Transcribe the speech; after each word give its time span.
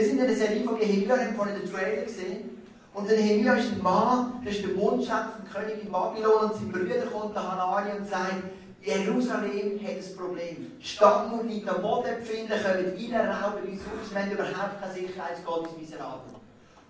Wir 0.00 0.06
sind 0.06 0.18
in 0.18 0.28
der 0.28 0.34
Serie 0.34 0.64
von 0.64 0.78
Nehemiah, 0.78 1.18
haben 1.18 1.36
vorhin 1.36 1.60
den 1.60 1.70
Trailer 1.70 2.04
gesehen. 2.04 2.62
Und 2.94 3.06
der 3.06 3.18
Nehemiah 3.18 3.56
ist 3.56 3.72
ein 3.72 3.82
Mann, 3.82 4.40
das 4.42 4.54
ist 4.54 4.64
der 4.64 4.72
Mundschenk 4.74 5.26
vom 5.36 5.46
König 5.52 5.84
in 5.84 5.92
Babylon 5.92 6.44
und 6.44 6.54
sein 6.54 6.72
Bruder 6.72 7.04
kommt 7.12 7.34
nach 7.34 7.58
Hanani 7.58 7.98
und 7.98 8.08
sagt, 8.08 8.44
Jerusalem 8.80 9.78
hat 9.84 9.90
ein 9.90 10.16
Problem. 10.16 10.72
Die 10.80 10.86
Stadtmauer 10.86 11.42
liegt 11.44 11.68
am 11.68 11.82
Boden 11.82 12.16
befinden, 12.18 12.48
kommen 12.48 13.12
rein, 13.12 13.28
rauben 13.28 13.68
uns 13.68 13.82
aus, 13.82 14.10
wir 14.10 14.22
haben 14.22 14.30
überhaupt 14.30 14.80
keine 14.80 14.94
Sicherheit, 14.94 15.36
geht 15.36 15.68
uns 15.68 15.78
miserabel. 15.78 16.32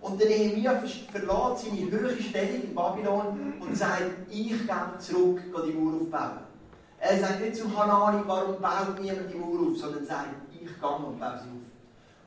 Und 0.01 0.21
der 0.21 0.29
Nehemiah 0.29 0.81
verlässt 1.11 1.67
seine 1.67 1.91
höhere 1.91 2.23
Stellung 2.23 2.63
in 2.63 2.75
Babylon 2.77 3.55
und 3.59 3.77
sagt, 3.77 4.05
ich 4.31 4.51
gehe 4.51 4.99
zurück, 5.01 5.41
die 5.67 5.73
Mauer 5.73 6.01
aufbauen. 6.01 6.39
Er 7.01 7.19
sagt 7.19 7.41
nicht 7.41 7.57
zu 7.57 7.77
Hanani, 7.77 8.23
warum 8.25 8.61
baut 8.61 9.01
niemand 9.03 9.33
die 9.33 9.37
Mauer 9.37 9.69
auf, 9.69 9.77
sondern 9.77 10.07
sagt, 10.07 10.29
ich 10.53 10.61
gehe 10.61 10.89
und 10.89 11.19
baue 11.19 11.41
sie 11.43 11.51
auf. 11.51 11.60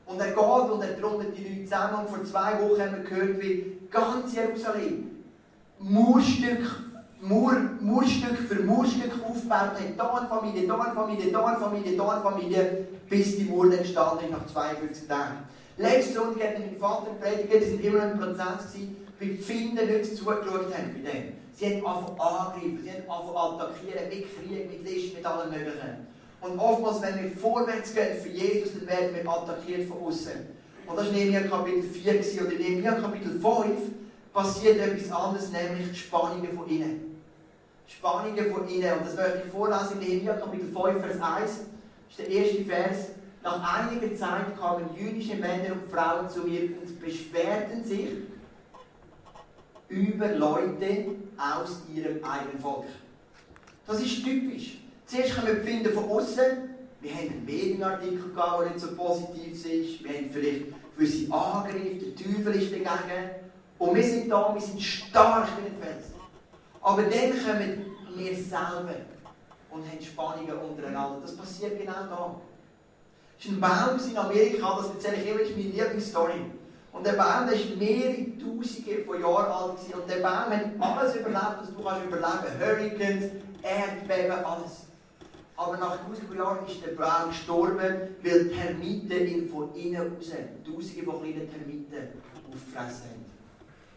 Und 0.06 0.20
er 0.20 0.28
geht 0.28 0.70
und 0.70 0.82
er 0.82 1.00
trommet 1.00 1.36
die 1.36 1.42
Leute 1.42 1.64
zusammen. 1.64 2.00
Und 2.00 2.08
vor 2.08 2.24
zwei 2.24 2.60
Wochen 2.60 2.80
haben 2.80 2.96
wir 2.96 3.10
gehört, 3.10 3.42
wie 3.42 3.78
ganz 3.90 4.34
Jerusalem 4.34 5.10
Mauerstück, 5.78 6.84
Mauer, 7.20 7.56
Mauerstück 7.80 8.38
für 8.48 8.62
Mauerstück 8.62 9.12
aufgebaut 9.24 9.60
hat. 9.60 9.78
Hier 9.78 10.04
eine 10.04 10.28
Familie, 10.28 10.60
hier 10.62 10.74
eine 10.74 10.94
Familie, 10.94 11.24
hier 11.24 11.46
eine 11.46 11.58
Familie, 11.58 11.92
hier 11.92 12.10
eine 12.10 12.22
Familie, 12.22 12.86
bis 13.08 13.36
die 13.36 13.44
Mauer 13.44 13.72
entstanden 13.72 14.24
ist 14.24 14.30
nach 14.30 14.46
52 14.46 15.08
Tagen. 15.08 15.38
Letzte 15.76 16.14
Sonntag 16.14 16.48
hat 16.48 16.58
mein 16.58 16.76
Vater 16.76 17.10
predigt, 17.20 17.52
das 17.52 17.72
war 17.72 17.84
immer 17.84 18.02
ein 18.02 18.18
Prozess, 18.18 18.74
die 19.20 19.36
Finder 19.38 19.84
nicht 19.84 20.16
zugeschaut 20.16 20.72
haben 20.72 21.02
bei 21.02 21.10
dem. 21.10 21.32
Sie 21.52 21.66
haben 21.66 21.86
angefangen 21.86 22.20
angreifen, 22.20 22.80
sie 22.82 22.90
haben 22.90 23.10
angefangen 23.10 23.60
attackieren, 23.60 24.08
mit 24.08 24.24
Krieg, 24.34 24.70
mit 24.70 24.84
List, 24.84 25.14
mit 25.14 25.26
allem 25.26 25.50
Möglichen. 25.50 26.13
Und 26.44 26.58
oftmals, 26.58 27.00
wenn 27.00 27.22
wir 27.22 27.30
vorwärts 27.30 27.94
gehen 27.94 28.20
für 28.22 28.28
Jesus, 28.28 28.74
dann 28.74 28.86
werden 28.86 29.14
wir 29.14 29.30
attackiert 29.30 29.88
von 29.88 30.02
außen. 30.02 30.32
Und 30.86 30.94
das 30.94 31.06
war 31.06 31.12
Nehemiah 31.12 31.48
Kapitel 31.48 31.82
4 31.82 32.12
gewesen. 32.12 32.44
und 32.44 32.52
in 32.52 32.58
Nehemiah 32.58 33.00
Kapitel 33.00 33.30
5 33.30 33.42
passiert 34.30 34.78
etwas 34.78 35.10
anderes, 35.10 35.50
nämlich 35.50 35.90
die 35.90 35.96
Spannungen 35.96 36.54
von 36.54 36.68
innen. 36.68 37.22
Spannungen 37.86 38.52
von 38.52 38.68
innen. 38.68 38.92
Und 38.92 39.06
das 39.06 39.16
möchte 39.16 39.42
ich 39.46 39.52
vorlesen 39.52 40.02
in 40.02 40.06
Nehemiah 40.06 40.34
Kapitel 40.34 40.66
5, 40.66 41.00
Vers 41.00 41.22
1. 41.22 41.22
Das 41.22 41.48
ist 42.10 42.18
der 42.18 42.28
erste 42.28 42.64
Vers. 42.64 42.96
Nach 43.42 43.80
einiger 43.80 44.14
Zeit 44.14 44.58
kamen 44.58 44.90
jüdische 44.94 45.36
Männer 45.36 45.72
und 45.72 45.90
Frauen 45.90 46.28
zu 46.28 46.40
mir 46.40 46.60
und 46.78 47.00
beschwerten 47.00 47.82
sich 47.82 48.08
über 49.88 50.28
Leute 50.28 51.06
aus 51.38 51.84
ihrem 51.94 52.22
eigenen 52.22 52.58
Volk. 52.60 52.84
Das 53.86 53.98
ist 54.02 54.22
typisch. 54.22 54.83
Zuerst 55.14 55.36
können 55.36 55.46
wir 55.46 55.62
finden 55.62 55.94
von 55.94 56.10
außen, 56.10 56.44
wir 57.00 57.10
haben 57.12 57.30
einen 57.30 57.44
Medienartikel 57.44 58.32
gehabt, 58.34 58.62
der 58.62 58.70
nicht 58.70 58.80
so 58.80 58.96
positiv 58.96 59.64
ist, 59.64 60.02
wir 60.02 60.10
haben 60.10 60.30
vielleicht 60.32 60.64
gewisse 60.96 61.32
Angriffe, 61.32 62.06
der 62.06 62.16
Teufel 62.16 62.54
ist 62.56 62.72
dagegen. 62.72 63.30
Und 63.78 63.94
wir 63.94 64.02
sind 64.02 64.28
da, 64.28 64.52
wir 64.52 64.60
sind 64.60 64.82
stark 64.82 65.46
wie 65.56 65.68
ein 65.68 65.76
Fels. 65.80 66.06
Aber 66.82 67.02
dann 67.02 67.10
kommen 67.12 67.96
wir 68.16 68.34
selber 68.34 68.96
und 69.70 69.88
haben 69.88 70.04
Spannungen 70.04 70.58
untereinander. 70.58 71.20
Das 71.22 71.36
passiert 71.36 71.78
genau 71.78 71.92
da. 71.92 72.34
Es 73.38 73.44
ist 73.44 73.52
ein 73.52 73.60
Baum 73.60 74.10
in 74.10 74.16
Amerika, 74.16 74.78
das 74.78 74.94
erzähle 74.94 75.22
ich 75.22 75.30
immer, 75.30 75.40
ist 75.42 75.56
meine 75.56 75.68
Lieblingsstory. 75.68 76.40
Und 76.92 77.06
der 77.06 77.12
Baum 77.12 77.46
der 77.46 77.54
ist 77.54 77.76
mehrere 77.76 78.36
Tausende 78.36 79.04
von 79.06 79.20
Jahren 79.20 79.52
alt 79.52 79.78
und 79.94 80.10
der 80.10 80.16
Baum 80.16 80.50
hat 80.50 80.64
alles 80.80 81.14
überlebt, 81.14 81.56
was 81.60 81.68
du 81.68 81.84
kannst 81.84 82.04
überleben. 82.04 82.58
Hurricanes, 82.58 83.30
Erdbeben, 83.62 84.44
alles. 84.44 84.83
Aber 85.56 85.76
nach 85.76 85.98
tausend 86.04 86.34
Jahren 86.34 86.66
ist 86.66 86.84
der 86.84 86.92
Baum 86.92 87.28
gestorben, 87.28 88.16
weil 88.22 88.48
Termiten 88.48 89.26
ihn 89.26 89.48
von 89.48 89.72
innen 89.74 90.14
raus, 90.16 90.32
tausende 90.64 91.04
von 91.04 91.22
kleinen 91.22 91.48
Termiten, 91.48 92.08
aufgefressen 92.48 93.10
haben. 93.10 93.24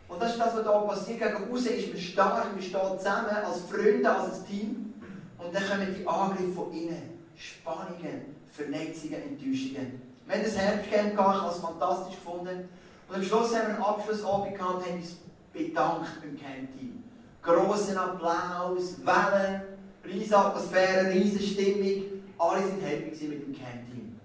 Und 0.08 0.22
das 0.22 0.33
ist 0.33 0.39
das, 0.39 0.55
was 0.55 0.64
hier 0.64 1.17
passiert. 1.17 1.19
Gegen 1.19 1.52
außen 1.52 1.72
ist 1.73 1.94
man 1.94 2.02
stark, 2.02 2.53
man 2.53 2.61
steht 2.61 2.99
zusammen 2.99 3.30
als 3.44 3.61
Freunde, 3.61 4.09
als 4.09 4.45
Team. 4.45 4.93
Und 5.37 5.54
dann 5.54 5.67
kommen 5.67 5.95
die 5.98 6.08
Angriffe 6.08 6.52
von 6.54 6.71
innen. 6.71 7.17
Spannungen, 7.36 8.36
Verletzungen, 8.52 9.21
Enttäuschungen. 9.21 10.02
Wir 10.26 10.36
haben 10.36 10.43
das 10.43 10.58
Herbstcamp 10.58 11.15
gehabt, 11.15 11.36
ich 11.36 11.42
habe 11.42 11.53
es 11.53 11.59
fantastisch 11.59 12.15
gefunden. 12.15 12.70
Und 13.08 13.15
am 13.15 13.23
Schluss 13.23 13.55
haben 13.55 13.67
wir 13.67 13.76
einen 13.76 13.83
Abschlussabend 13.83 14.55
gehabt 14.55 14.76
und 14.76 14.86
haben 14.86 14.98
uns 14.98 15.15
bedankt 15.53 16.21
beim 16.21 16.37
Camp-Team. 16.37 17.03
Grossen 17.42 17.98
Applaus, 17.98 18.98
Wellen, 19.05 19.61
riesige 20.08 20.38
Atmosphäre, 20.38 21.12
riesige 21.12 21.44
Stimmung. 21.44 22.04
Alle 22.38 22.62
waren 22.62 22.82
happy 22.82 23.28
mit 23.28 23.48
dem 23.48 23.54
Camp-Team. 23.54 24.20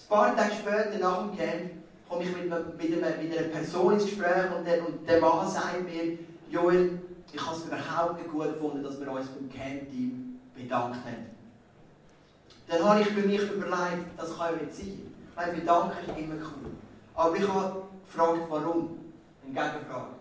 Ein 0.00 0.08
paar 0.08 0.36
Tage 0.36 0.54
später, 0.54 0.98
nach 0.98 1.28
dem 1.28 1.36
Camp, 1.36 1.70
komme 2.08 2.24
ich 2.24 2.34
mit, 2.34 2.44
mit, 2.44 3.04
einer, 3.04 3.22
mit 3.22 3.38
einer 3.38 3.48
Person 3.48 3.92
ins 3.94 4.06
Gespräch 4.06 4.50
und 4.56 4.66
der, 4.66 4.86
und 4.86 5.06
der 5.08 5.20
Mann 5.20 5.48
sagt 5.48 5.84
mir, 5.84 6.18
Joel, 6.50 6.98
ich 7.32 7.46
habe 7.46 7.56
es 7.56 7.64
überhaupt 7.66 8.18
nicht 8.18 8.30
gut 8.30 8.54
gefunden, 8.54 8.82
dass 8.82 8.98
wir 8.98 9.10
uns 9.10 9.28
beim 9.28 9.50
Camp-Team 9.50 10.40
bedankt 10.54 10.96
haben. 11.04 11.26
Dann 12.68 12.84
habe 12.84 13.00
ich 13.00 13.08
für 13.08 13.26
mich 13.26 13.40
überlegt, 13.40 14.06
das 14.16 14.36
kann 14.36 14.54
ja 14.54 14.62
nicht 14.62 14.74
sein. 14.74 15.14
Weil 15.34 15.52
bedanken 15.52 15.96
ist 16.06 16.18
immer 16.18 16.34
cool. 16.34 16.70
Aber 17.14 17.36
ich 17.36 17.48
habe 17.48 17.82
gefragt, 18.04 18.40
warum. 18.48 18.98
Eine 19.44 19.54
Gegenfrage. 19.54 20.17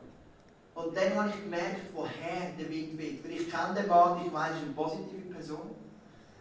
Und 0.77 0.95
dann 0.95 1.15
habe 1.15 1.29
ich 1.29 1.43
gemerkt, 1.43 1.89
woher 1.95 2.51
der 2.57 2.69
Wind 2.69 2.99
weht. 2.99 3.23
Weil 3.23 3.31
ich 3.31 3.49
kenne 3.49 3.73
den 3.73 3.87
Mann, 3.87 4.21
ich 4.23 4.31
weiß, 4.31 4.51
er 4.51 4.57
ist 4.57 4.63
eine 4.63 4.73
positive 4.73 5.33
Person. 5.33 5.71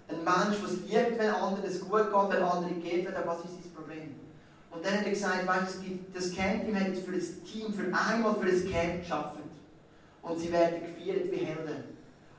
Ein 0.09 0.25
Mensch, 0.25 0.61
der 0.61 0.69
es 0.69 0.81
liebt, 0.83 1.19
wenn 1.19 1.31
anderen 1.31 1.65
es 1.65 1.81
gut 1.81 2.13
geht, 2.13 2.31
wenn 2.31 2.43
andere 2.43 2.75
geht, 2.75 3.09
was 3.25 3.39
ist 3.39 3.55
sein 3.55 3.73
Problem? 3.75 4.15
Und 4.71 4.85
dann 4.85 4.93
hat 4.93 5.07
er 5.07 5.11
gesagt, 5.11 5.47
weißt, 5.47 5.79
das 6.13 6.35
Camp-Team 6.35 6.79
hat 6.79 6.97
für 6.99 7.13
das 7.13 7.43
Team 7.45 7.73
für 7.73 7.85
einmal 7.85 8.35
für 8.35 8.51
das 8.51 8.71
Camp 8.71 9.01
geschaffen. 9.01 9.41
Und 10.21 10.39
sie 10.39 10.53
werden 10.53 10.81
gefeiert 10.83 11.33
wie 11.33 11.37
Helden. 11.37 11.85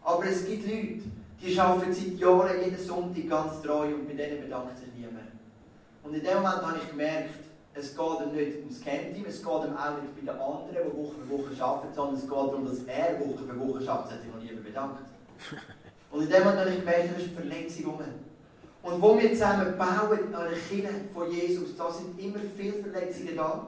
Aber 0.04 0.26
es 0.26 0.46
gibt 0.46 0.68
Leute, 0.68 1.02
die 1.42 1.60
arbeiten 1.60 1.94
seit 1.94 2.14
Jahren 2.20 2.64
jeden 2.64 2.78
Sonntag 2.78 3.28
ganz 3.28 3.62
treu 3.64 3.88
und 3.88 4.08
bei 4.08 4.14
denen 4.14 4.44
bedankt 4.44 4.78
sich 4.78 4.88
niemand. 4.96 5.32
Und 6.04 6.14
in 6.14 6.24
dem 6.24 6.36
Moment 6.36 6.62
habe 6.62 6.78
ich 6.78 6.90
gemerkt, 6.92 7.47
es 7.80 7.96
geht 7.96 8.20
ihm 8.22 8.36
nicht 8.36 8.58
ums 8.60 8.82
Camp-Team, 8.82 9.26
es 9.28 9.38
geht 9.38 9.46
ihm 9.46 9.78
auch 9.78 10.02
nicht 10.02 10.16
bei 10.16 10.22
den 10.22 10.30
anderen, 10.30 10.70
die 10.72 10.98
Woche 10.98 11.16
für 11.22 11.30
Woche 11.30 11.64
arbeiten, 11.64 11.94
sondern 11.94 12.16
es 12.16 12.22
geht 12.22 12.32
darum, 12.32 12.66
dass 12.66 12.80
er 12.86 13.20
Woche 13.20 13.44
für 13.44 13.60
Woche 13.60 13.92
arbeitet, 13.92 14.14
hat 14.14 14.22
sich 14.22 14.34
noch 14.34 14.42
niemand 14.42 14.64
bedankt. 14.64 15.02
Und 16.12 16.24
in 16.24 16.30
dem 16.30 16.44
Moment 16.44 16.60
habe 16.60 16.70
ich 16.70 16.80
gemerkt, 16.80 17.10
da 17.12 17.18
ist 17.18 17.28
eine 17.28 17.50
Verletzung 17.50 17.86
rum. 17.86 18.00
Und 18.84 19.02
wo 19.02 19.20
wir 19.20 19.30
zusammen 19.32 19.78
bauen 19.78 20.34
an 20.34 20.42
einer 20.42 20.56
Kirche 20.56 20.90
von 21.14 21.30
Jesus, 21.30 21.76
da 21.78 21.92
sind 21.92 22.18
immer 22.20 22.40
viele 22.56 22.74
Verletzungen 22.74 23.36
da. 23.36 23.68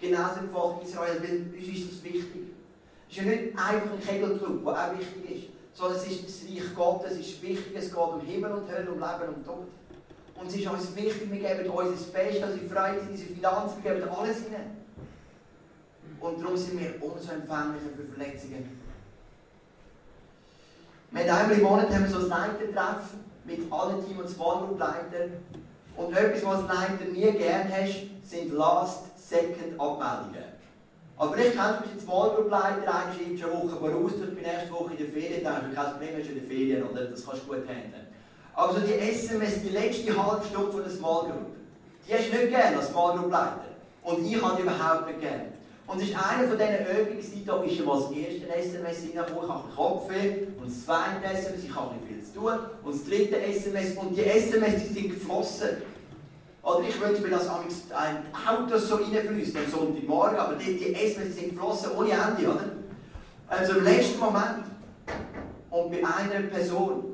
Genauso 0.00 0.40
im 0.40 0.50
Volk 0.50 0.82
Israel, 0.84 1.20
weil 1.20 1.58
uns 1.58 1.68
ist 1.68 1.92
das 1.92 2.04
wichtig. 2.04 2.42
Es 3.08 3.16
ist 3.16 3.24
ja 3.24 3.30
nicht 3.30 3.58
einfach 3.58 3.92
ein 3.92 4.00
Kegelclub, 4.00 4.64
der 4.64 4.72
auch 4.72 4.98
wichtig 4.98 5.36
ist, 5.36 5.48
sondern 5.74 5.98
es 5.98 6.06
ist 6.06 6.24
das 6.24 6.48
Reich 6.48 6.74
Gottes, 6.74 7.12
es 7.12 7.18
ist 7.18 7.42
wichtig, 7.42 7.72
es 7.74 7.90
geht 7.90 7.98
um 7.98 8.20
Himmel 8.20 8.52
und 8.52 8.70
Hölle, 8.70 8.90
um 8.90 8.98
Leben 8.98 9.34
und 9.34 9.44
Tod. 9.44 9.66
Und 10.34 10.48
es 10.48 10.56
ist 10.56 10.66
uns 10.66 10.96
wichtig, 10.96 11.30
wir 11.30 11.40
geben 11.40 11.70
uns 11.70 12.00
das 12.00 12.12
Beste, 12.12 12.44
unsere 12.44 12.66
Freizeit, 12.66 13.10
unsere 13.10 13.34
Finanzen, 13.34 13.84
wir 13.84 13.94
geben 13.94 14.08
alles 14.08 14.36
hinein. 14.38 14.76
Und 16.20 16.42
darum 16.42 16.56
sind 16.56 16.80
wir 16.80 17.02
umso 17.02 17.32
empfänglicher 17.32 17.90
für 17.96 18.04
Verletzungen. 18.04 18.80
Haben 21.14 21.28
einmal 21.28 21.58
im 21.58 21.62
Monat 21.62 21.90
haben 21.90 22.04
wir 22.04 22.10
so 22.10 22.18
ein 22.18 22.28
Leitertreffen 22.28 23.20
mit 23.44 23.72
allen 23.72 24.06
Team- 24.06 24.18
und 24.18 24.28
Smallgroup-Leitern. 24.28 25.32
Und 25.96 26.16
etwas, 26.16 26.44
was 26.44 26.62
Leiter 26.62 27.04
nie 27.12 27.30
gern 27.32 27.68
hast, 27.70 28.06
sind 28.24 28.52
Last-Second-Abmeldungen. 28.54 30.52
Aber 31.18 31.34
vielleicht 31.34 31.52
kennst 31.52 31.80
du 31.84 31.88
den 31.88 32.00
Smallgroup-Leiter, 32.00 32.94
einer 32.94 33.14
schreibt 33.14 33.38
schon 33.38 33.52
Woche 33.52 33.76
voraus, 33.76 34.12
du 34.12 34.26
bin 34.26 34.42
nächste 34.42 34.70
Woche 34.70 34.92
in 34.92 34.98
der 34.98 35.08
Ferien, 35.08 35.44
dann 35.44 35.54
hast 35.54 35.66
du 35.66 35.74
kein 35.74 35.90
Problem, 35.92 36.16
hast 36.16 36.26
du 36.26 36.32
in 36.32 36.38
der 36.38 36.48
Ferien, 36.48 36.82
oder? 36.82 37.04
Das 37.04 37.26
kannst 37.26 37.42
du 37.42 37.46
gut 37.46 37.68
handeln. 37.68 38.01
Also 38.54 38.80
die 38.80 38.94
SMS, 38.94 39.62
die 39.62 39.70
letzte 39.70 40.14
halbe 40.16 40.44
Stunde 40.46 40.72
von 40.72 40.82
der 40.82 40.92
Small 40.92 41.24
Group, 41.24 41.46
die 42.06 42.14
hast 42.14 42.32
du 42.32 42.36
nicht 42.36 42.50
gerne 42.50 42.76
als 42.76 42.88
Small 42.88 43.18
Group 43.18 43.30
Leiter. 43.30 43.64
Und 44.02 44.26
ich 44.26 44.42
habe 44.42 44.56
die 44.56 44.62
überhaupt 44.62 45.06
nicht 45.06 45.20
gerne. 45.20 45.46
Und 45.86 46.00
es 46.00 46.08
ist 46.08 46.16
eine 46.16 46.48
von 46.48 46.58
diesen 46.58 46.86
Übungen, 46.86 47.46
da 47.46 47.62
ist 47.62 47.84
mal 47.84 48.00
das 48.00 48.10
erste 48.12 48.54
SMS 48.54 48.96
reingekommen, 49.02 49.44
ich 49.44 49.50
habe 49.50 49.64
einen 49.64 49.76
Kopfweh, 49.76 50.46
und 50.60 50.66
das 50.66 50.84
zweite 50.84 51.38
SMS, 51.38 51.64
ich 51.64 51.74
habe 51.74 51.94
nicht 51.94 52.06
viel 52.06 52.24
zu 52.24 52.40
tun, 52.40 52.58
und 52.84 52.94
das 52.94 53.04
dritte 53.04 53.42
SMS, 53.42 53.96
und 53.96 54.16
die 54.16 54.24
SMS 54.24 54.82
die 54.82 54.94
sind 54.94 55.10
geflossen. 55.10 55.68
Oder 56.62 56.80
ich 56.88 57.00
würde 57.00 57.20
mir 57.20 57.30
das 57.30 57.48
ein 57.48 58.22
Auto 58.46 58.78
so 58.78 58.94
reinfließen 58.94 59.56
am 59.56 59.70
Sonntagmorgen, 59.70 60.38
aber 60.38 60.54
die, 60.54 60.76
die 60.76 60.94
SMS 60.94 61.34
sind 61.36 61.50
geflossen 61.50 61.90
ohne 61.96 62.10
Ende, 62.10 62.48
oder? 62.48 62.64
Also 63.48 63.78
im 63.78 63.84
letzten 63.84 64.20
Moment. 64.20 64.64
Und 65.70 65.90
bei 65.90 65.98
einer 65.98 66.46
Person 66.48 67.11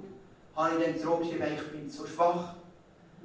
habe 0.59 0.75
ich 0.79 0.85
dann 0.85 0.99
zurückgeschrieben, 0.99 1.47
ich 1.55 1.71
bin 1.71 1.91
so 1.91 2.07
schwach. 2.07 2.55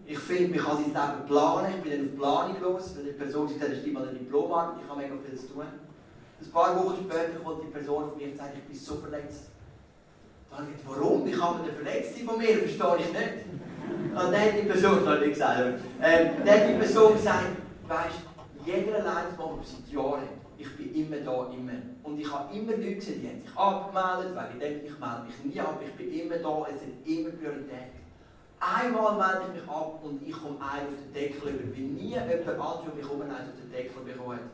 Ich 0.05 0.19
finde, 0.19 0.55
man 0.55 0.65
kann 0.65 0.77
sein 0.77 0.85
Leben 0.85 1.27
planen. 1.27 1.73
Ich 1.77 1.81
bin 1.81 1.91
dann 1.91 2.09
auf 2.09 2.15
Planung 2.19 2.61
los, 2.61 2.95
weil 2.95 3.03
die 3.05 3.11
Person 3.11 3.47
gesagt 3.47 3.71
hat, 3.71 3.77
ich 3.85 3.93
mal 3.93 4.07
eine 4.07 4.19
Diplomarbeit, 4.19 4.83
ich 4.83 4.89
habe 4.89 5.01
mega 5.01 5.15
viel 5.25 5.39
zu 5.39 5.47
tun. 5.53 5.63
Ein 5.63 6.51
paar 6.51 6.75
Wochen 6.75 7.05
später 7.09 7.39
kommt 7.43 7.63
die 7.63 7.71
Person 7.71 8.03
auf 8.03 8.15
mich 8.15 8.27
und 8.27 8.37
sagt, 8.37 8.55
ich 8.55 8.63
bin 8.63 8.75
so 8.75 8.95
verletzt. 8.95 9.45
Dann 10.49 10.59
habe 10.59 10.69
ich 10.71 10.77
gesagt, 10.77 10.99
warum? 10.99 11.25
Wie 11.25 11.31
kann 11.31 11.57
man 11.57 11.65
denn 11.65 11.75
verletzt 11.75 12.15
sein 12.15 12.25
von 12.25 12.37
mir? 12.37 12.57
Verstehe 12.57 12.97
ich 12.99 13.13
nicht. 13.13 13.33
Und 14.11 14.15
dann 14.15 14.35
hat 14.35 14.53
die 14.61 14.67
Person, 14.67 14.99
das 14.99 15.07
habe 15.07 15.25
ich 15.25 15.33
gesagt, 15.33 15.59
ähm, 16.01 16.29
dann 16.45 16.59
hat 16.59 16.69
die 16.69 16.77
Person 16.77 17.13
gesagt, 17.13 17.45
weißt 17.87 18.33
zweites 18.63 19.03
Mal, 19.03 19.25
aber 19.37 19.59
seit 19.63 19.93
Jahren. 19.93 20.29
Ich 20.57 20.77
bin 20.77 20.95
immer 20.95 21.17
da, 21.17 21.49
immer. 21.51 21.92
Und 22.03 22.19
ich 22.19 22.31
habe 22.31 22.53
immer 22.53 22.73
Leute 22.73 22.95
gesehen, 22.95 23.21
die 23.21 23.29
haben 23.29 23.41
sich 23.41 23.57
abgemeldet, 23.57 24.35
weil 24.35 24.51
ich 24.53 24.59
denke, 24.59 24.85
ich 24.87 24.99
melde 24.99 25.23
mich 25.25 25.43
nie 25.45 25.59
ab, 25.61 25.81
ich 25.81 25.93
bin 25.93 26.13
immer 26.19 26.37
da, 26.37 26.67
es 26.73 26.81
sind 26.81 27.07
immer 27.07 27.29
Prioritäten. 27.29 28.03
Einmal 28.59 29.15
melde 29.15 29.47
ich 29.47 29.61
mich 29.61 29.69
ab 29.69 29.99
und 30.03 30.27
ich 30.27 30.33
komme 30.33 30.57
einen 30.59 30.87
auf 30.87 30.99
den 31.03 31.13
Deckel 31.13 31.49
über, 31.49 31.75
wie 31.75 31.81
nie 31.81 32.09
jemand 32.09 32.47
anderes 32.47 32.87
um 32.91 32.95
mich 32.95 33.05
herum 33.05 33.21
einen 33.21 33.31
auf 33.31 33.59
den 33.61 33.71
Deckel 33.71 34.03
bekommen 34.03 34.35
hat. 34.35 34.51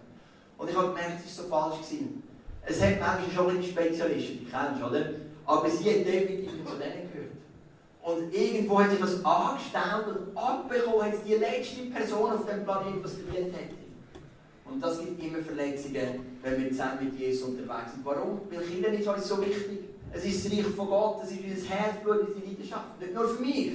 Und 0.57 0.69
ich 0.69 0.75
habe 0.75 0.87
gemerkt, 0.89 1.25
es 1.25 1.37
war 1.37 1.43
so 1.45 1.49
falsch. 1.49 1.77
Gewesen. 1.77 2.23
Es 2.65 2.81
hat 2.81 2.99
manchmal 2.99 3.31
schon 3.33 3.57
ein 3.57 3.63
Spezialisten, 3.63 4.39
die 4.39 4.45
kennst 4.45 4.81
du, 4.81 4.85
oder? 4.85 5.05
Aber 5.45 5.69
sie 5.69 5.89
hat 5.89 6.05
definitiv 6.05 6.53
nicht 6.53 6.67
zu 6.67 6.75
denen 6.75 7.09
gehört. 7.11 7.31
Und 8.01 8.33
irgendwo 8.33 8.79
hat 8.79 8.91
sich 8.91 8.99
das 8.99 9.25
angestellt 9.25 10.07
und 10.07 10.37
abbekommen 10.37 11.01
hat 11.03 11.25
die 11.25 11.35
letzte 11.35 11.81
Person 11.85 12.31
auf 12.31 12.45
dem 12.45 12.63
Planeten, 12.63 13.01
es 13.03 13.13
verdient 13.13 13.55
hätte. 13.55 13.78
Und 14.79 14.85
das 14.85 14.99
gibt 14.99 15.21
immer 15.21 15.39
Verletzungen, 15.39 16.37
wenn 16.41 16.63
wir 16.63 16.69
zusammen 16.69 17.03
mit 17.03 17.19
Jesus 17.19 17.49
unterwegs 17.49 17.91
sind. 17.91 18.05
Warum? 18.05 18.39
Weil 18.49 18.61
Kinder 18.61 18.87
ist 18.87 19.09
uns 19.09 19.27
so 19.27 19.41
wichtig. 19.41 19.79
Es 20.13 20.23
ist 20.23 20.45
das 20.45 20.53
Reich 20.53 20.67
von 20.67 20.87
Gott, 20.87 21.19
es 21.21 21.31
ist 21.31 21.39
unser 21.43 21.69
Herzblut, 21.75 22.19
unsere 22.29 22.47
Leidenschaft. 22.47 23.01
Nicht 23.01 23.13
nur 23.13 23.27
für 23.27 23.41
mich, 23.41 23.71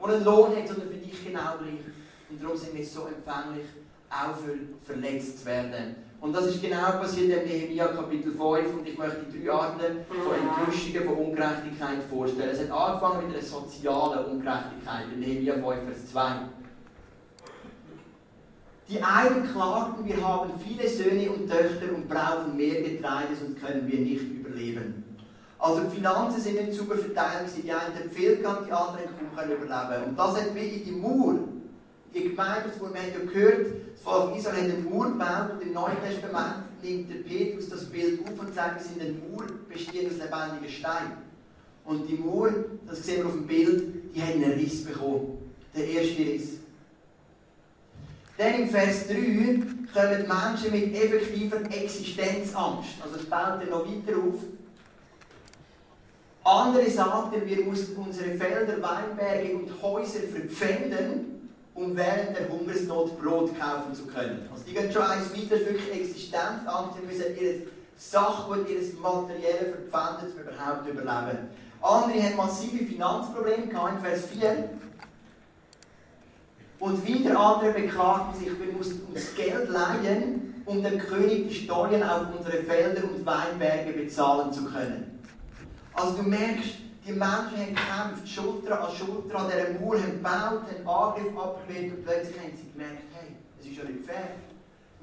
der 0.00 0.14
einen 0.14 0.24
Lohn 0.24 0.54
hat, 0.54 0.68
sondern 0.68 0.90
für 0.90 0.94
dich 0.94 1.24
genau 1.26 1.58
gleich. 1.58 1.82
Und 2.30 2.40
darum 2.40 2.56
sind 2.56 2.72
wir 2.72 2.86
so 2.86 3.08
empfänglich, 3.08 3.66
auch 4.08 4.36
für 4.36 4.54
verletzt 4.86 5.40
zu 5.40 5.46
werden. 5.46 5.96
Und 6.20 6.32
das 6.32 6.46
ist 6.46 6.62
genau 6.62 6.92
passiert 7.00 7.42
im 7.42 7.48
Nehemiah 7.48 7.88
Kapitel 7.88 8.30
5 8.30 8.74
und 8.78 8.86
ich 8.86 8.96
möchte 8.96 9.24
drei 9.32 9.52
Arten 9.52 10.06
von 10.06 10.34
Enttäuschungen, 10.34 11.04
von 11.04 11.26
Ungerechtigkeit 11.26 11.98
vorstellen. 12.08 12.50
Es 12.50 12.60
hat 12.60 12.70
angefangen 12.70 13.26
mit 13.26 13.36
einer 13.36 13.44
sozialen 13.44 14.24
Ungerechtigkeit, 14.26 15.06
in 15.12 15.18
Nehemiah 15.18 15.54
5, 15.54 15.64
Vers 15.64 16.12
2. 16.12 16.22
Die 18.88 19.02
einen 19.02 19.46
klagten, 19.52 20.06
wir 20.06 20.26
haben 20.26 20.50
viele 20.64 20.88
Söhne 20.88 21.30
und 21.30 21.50
Töchter 21.50 21.94
und 21.94 22.08
brauchen 22.08 22.56
mehr 22.56 22.80
Getreide, 22.80 23.36
sonst 23.38 23.60
können 23.60 23.86
wir 23.86 24.00
nicht 24.00 24.22
überleben. 24.22 25.04
Also 25.58 25.82
die 25.82 25.96
Finanzen 25.96 26.40
sind 26.40 26.54
nicht 26.54 26.72
super 26.72 26.96
verteilt, 26.96 27.50
die 27.62 27.70
einen 27.70 28.10
viel 28.10 28.36
die 28.36 28.46
anderen 28.46 29.04
können 29.36 29.52
überleben. 29.52 30.04
Und 30.08 30.18
das 30.18 30.36
hat 30.36 30.56
in 30.56 30.84
die 30.84 30.92
Mauer, 30.92 31.34
die 32.14 32.30
Gemeinde, 32.30 32.70
wo 32.78 32.86
wir 32.86 33.00
haben 33.00 33.12
ja 33.12 33.30
gehört, 33.30 33.66
das 33.92 34.02
Volk 34.02 34.36
Israel 34.36 34.56
hat 34.56 34.78
eine 34.78 34.88
Mauer 34.88 35.08
gebaut 35.08 35.52
und 35.52 35.62
im 35.62 35.72
Neuen 35.74 36.00
Testament 36.02 36.54
nimmt 36.82 37.10
der 37.10 37.16
Petrus 37.16 37.68
das 37.68 37.84
Bild 37.86 38.20
auf 38.22 38.40
und 38.40 38.54
sagt, 38.54 38.80
es 38.80 38.92
in 38.92 39.00
der 39.00 39.08
Mauer 39.08 39.44
besteht 39.68 40.06
aus 40.06 40.16
lebendigen 40.16 40.70
Stein. 40.70 41.12
Und 41.84 42.08
die 42.08 42.16
Mauer, 42.16 42.52
das 42.86 43.04
sehen 43.04 43.18
wir 43.18 43.26
auf 43.26 43.32
dem 43.32 43.46
Bild, 43.46 44.14
die 44.14 44.22
hat 44.22 44.34
einen 44.34 44.52
Riss 44.52 44.84
bekommen. 44.84 45.52
Der 45.76 45.86
erste 45.86 46.22
Riss. 46.22 46.58
Dann 48.38 48.54
im 48.54 48.68
Vers 48.68 49.08
3 49.08 49.14
kommen 49.92 50.28
Menschen 50.28 50.70
mit 50.70 50.94
effektiver 50.94 51.56
Existenzangst. 51.56 52.90
Also 53.02 53.16
es 53.16 53.26
baut 53.26 53.60
er 53.60 53.66
noch 53.68 53.84
weiter 53.84 54.16
auf. 54.16 54.44
Andere 56.44 56.88
sagten, 56.88 57.44
wir 57.44 57.64
mussten 57.64 57.96
unsere 57.96 58.30
Felder, 58.36 58.80
Weinberge 58.80 59.56
und 59.56 59.82
Häuser 59.82 60.20
verpfänden, 60.20 61.50
um 61.74 61.96
während 61.96 62.38
der 62.38 62.48
Hungersnot 62.48 63.20
Brot 63.20 63.58
kaufen 63.58 63.92
zu 63.92 64.06
können. 64.06 64.48
Also 64.52 64.64
die 64.64 64.72
gehen 64.72 64.92
schon 64.92 65.02
eins 65.02 65.32
weiter, 65.32 65.58
wirklich 65.58 66.00
Existenzangst, 66.00 66.94
sie 66.94 67.06
müssen 67.06 67.36
ihr 67.40 67.66
Sachgut, 67.96 68.68
ihr 68.68 68.80
Materielle 69.00 69.74
verpfänden, 69.90 70.32
um 70.32 70.40
überhaupt 70.40 70.88
überleben. 70.88 71.48
Andere 71.82 72.22
haben 72.22 72.36
massive 72.36 72.84
Finanzprobleme, 72.84 73.64
in 73.64 74.00
Vers 74.00 74.26
4. 74.32 74.70
Und 76.80 77.06
wieder 77.06 77.38
andere 77.38 77.72
beklagten 77.72 78.38
sich, 78.38 78.50
wir 78.58 78.72
mussten 78.72 79.12
uns 79.12 79.34
Geld 79.34 79.68
leihen, 79.68 80.62
um 80.64 80.82
dem 80.82 80.98
König 80.98 81.48
die 81.48 81.54
Steuern 81.54 82.02
auf 82.02 82.26
unsere 82.36 82.62
Felder 82.62 83.02
und 83.04 83.26
Weinberge 83.26 83.92
bezahlen 83.92 84.52
zu 84.52 84.64
können. 84.64 85.18
Also 85.92 86.18
du 86.18 86.22
merkst, 86.22 86.74
die 87.06 87.12
Menschen 87.12 87.26
haben 87.28 88.14
gekämpft, 88.14 88.28
Schulter 88.28 88.80
an 88.80 88.94
Schulter 88.94 89.38
an 89.38 89.46
dieser 89.48 89.80
Mauer, 89.80 89.96
haben 89.96 90.12
gebaut, 90.12 90.62
haben 90.68 90.88
Angriff 90.88 91.36
abgewehrt 91.36 91.92
und 91.94 92.04
plötzlich 92.04 92.38
haben 92.38 92.52
sie 92.54 92.70
gemerkt, 92.72 93.02
hey, 93.14 93.34
das 93.56 93.66
ist 93.66 93.76
ja 93.78 93.84
nicht 93.84 94.04
fair. 94.04 94.28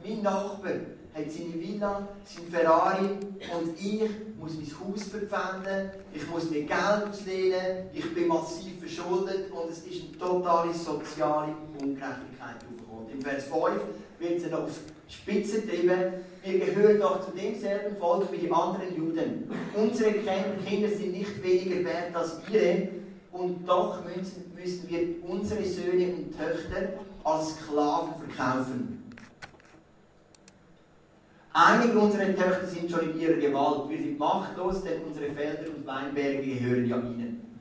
Mein 0.03 0.21
Nachbar 0.21 0.71
hat 1.15 1.31
seine 1.31 1.53
Villa, 1.53 2.09
sein 2.25 2.45
Ferrari 2.51 3.05
und 3.05 3.79
ich 3.79 4.09
muss 4.37 4.51
mein 4.55 4.93
Haus 4.93 5.03
verpfänden, 5.03 5.91
ich 6.13 6.29
muss 6.29 6.49
mir 6.49 6.63
Geld 6.63 7.09
auslehnen, 7.09 7.87
ich 7.93 8.13
bin 8.13 8.27
massiv 8.27 8.79
verschuldet 8.79 9.49
und 9.51 9.71
es 9.71 9.79
ist 9.79 10.03
eine 10.03 10.17
totale 10.19 10.73
soziale 10.73 11.55
Ungerechtigkeit 11.81 12.57
aufgekommen. 12.67 13.09
Im 13.13 13.21
Vers 13.21 13.45
5 13.45 13.81
wird 14.19 14.41
sie 14.41 14.49
noch 14.49 14.63
auf 14.63 14.79
Spitze 15.07 15.61
getrieben. 15.61 16.15
Wir 16.43 16.59
gehören 16.59 16.99
doch 16.99 17.25
zu 17.25 17.31
demselben 17.31 17.95
Volk 17.95 18.29
wie 18.33 18.37
die 18.37 18.51
anderen 18.51 18.93
Juden. 18.95 19.49
Unsere 19.73 20.11
Kinder 20.11 20.89
sind 20.89 21.13
nicht 21.13 21.41
weniger 21.41 21.85
wert 21.85 22.13
als 22.13 22.41
ihre 22.51 22.89
und 23.31 23.65
doch 23.65 24.03
müssen 24.03 24.89
wir 24.89 25.29
unsere 25.29 25.63
Söhne 25.63 26.13
und 26.13 26.37
Töchter 26.37 26.89
als 27.23 27.55
Sklaven 27.55 28.13
verkaufen. 28.19 29.05
Einige 31.57 31.97
unserer 31.97 32.35
Töchter 32.35 32.67
sind 32.67 32.91
schon 32.91 33.11
in 33.11 33.17
ihrer 33.17 33.37
Gewalt. 33.37 33.87
Wir 33.87 33.97
sind 33.97 34.19
machtlos, 34.19 34.83
denn 34.83 35.03
unsere 35.03 35.31
Felder 35.31 35.73
und 35.73 35.87
Weinberge 35.87 36.43
gehören 36.43 36.85
ja 36.85 36.97
ihnen. 36.97 37.59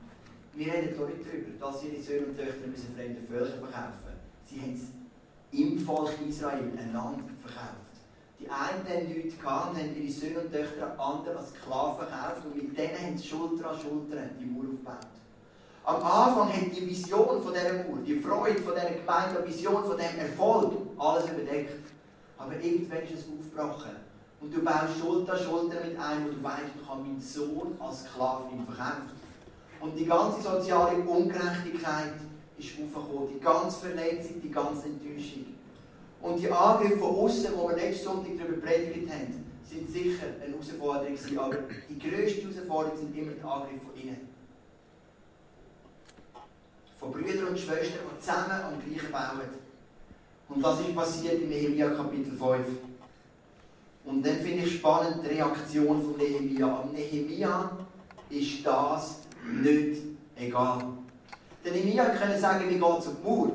Wir 0.53 0.73
reden 0.73 0.97
doch 0.99 1.07
nicht 1.07 1.21
darüber, 1.25 1.51
dass 1.57 1.81
ihre 1.81 2.03
Söhne 2.03 2.25
und 2.25 2.37
Töchter 2.37 2.67
müssen 2.67 2.93
fremde 2.93 3.21
Völker 3.21 3.57
verkaufen. 3.57 4.19
Sie 4.43 4.59
haben 4.59 4.73
es 4.73 5.57
im 5.57 5.79
Volk 5.79 6.11
Israel 6.27 6.73
einander 6.77 7.23
verkauft. 7.39 7.95
Die 8.37 8.49
einen 8.49 8.83
haben 8.83 9.15
Leute 9.15 9.33
und 9.33 9.79
haben 9.79 9.95
ihre 9.95 10.11
Söhne 10.11 10.39
und 10.41 10.51
Töchter 10.51 10.99
anderen 10.99 11.37
als 11.37 11.51
Sklaven 11.51 11.95
verkauft 11.95 12.45
und 12.47 12.55
mit 12.57 12.77
denen 12.77 12.99
haben 12.99 13.17
sie 13.17 13.27
Schulter 13.29 13.69
an 13.69 13.79
Schulter 13.79 14.17
die 14.37 14.45
Mauer 14.45 14.73
aufgebaut. 14.73 15.07
Am 15.85 16.03
Anfang 16.03 16.49
hat 16.49 16.75
die 16.75 16.85
Vision 16.85 17.41
von 17.41 17.53
dieser 17.53 17.75
Mauer, 17.75 18.03
die 18.05 18.19
Freude 18.19 18.59
von 18.59 18.73
dieser 18.75 18.91
Gemeinde, 18.91 19.41
die 19.41 19.53
Vision 19.53 19.85
von 19.85 19.97
diesem 19.97 20.19
Erfolg 20.19 20.73
alles 20.97 21.29
überdeckt. 21.29 21.84
Aber 22.45 22.61
irgendwann 22.61 23.03
ist 23.03 23.13
es 23.13 23.25
aufgebrochen. 23.25 23.95
Und 24.39 24.53
du 24.53 24.63
baust 24.63 24.99
Schulter 24.99 25.33
an 25.33 25.39
Schulter 25.39 25.83
mit 25.83 25.99
einem, 25.99 26.27
und 26.27 26.37
du 26.37 26.43
weißt, 26.43 26.75
du 26.77 26.85
kannst 26.85 27.05
meinen 27.05 27.19
Sohn 27.19 27.75
als 27.79 28.03
Sklavin 28.03 28.63
verkaufen. 28.63 29.09
Und 29.79 29.97
die 29.97 30.05
ganze 30.05 30.41
soziale 30.41 30.97
Ungerechtigkeit 30.97 32.13
ist 32.57 32.69
aufgekommen. 32.79 33.29
Die 33.33 33.39
ganze 33.39 33.79
Verletzung, 33.79 34.41
die 34.41 34.51
ganze 34.51 34.85
Enttäuschung. 34.85 35.45
Und 36.21 36.39
die 36.39 36.51
Angriffe 36.51 36.97
von 36.97 37.15
außen, 37.15 37.47
die 37.51 37.57
wir 37.57 37.75
letzten 37.75 38.03
Sonntag 38.03 38.31
darüber 38.37 38.67
predigt 38.67 39.11
haben, 39.11 39.45
sind 39.63 39.89
sicher 39.89 40.25
eine 40.41 40.53
Herausforderung 40.53 41.15
gewesen. 41.15 41.39
Aber 41.39 41.57
die 41.89 41.99
grösste 41.99 42.41
Herausforderung 42.41 42.97
sind 42.97 43.17
immer 43.17 43.31
die 43.31 43.43
Angriffe 43.43 43.85
von 43.85 44.01
innen. 44.01 44.29
Von 46.99 47.11
Brüdern 47.11 47.47
und 47.47 47.59
Schwestern, 47.59 48.05
die 48.15 48.19
zusammen 48.19 48.51
am 48.51 48.79
gleichen 48.79 49.11
bauen. 49.11 49.64
Und 50.49 50.63
das 50.63 50.79
ist 50.79 50.95
passiert 50.95 51.41
in 51.41 51.49
Nehemiah 51.49 51.89
Kapitel 51.89 52.31
5. 52.31 52.67
Und 54.05 54.25
dann 54.25 54.35
finde 54.35 54.65
ich 54.65 54.75
spannend 54.75 55.23
die 55.23 55.35
Reaktion 55.35 56.01
von 56.01 56.17
Nehemiah. 56.17 56.81
Am 56.83 56.91
Nehemiah 56.91 57.71
ist 58.29 58.65
das 58.65 59.19
nicht 59.43 60.01
egal. 60.35 60.83
Der 61.63 61.71
Nehemiah 61.71 62.09
können 62.09 62.39
sagen, 62.39 62.69
wie 62.69 62.75
geht 62.75 62.99
es 62.99 63.07
um 63.07 63.17
die 63.17 63.27
Mauer? 63.27 63.51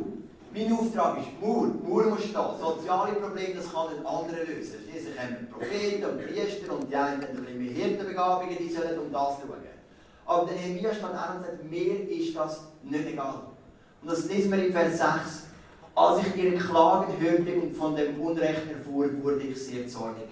Mein 0.53 0.73
Auftrag 0.73 1.19
ist 1.19 1.41
Mauer. 1.41 1.69
Mauer 1.87 2.07
muss 2.07 2.25
stehen. 2.25 2.59
Soziale 2.61 3.13
Probleme, 3.13 3.55
das 3.55 3.73
kann 3.73 3.87
ein 3.89 4.05
anderer 4.05 4.45
lösen. 4.45 4.79
Schließlich 4.91 5.17
haben 5.17 5.37
wir 5.39 5.49
Propheten 5.49 6.05
und 6.05 6.27
Priester 6.27 6.73
und 6.75 6.91
die 6.91 6.97
einen 6.97 7.23
haben 7.23 7.37
ein 7.37 7.45
bisschen 7.45 7.65
mehr 7.65 7.73
Hirtenbegabungen, 7.73 8.57
die 8.59 8.69
sollen 8.69 8.99
um 8.99 9.13
das 9.13 9.29
schauen. 9.39 9.71
Aber 10.27 10.47
der 10.47 10.57
Nehemiah 10.57 10.93
steht 10.93 11.05
auch 11.05 11.37
und 11.37 11.45
sagt, 11.45 11.71
mir 11.71 12.11
ist 12.11 12.37
das 12.37 12.63
nicht 12.83 13.07
egal. 13.07 13.43
Und 14.03 14.11
das 14.11 14.25
lesen 14.27 14.51
wir 14.51 14.67
in 14.67 14.73
Vers 14.73 14.99
6. 14.99 15.50
Als 15.95 16.27
ich 16.27 16.37
ihre 16.37 16.57
Klagen 16.57 17.21
hörte 17.21 17.55
und 17.61 17.73
von 17.75 17.97
dem 17.97 18.21
Unrecht 18.21 18.71
erfuhr, 18.71 19.09
wurde 19.23 19.43
ich 19.43 19.63
sehr 19.63 19.87
zornig. 19.87 20.29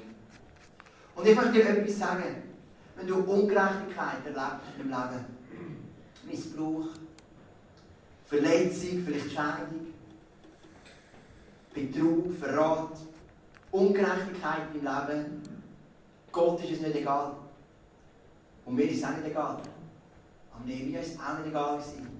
Und 1.14 1.26
ich 1.26 1.34
möchte 1.34 1.52
dir 1.52 1.68
etwas 1.68 1.98
sagen. 1.98 2.42
Wenn 2.96 3.06
du 3.06 3.16
Ungerechtigkeit 3.16 4.24
erlebst 4.24 4.66
in 4.80 4.90
deinem 4.90 5.12
Leben, 5.12 5.24
Missbrauch, 6.28 6.88
Verletzung, 8.26 9.02
vielleicht 9.06 9.32
Scheidung, 9.32 9.86
Betrug, 11.72 12.32
Verrat, 12.38 12.98
Ungerechtigkeit 13.70 14.62
im 14.74 14.80
Leben, 14.80 15.42
Gott 16.32 16.62
ist 16.64 16.72
es 16.72 16.80
nicht 16.80 16.96
egal. 16.96 17.36
Und 18.64 18.74
mir 18.74 18.90
ist 18.90 18.98
es 18.98 19.04
auch 19.04 19.16
nicht 19.16 19.28
egal. 19.28 19.62
Am 20.54 20.66
Nehemiah 20.66 21.00
ist 21.00 21.14
es 21.14 21.20
auch 21.20 21.38
nicht 21.38 21.48
egal 21.48 21.78
gewesen. 21.78 22.17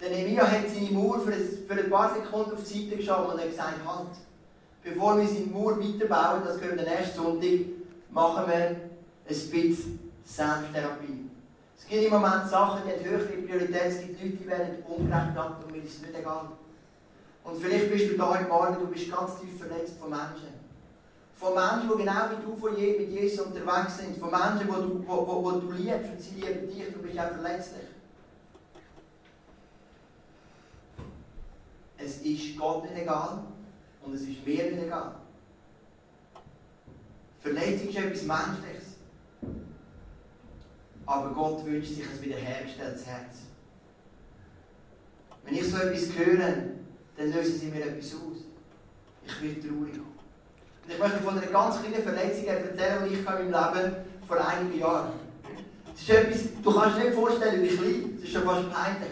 Der 0.00 0.10
Nehemiah 0.10 0.50
hat 0.50 0.68
seine 0.68 0.90
Mauer 0.90 1.20
für 1.20 1.32
ein, 1.32 1.90
paar 1.90 2.14
Sekunden 2.14 2.52
auf 2.52 2.64
die 2.64 2.84
Seite 2.84 2.96
geschaut 2.96 3.32
und 3.32 3.40
hat 3.40 3.48
gesagt, 3.48 3.78
halt, 3.86 4.08
bevor 4.82 5.18
wir 5.18 5.26
seine 5.26 5.46
Mauer 5.46 5.78
weiterbauen, 5.78 6.42
das 6.44 6.60
können 6.60 6.76
wir 6.76 6.84
nächsten 6.84 7.16
Sonntag, 7.16 7.60
machen 8.10 8.44
wir 8.46 8.54
ein 8.54 8.90
bisschen 9.26 9.98
Selbsttherapie. 10.24 11.30
Es 11.78 11.86
gibt 11.88 12.04
im 12.04 12.10
Moment 12.10 12.48
Sachen, 12.48 12.82
die 12.84 12.92
haben 12.92 13.04
höhere 13.04 13.24
Priorität, 13.24 13.92
es 13.92 14.00
gibt 14.00 14.22
Leute, 14.22 14.36
die 14.36 14.46
werden 14.48 14.84
ungerecht 14.86 15.64
und 15.64 15.72
mir 15.72 15.82
ist 15.82 15.94
es 15.94 16.02
nicht 16.02 16.18
egal. 16.18 16.48
Und 17.44 17.62
vielleicht 17.62 17.90
bist 17.92 18.10
du 18.10 18.16
da 18.16 18.30
heute 18.30 18.48
Morgen, 18.48 18.76
du 18.80 18.86
bist 18.88 19.10
ganz 19.10 19.38
tief 19.40 19.56
verletzt 19.58 19.94
von 20.00 20.10
Menschen. 20.10 20.56
Von 21.36 21.54
Menschen, 21.54 21.90
die 21.92 22.02
genau 22.02 22.30
wie 22.30 22.44
du 22.44 22.56
von 22.56 22.76
je, 22.76 22.98
mit 22.98 23.10
Jesus 23.10 23.46
unterwegs 23.46 23.98
sind. 23.98 24.16
Von 24.16 24.30
Menschen, 24.30 24.66
die 24.66 24.66
du, 24.66 25.04
wo, 25.06 25.26
wo, 25.26 25.44
wo 25.44 25.50
du 25.52 25.70
liebst 25.72 26.10
und 26.10 26.20
sie 26.20 26.40
lieben 26.40 26.66
dich. 26.66 26.92
Du 26.92 26.98
bist 27.00 27.18
auch 27.18 27.30
verletzlich. 27.30 27.95
Es 32.06 32.18
ist 32.18 32.56
Gott 32.56 32.84
nicht 32.84 33.02
egal 33.02 33.42
und 34.04 34.14
es 34.14 34.20
ist 34.20 34.46
mir 34.46 34.62
nicht 34.70 34.84
egal. 34.84 35.16
Verletzung 37.40 37.88
ist 37.88 37.98
etwas 37.98 38.22
Menschliches. 38.22 38.84
Aber 41.04 41.30
Gott 41.30 41.66
wünscht 41.66 41.94
sich 41.94 42.04
ein 42.04 42.22
wiederhergestelltes 42.22 43.06
Herz. 43.06 43.38
Wenn 45.44 45.54
ich 45.56 45.68
so 45.68 45.78
etwas 45.78 46.16
höre, 46.16 46.38
dann 47.16 47.32
lösen 47.32 47.58
sie 47.58 47.66
mir 47.66 47.84
etwas 47.84 48.14
aus. 48.14 48.38
Ich 49.24 49.42
werde 49.42 49.60
traurig. 49.60 49.98
Und 49.98 50.92
ich 50.92 50.98
möchte 51.00 51.18
von 51.18 51.38
einer 51.38 51.46
ganz 51.48 51.80
kleinen 51.80 52.04
Verletzung 52.04 52.44
erzählen, 52.44 53.08
die 53.08 53.14
ich 53.14 53.18
in 53.18 53.24
meinem 53.24 53.46
Leben 53.46 53.96
vor 54.28 54.48
einigen 54.48 54.78
Jahren. 54.78 55.10
Es 55.92 56.02
ist 56.02 56.10
etwas, 56.10 56.40
du 56.62 56.72
kannst 56.72 56.98
dir 56.98 57.04
nicht 57.04 57.14
vorstellen, 57.14 57.62
wie 57.64 57.76
klein. 57.76 58.18
Es 58.18 58.24
ist 58.24 58.32
schon 58.32 58.44
fast 58.44 58.70
peinlich. 58.70 59.10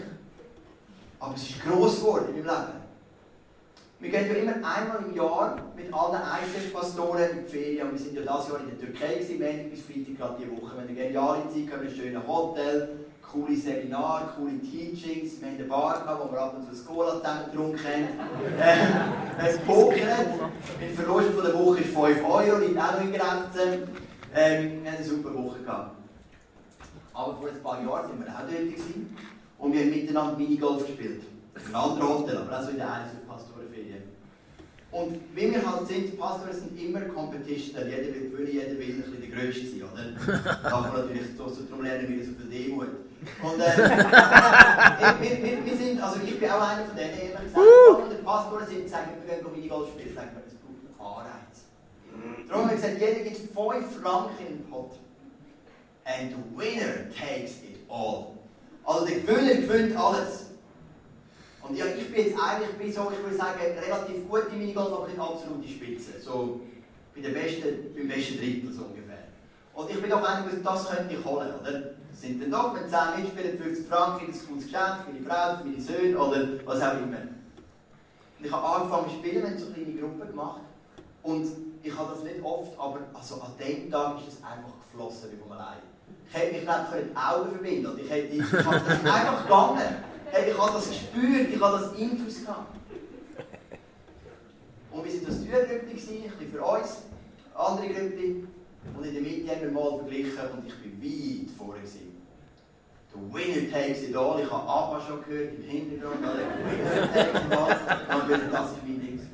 Aber 1.19 1.35
es 1.35 1.49
ist 1.49 1.61
gross 1.61 1.97
geworden 1.97 2.29
in 2.29 2.45
meinem 2.45 2.55
Leben. 2.57 2.84
Wir 3.99 4.09
gehen 4.09 4.27
ja 4.27 4.35
immer 4.35 4.55
einmal 4.55 5.05
im 5.07 5.15
Jahr 5.15 5.57
mit 5.75 5.93
allen 5.93 6.21
ICF-Pastoren 6.21 7.29
in 7.31 7.45
die 7.45 7.49
Ferien. 7.49 7.91
wir 7.91 7.97
sind 7.99 8.13
ja 8.13 8.21
dieses 8.21 8.49
Jahr 8.49 8.59
in 8.59 8.69
der 8.69 8.79
Türkei 8.79 9.13
gewesen, 9.15 9.39
Montag 9.39 9.71
bis 9.71 9.81
Freitag 9.83 10.17
gerade 10.17 10.35
diese 10.37 10.51
Woche. 10.51 10.75
Wir 10.75 10.81
haben 10.81 10.89
eine 10.89 10.97
geniale 10.97 11.41
Zeit, 11.47 11.73
haben 11.73 11.87
ein 11.87 11.95
schönes 11.95 12.27
Hotel, 12.27 12.89
coole 13.21 13.55
Seminare, 13.55 14.33
coole 14.37 14.59
Teachings. 14.59 15.39
Wir 15.39 15.47
haben 15.47 15.55
eine 15.55 15.63
Bar 15.63 16.01
gehabt, 16.01 16.23
wo 16.23 16.31
wir 16.31 16.41
ab 16.41 16.55
und 16.57 16.65
zu 16.65 16.71
das 16.71 16.85
Cola 16.85 17.15
zusammen 17.17 17.45
getrunken 17.51 17.79
haben. 17.79 18.07
Äh, 19.37 19.49
es 19.49 19.57
pokert. 19.59 20.27
Mit 20.79 20.91
Verlust 20.95 21.31
von 21.31 21.43
der 21.43 21.53
Woche 21.53 21.79
ist 21.79 21.93
5 21.93 22.23
Euro, 22.23 22.57
liegt 22.59 22.79
auch 22.79 22.93
noch 22.93 23.01
in 23.01 23.11
Grenzen. 23.13 23.87
Ähm, 24.33 24.83
wir 24.83 24.91
haben 24.91 24.97
eine 24.97 25.05
super 25.05 25.33
Woche 25.33 25.59
gehabt. 25.59 25.91
Aber 27.13 27.35
vor 27.35 27.47
ein 27.49 27.63
paar 27.63 27.81
Jahren 27.81 28.09
waren 28.09 28.19
wir 28.19 28.27
auch 28.27 28.39
dort 28.39 28.49
gewesen, 28.49 29.15
und 29.57 29.73
wir 29.73 29.81
haben 29.81 29.89
miteinander 29.89 30.37
Minigolf 30.37 30.85
gespielt. 30.85 31.23
In 31.55 31.75
anderen 31.75 32.09
Hotel, 32.09 32.37
aber 32.37 32.59
auch 32.59 32.63
so 32.63 32.69
in 32.71 32.77
der 32.77 33.11
Pastorenferien. 33.27 34.03
Und 34.91 35.19
wie 35.33 35.51
wir 35.51 35.71
halt 35.71 35.87
sind, 35.87 36.17
Pastoren 36.17 36.53
sind 36.53 36.79
immer 36.79 37.01
Competition, 37.01 37.75
jeder 37.85 38.13
will 38.13 38.29
gewinnen, 38.29 38.51
jeder 38.51 38.79
will 38.79 38.95
ein 38.95 39.01
bisschen 39.01 39.21
der 39.21 39.29
Größte 39.29 39.65
sein, 39.67 39.83
oder? 39.83 40.71
Man 40.71 40.93
natürlich 40.93 41.35
so, 41.37 41.49
darum 41.49 41.83
lernen 41.83 42.07
wir 42.07 42.25
so 42.25 42.31
viel 42.31 42.49
Demut. 42.49 42.87
Und 43.43 43.59
äh, 43.59 43.77
wir, 45.19 45.43
wir, 45.43 45.65
wir, 45.65 45.77
sind, 45.77 46.01
also 46.01 46.19
ich 46.23 46.39
bin 46.39 46.49
auch 46.49 46.61
einer 46.61 46.85
von 46.85 46.95
denen, 46.95 47.11
ehrlich 47.11 47.43
gesagt, 47.43 47.57
uh! 47.57 48.09
der 48.09 48.23
Pastoren 48.23 48.67
sind, 48.67 48.89
sagen 48.89 49.11
wir, 49.25 49.35
wir 49.35 49.43
gehen 49.43 49.51
Minigolf 49.53 49.89
spielen, 49.89 50.15
sagen 50.15 50.29
wir, 50.33 50.43
es 50.47 50.55
braucht 50.55 51.19
einen 51.19 51.27
Anreiz. 51.27 52.47
Darum 52.47 52.61
haben 52.63 52.69
wir 52.69 52.75
gesagt, 52.75 53.01
jeder 53.01 53.29
gibt 53.29 53.37
5 53.37 54.01
Franken 54.01 54.47
in 54.47 54.57
den 54.59 54.69
Pot. 54.69 54.91
And 56.05 56.31
the 56.31 56.57
winner 56.57 57.09
takes 57.09 57.63
it 57.63 57.79
all. 57.89 58.37
Also 58.85 59.05
der 59.07 59.19
Gewinner 59.19 59.55
gewinnt 59.55 59.97
alles. 59.97 60.45
Und 61.67 61.75
ja, 61.75 61.85
ich 61.85 62.11
bin 62.11 62.25
jetzt 62.25 62.39
eigentlich 62.39 62.71
bin 62.77 62.93
so, 62.93 63.11
ich 63.11 63.23
würde 63.23 63.35
sagen, 63.35 63.59
relativ 63.59 64.29
gut 64.29 64.43
im 64.51 64.59
Minigolf, 64.59 64.93
aber 64.93 65.07
nicht 65.07 65.19
absolute 65.19 65.67
Spitze. 65.67 66.21
So 66.21 66.61
bei 67.15 67.21
der 67.21 67.29
besten, 67.29 67.93
beim 67.95 68.07
besten 68.07 68.37
Drittel 68.37 68.71
so 68.71 68.83
ungefähr. 68.83 69.25
Und 69.73 69.89
ich 69.89 69.99
bin 69.99 70.09
doch 70.09 70.23
einer, 70.23 70.45
das 70.63 70.89
könnte 70.89 71.15
ich 71.15 71.25
holen, 71.25 71.49
oder? 71.59 71.71
Das 71.71 72.21
sind 72.21 72.41
dann 72.41 72.51
doch, 72.51 72.75
wenn 72.75 72.87
10 72.87 73.23
mitspielen, 73.23 73.57
50 73.57 73.87
Franken, 73.87 74.31
das 74.31 74.47
cooles 74.47 74.65
Geschenk 74.65 75.03
für 75.05 75.11
meine 75.11 75.25
Frau, 75.25 75.57
für 75.57 75.65
meine 75.65 75.81
Söhne 75.81 76.17
oder 76.17 76.47
was 76.65 76.81
auch 76.81 76.93
immer. 76.93 77.17
Und 78.37 78.45
ich 78.45 78.51
habe 78.51 78.65
angefangen 78.65 79.09
zu 79.09 79.15
spielen, 79.15 79.41
wir 79.41 79.49
haben 79.49 79.57
so 79.57 79.65
kleine 79.71 79.93
Gruppen 79.93 80.27
gemacht. 80.27 80.61
Und 81.23 81.47
ich 81.81 81.97
habe 81.97 82.13
das 82.13 82.23
nicht 82.23 82.43
oft, 82.43 82.79
aber 82.79 82.99
also 83.13 83.35
an 83.41 83.51
dem 83.59 83.91
Tag 83.91 84.17
ist 84.19 84.33
es 84.33 84.43
einfach 84.43 84.71
geflossen 84.83 85.31
wie 85.31 85.37
von 85.37 85.51
allein. 85.57 85.79
Ich 86.27 86.33
hätte 86.33 86.53
mich 86.53 86.61
nicht 86.61 87.11
die 87.11 87.17
Augen 87.17 87.49
verbinden 87.49 87.85
und 87.87 87.99
ich 87.99 88.09
hätte, 88.09 88.35
ich 88.35 88.51
das 88.51 88.67
einfach 88.67 89.43
gegangen. 89.43 90.14
Ich 90.47 90.57
habe 90.57 90.73
das 90.73 90.89
gespürt, 90.89 91.49
ich 91.53 91.61
habe 91.61 91.79
das 91.79 91.93
Intus 91.93 92.41
gehabt. 92.41 92.75
Und 94.91 95.03
wir 95.03 95.13
waren 95.13 95.25
das 95.25 95.43
Türgrüppli, 95.43 95.91
ein 95.91 95.95
bisschen 95.95 96.51
für 96.51 96.63
uns, 96.63 96.97
andere 97.55 97.87
Grüppli. 97.87 98.47
Und 98.95 99.05
in 99.05 99.13
der 99.13 99.21
Mitte 99.21 99.49
haben 99.51 99.61
wir 99.61 99.71
mal 99.71 99.97
verglichen 99.97 100.37
und 100.55 100.67
ich 100.67 100.75
bin 100.75 101.01
weit 101.01 101.57
vorne. 101.57 101.79
Gewesen. 101.79 102.15
The 103.11 103.19
winner 103.33 103.71
takes 103.71 104.03
it 104.03 104.15
all. 104.15 104.39
Ich 104.39 104.51
habe 104.51 104.69
Abba 104.69 105.01
schon 105.01 105.23
gehört 105.23 105.55
im 105.55 105.63
Hintergrund. 105.63 106.17
The 106.21 106.27
winner 106.65 107.13
takes 107.13 107.45
it 107.45 107.51
all. 107.51 108.21
Und 108.21 108.31
ich 108.31 108.51
das 108.51 108.71
ist 108.71 108.83
mein. 108.85 109.29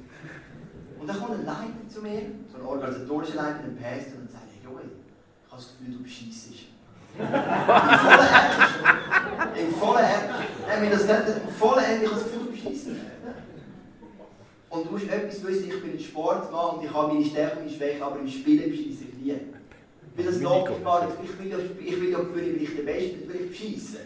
Und 1.00 1.08
dann 1.08 1.20
kommt 1.20 1.32
ein 1.32 1.46
Leiter 1.46 1.90
zu 1.90 2.02
mir, 2.02 2.22
so 2.52 2.58
ein 2.58 2.66
organisatorischer 2.66 3.36
Leiter, 3.36 3.64
ein 3.64 3.76
Pastor, 3.76 4.20
und 4.22 4.32
sagt, 4.32 4.46
hey 4.54 4.64
Joel, 4.64 4.92
ich 5.46 5.52
habe 5.52 5.62
das 5.62 5.72
Gefühl, 5.72 5.96
du 5.98 6.04
beschissest. 6.04 6.71
Im 7.18 7.26
vollen 7.26 7.34
Ernst. 8.30 8.70
Im 9.58 9.74
vollen 9.74 10.04
Ernst. 10.04 10.30
Nein, 10.68 10.92
das 10.92 11.04
nicht, 11.04 11.48
im 11.48 11.54
vollen 11.54 11.84
Ernst, 11.84 12.04
ich 12.04 12.10
habe 12.10 12.20
das 12.20 12.24
Gefühl, 12.24 12.42
du. 12.42 12.52
Und 14.72 14.86
du 14.86 14.92
musst 14.92 15.10
etwas 15.10 15.44
wissen, 15.46 15.68
ich 15.68 15.82
bin 15.82 15.92
ein 15.92 16.00
Sportmann 16.00 16.78
und 16.78 16.86
ich 16.86 16.94
habe 16.94 17.14
meine 17.14 17.26
Stärken 17.26 17.60
meine 17.60 17.70
Schwächen, 17.70 18.02
aber 18.02 18.20
im 18.20 18.28
Spielen 18.28 18.72
bescheisse 18.72 19.04
ich 19.04 19.14
nie. 19.22 19.36
Weil 20.16 20.26
das 20.26 20.40
nachgefallen 20.40 21.10
ist. 21.10 21.18
Ich 21.24 21.40
will 21.40 21.52
ja, 21.52 21.58
ich 21.58 22.02
will 22.02 22.12
ja 22.12 22.20
gewinnen, 22.20 22.56
weil 22.56 22.64
ich 22.64 22.76
der 22.76 22.84
Beste 22.84 23.18
bin, 23.18 23.30
will 23.30 23.42
ich 23.42 23.50
bescheisse. 23.52 23.98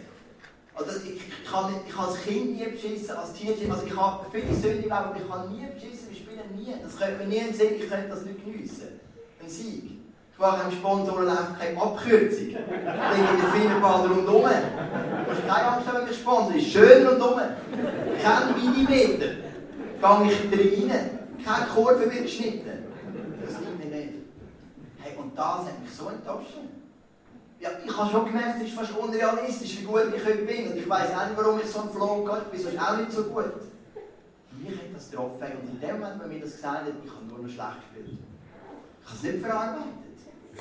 Also 0.74 0.90
ich, 0.98 1.06
ich, 1.06 1.14
nicht, 1.14 1.30
ich 1.44 1.52
habe 1.52 2.08
als 2.08 2.22
Kind 2.22 2.58
nie 2.58 2.66
beschissen, 2.66 3.16
als 3.16 3.32
Teenager, 3.32 3.72
also 3.72 3.86
ich 3.86 3.96
habe 3.96 4.26
viele 4.30 4.54
Söhne 4.54 4.74
im 4.74 4.82
Leben, 4.82 4.92
aber 4.92 5.16
ich 5.16 5.32
habe 5.32 5.50
nie 5.50 5.66
beschissen, 5.66 6.10
wir 6.10 6.16
spielen 6.16 6.56
nie. 6.56 6.74
Das 6.82 6.98
könnte 6.98 7.24
mir 7.24 7.26
nie 7.26 7.48
in 7.48 7.54
Sinn, 7.54 7.76
ich 7.80 7.88
könnte 7.88 8.08
das 8.08 8.24
nicht 8.24 8.44
geniessen. 8.44 9.00
Ein 9.40 9.48
Sieg. 9.48 9.95
Mache 10.38 10.64
einem 10.64 10.72
Sponsorenlauf 10.72 11.58
keine 11.58 11.80
Abkürzung. 11.80 12.48
Ich 12.48 12.52
lege 12.52 12.56
den 12.56 13.52
Finnerball 13.52 14.06
rundum. 14.06 14.26
Du 14.26 15.30
musst 15.30 15.48
keine 15.48 15.66
Angst 15.68 15.88
haben, 15.88 16.06
der 16.06 16.14
Sponsor 16.14 16.54
ist 16.54 16.66
schön 16.66 17.06
rundum. 17.06 17.40
Kein 18.22 18.54
Millimeter. 18.54 19.26
Gehe 19.26 20.72
ich 20.72 20.92
rein. 20.92 21.18
Keine 21.42 21.66
Kurve 21.66 22.00
wird 22.00 22.22
geschnitten. 22.24 22.70
Das 23.44 23.60
nimmt 23.60 23.78
mir 23.78 23.96
nicht. 23.96 24.14
Hey, 24.98 25.16
und 25.16 25.36
das 25.38 25.46
hat 25.46 25.80
mich 25.80 25.92
so 25.92 26.08
enttäuscht. 26.10 26.58
Ja, 27.58 27.70
ich 27.82 27.96
habe 27.96 28.10
schon 28.10 28.26
gemerkt, 28.26 28.56
es 28.60 28.68
ist 28.68 28.74
fast 28.74 28.94
unrealistisch, 28.94 29.80
wie 29.80 29.84
gut 29.84 30.12
ich 30.14 30.22
heute 30.22 30.44
bin. 30.44 30.70
Und 30.70 30.76
ich 30.76 30.88
weiß 30.88 31.14
auch 31.16 31.28
nicht, 31.28 31.36
warum 31.36 31.58
ich 31.60 31.70
so 31.70 31.80
einen 31.80 31.90
Flow 31.90 32.24
gehe. 32.24 32.42
Ich 32.42 32.48
bin 32.48 32.60
sonst 32.60 32.86
auch 32.86 32.96
nicht 32.98 33.12
so 33.12 33.22
gut. 33.24 33.52
Mich 34.58 34.70
hat 34.70 34.94
das 34.94 35.10
getroffen. 35.10 35.46
Und 35.62 35.70
in 35.70 35.80
dem 35.80 35.98
Moment, 35.98 36.20
wenn 36.20 36.28
mir 36.28 36.40
das 36.40 36.56
gesagt 36.56 36.82
hat, 36.82 36.92
ich 37.02 37.10
habe 37.10 37.24
nur 37.26 37.38
noch 37.38 37.48
schlecht 37.48 37.80
gespielt. 37.94 38.18
Ich 39.00 39.06
habe 39.08 39.16
es 39.16 39.22
nicht 39.22 39.46
verarbeitet. 39.46 40.05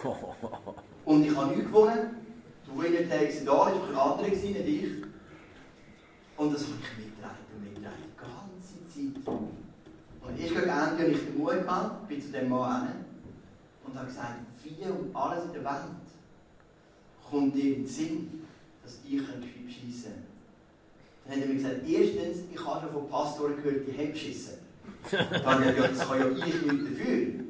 Und 1.05 1.23
ich 1.23 1.35
habe 1.35 1.47
nichts 1.51 1.65
gewonnen. 1.65 2.25
Du 2.65 2.81
Winner 2.81 3.07
takes 3.09 3.41
it 3.41 3.49
all. 3.49 3.71
Ich 3.73 3.95
war 3.95 4.17
ein 4.17 4.19
anderer, 4.19 4.29
nicht 4.29 4.43
ich. 4.43 5.03
Und 6.37 6.53
das 6.53 6.63
habe 6.63 6.73
ich 6.81 7.05
mitgetragen 7.05 7.37
und 7.53 7.63
mitgetragen. 7.63 8.03
Die 8.03 8.17
ganze 8.17 9.23
Zeit. 9.23 9.35
Und 10.21 10.39
ich 10.39 10.49
gegen 10.49 10.61
Ende 10.61 10.71
habe 10.71 11.11
ich 11.11 11.25
den 11.25 11.37
Mut 11.37 11.51
gehabt, 11.51 12.07
bin 12.07 12.21
zu 12.21 12.31
dem 12.31 12.49
Mann 12.49 12.87
hin 12.87 13.05
und 13.85 13.95
habe 13.95 14.07
gesagt, 14.07 14.33
wie 14.63 14.89
um 14.89 15.15
alles 15.15 15.45
in 15.45 15.53
der 15.53 15.63
Welt 15.63 15.81
kommt 17.29 17.55
dir 17.55 17.75
in 17.75 17.83
den 17.83 17.87
Sinn, 17.87 18.47
dass 18.83 18.99
ich 19.05 19.11
schiessen 19.11 20.11
kann. 20.11 20.23
Dann 21.25 21.35
hat 21.35 21.41
er 21.41 21.47
mir 21.47 21.55
gesagt, 21.55 21.87
erstens, 21.87 22.43
ich 22.53 22.65
habe 22.65 22.81
schon 22.81 22.93
von 22.93 23.09
Pastoren 23.09 23.55
gehört, 23.61 23.87
die 23.87 23.97
haben 23.97 24.11
geschissen. 24.11 24.53
Dann 25.11 25.45
habe 25.45 25.65
ich 25.65 25.75
gesagt, 25.75 25.95
das 25.95 26.07
kann 26.07 26.19
ja 26.19 26.45
ich 26.45 26.61
nicht 26.61 26.85
dafür. 26.85 27.44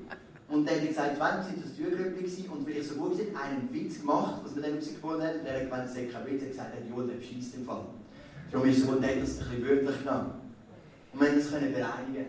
Und 0.55 0.65
dann 0.65 0.75
hat 0.75 0.83
er 0.83 0.87
gesagt, 0.87 1.19
wenn 1.19 1.43
sie 1.43 1.61
das 1.61 1.75
Türgrüppli 1.75 2.47
und 2.47 2.65
weil 2.65 2.77
ich 2.77 2.87
so 2.87 2.95
gut 2.95 3.17
bin, 3.17 3.35
einen 3.35 3.67
Witz 3.73 3.99
gemacht, 3.99 4.35
was 4.41 4.53
man 4.53 4.63
dann 4.63 4.79
gefunden 4.79 5.21
hat, 5.21 5.35
und 5.35 5.45
er 5.45 5.55
hat 5.55 5.63
gemeint, 5.63 5.85
es 5.89 5.93
sei 5.93 6.05
kein 6.05 6.25
Witz, 6.25 6.43
er 6.43 6.47
hat 6.47 6.51
gesagt, 6.51 6.69
der 6.79 6.87
Joel, 6.89 7.07
der 7.07 7.21
schießt 7.21 7.55
im 7.55 7.65
Fall. 7.65 7.85
Darum 8.49 8.69
ist 8.69 8.77
es 8.77 8.85
so 8.85 8.91
gut, 8.93 9.03
er 9.03 9.15
das 9.17 9.31
ein 9.31 9.49
bisschen 9.49 9.67
wörtlich 9.67 9.99
genommen. 9.99 10.31
Und 11.11 11.19
wir 11.19 11.27
haben 11.27 11.39
das 11.39 11.49
können 11.49 11.73
bereinigen. 11.73 12.25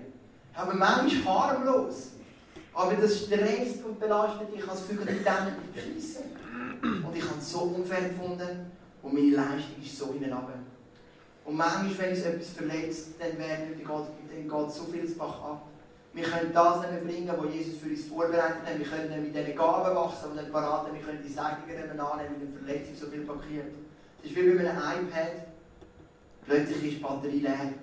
Aber 0.55 0.75
manchmal 0.75 1.39
harmlos. 1.39 2.09
Aber 2.75 2.95
das 2.95 3.17
stresst 3.17 3.85
und 3.85 4.01
belastet 4.01 4.53
dich 4.53 4.69
als 4.69 4.89
Gefühl, 4.89 5.07
ich 5.09 5.77
ich 5.77 5.85
schieße. 5.85 6.25
Und 6.83 7.17
ich 7.17 7.23
habe 7.23 7.39
es 7.39 7.53
so 7.53 7.61
unfair 7.61 8.09
gefunden 8.09 8.73
und 9.03 9.15
meine 9.15 9.37
Leistung 9.37 9.81
ist 9.81 9.97
so 9.97 10.13
hinab. 10.13 10.53
Und 11.45 11.57
manchmal, 11.57 11.97
wenn 11.97 12.11
uns 12.11 12.23
etwas 12.23 12.49
verletzt, 12.49 13.09
dann, 13.21 13.39
werden, 13.39 13.81
dann 13.87 14.49
geht 14.49 14.75
so 14.75 14.83
vieles 14.91 15.17
Bach 15.17 15.41
ab. 15.45 15.69
Wir 16.17 16.25
können 16.25 16.51
das 16.51 16.81
nicht 16.81 17.05
bringen, 17.05 17.31
was 17.37 17.55
Jesus 17.55 17.79
für 17.79 17.91
uns 17.91 18.07
vorbereitet 18.07 18.65
hat. 18.65 18.79
Wir 18.79 18.87
können 18.87 19.11
nicht 19.11 19.35
mit 19.35 19.37
diesen 19.37 19.55
Gaben 19.55 19.95
wachsen 19.95 20.31
und 20.31 20.37
nicht 20.37 20.51
beraten. 20.51 20.95
Wir 20.95 21.03
können 21.03 21.21
die 21.23 21.29
Segnungen 21.29 22.01
annehmen, 22.01 22.37
weil 22.41 22.47
die 22.47 22.57
Verletzung 22.57 22.95
so 22.97 23.07
viel 23.09 23.21
blockiert. 23.21 23.75
Es 24.25 24.31
ist 24.31 24.37
wie 24.37 24.51
bei 24.53 24.61
einem 24.61 24.79
iPad. 24.79 25.33
Plötzlich 26.47 26.85
ist 26.85 26.97
die 26.97 27.03
Batterie 27.03 27.41
leer. 27.41 27.61
Eine 27.61 27.75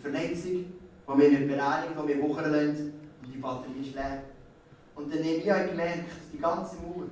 Verletzung, 0.00 0.52
die 0.52 1.18
wir 1.18 1.28
nicht 1.28 1.48
bereinigen, 1.48 1.94
die 2.02 2.08
wir 2.08 2.22
wuchern 2.22 2.50
lassen. 2.50 2.92
Und 3.22 3.34
die 3.34 3.38
Batterie 3.38 3.80
ist 3.82 3.94
leer. 3.94 4.22
Und 4.94 5.12
dann 5.12 5.18
habe 5.18 5.28
ich 5.28 5.70
gemerkt, 5.70 6.10
die 6.32 6.38
ganze 6.38 6.76
Mauer, 6.76 7.08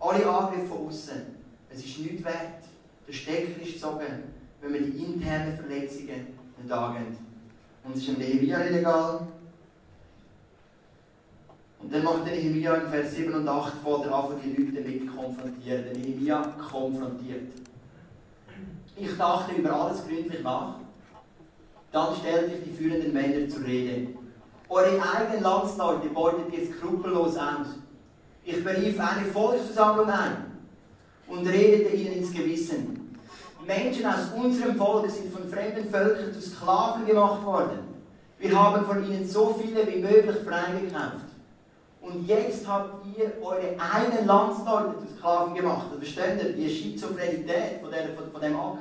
alle 0.00 0.26
Angriffe 0.26 0.68
von 0.68 0.86
außen, 0.86 1.20
es 1.68 1.84
ist 1.84 1.98
nichts 1.98 2.24
wert. 2.24 2.64
Der 3.06 3.12
Stecker 3.12 3.60
ist 3.60 3.74
gezogen, 3.74 4.32
wenn 4.62 4.72
wir 4.72 4.80
die 4.80 5.04
internen 5.04 5.54
Verletzungen 5.54 6.28
nicht 6.62 6.72
angehen. 6.72 7.18
Und 7.84 7.94
es 7.94 8.00
ist 8.00 8.08
dem 8.08 8.18
Nehemiah 8.18 8.60
nicht 8.60 8.78
egal, 8.78 9.28
Und 11.86 11.94
dann 11.94 12.02
macht 12.02 12.26
der 12.26 12.34
Nehemiah 12.34 12.74
in 12.78 12.90
Vers 12.90 13.14
7 13.14 13.32
und 13.32 13.46
8 13.46 13.74
vor 13.80 14.02
der 14.02 14.12
an, 14.12 14.24
die 14.44 14.60
Leute 14.60 14.82
damit 14.82 15.06
konfrontieren. 15.06 15.84
Der 15.84 15.96
Nehemiah 15.96 16.42
konfrontiert. 16.68 17.52
Ich 18.96 19.16
dachte 19.16 19.54
über 19.54 19.72
alles 19.72 20.04
gründlich 20.04 20.42
nach. 20.42 20.80
Dann 21.92 22.16
stellte 22.16 22.56
ich 22.56 22.64
die 22.64 22.76
führenden 22.76 23.12
Männer 23.12 23.48
zur 23.48 23.64
Rede. 23.64 24.08
Eure 24.68 25.00
eigenen 25.00 25.44
Landsleute 25.44 26.08
beutet 26.08 26.52
ihr 26.52 26.74
skrupellos 26.74 27.36
aus. 27.36 27.68
Ich 28.42 28.64
berief 28.64 28.98
eine 28.98 29.26
Volksversammlung 29.26 30.10
ein 30.10 30.58
und 31.28 31.46
redete 31.46 31.94
ihnen 31.94 32.14
ins 32.14 32.32
Gewissen. 32.32 33.16
Menschen 33.64 34.06
aus 34.06 34.32
unserem 34.34 34.74
Volk 34.74 35.08
sind 35.08 35.32
von 35.32 35.48
fremden 35.48 35.88
Völkern 35.88 36.32
zu 36.32 36.40
Sklaven 36.40 37.06
gemacht 37.06 37.44
worden. 37.44 37.78
Wir 38.40 38.60
haben 38.60 38.84
von 38.84 39.08
ihnen 39.08 39.24
so 39.24 39.54
viele 39.62 39.86
wie 39.86 40.00
möglich 40.00 40.38
freigekauft. 40.44 41.35
Und 42.06 42.24
jetzt 42.28 42.66
habt 42.68 43.04
ihr 43.18 43.32
eure 43.42 43.74
eigenen 43.80 44.26
Landsleute 44.26 44.94
zu 45.00 45.12
Sklaven 45.16 45.54
gemacht. 45.54 45.86
Das 45.90 46.08
versteht 46.08 46.42
ihr? 46.42 46.52
Die 46.52 46.70
Schizophrenität 46.70 47.80
von, 47.80 47.90
der, 47.90 48.10
von, 48.10 48.30
von 48.30 48.40
dem 48.40 48.56
Akt. 48.56 48.78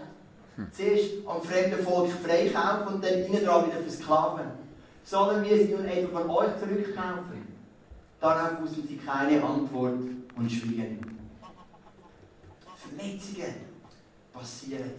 Hm. 0.55 0.67
Zuerst 0.71 1.11
am 1.25 1.41
fremden 1.41 1.83
Volk 1.83 2.11
freikaufen 2.11 2.95
und 2.95 3.03
dann 3.03 3.25
innen 3.25 3.43
dran 3.43 3.65
wieder 3.65 3.81
versklaven. 3.81 4.45
Sollen 5.03 5.43
wir 5.43 5.57
sie 5.57 5.73
nun 5.73 5.85
etwa 5.85 6.19
von 6.19 6.29
euch 6.29 6.59
zurückkaufen? 6.59 7.47
Darauf 8.21 8.61
wussten 8.61 8.87
sie 8.87 8.97
keine 8.97 9.43
Antwort 9.43 9.99
und 10.35 10.51
schwiegen. 10.51 10.99
Verletzungen 12.77 13.55
passieren. 14.31 14.91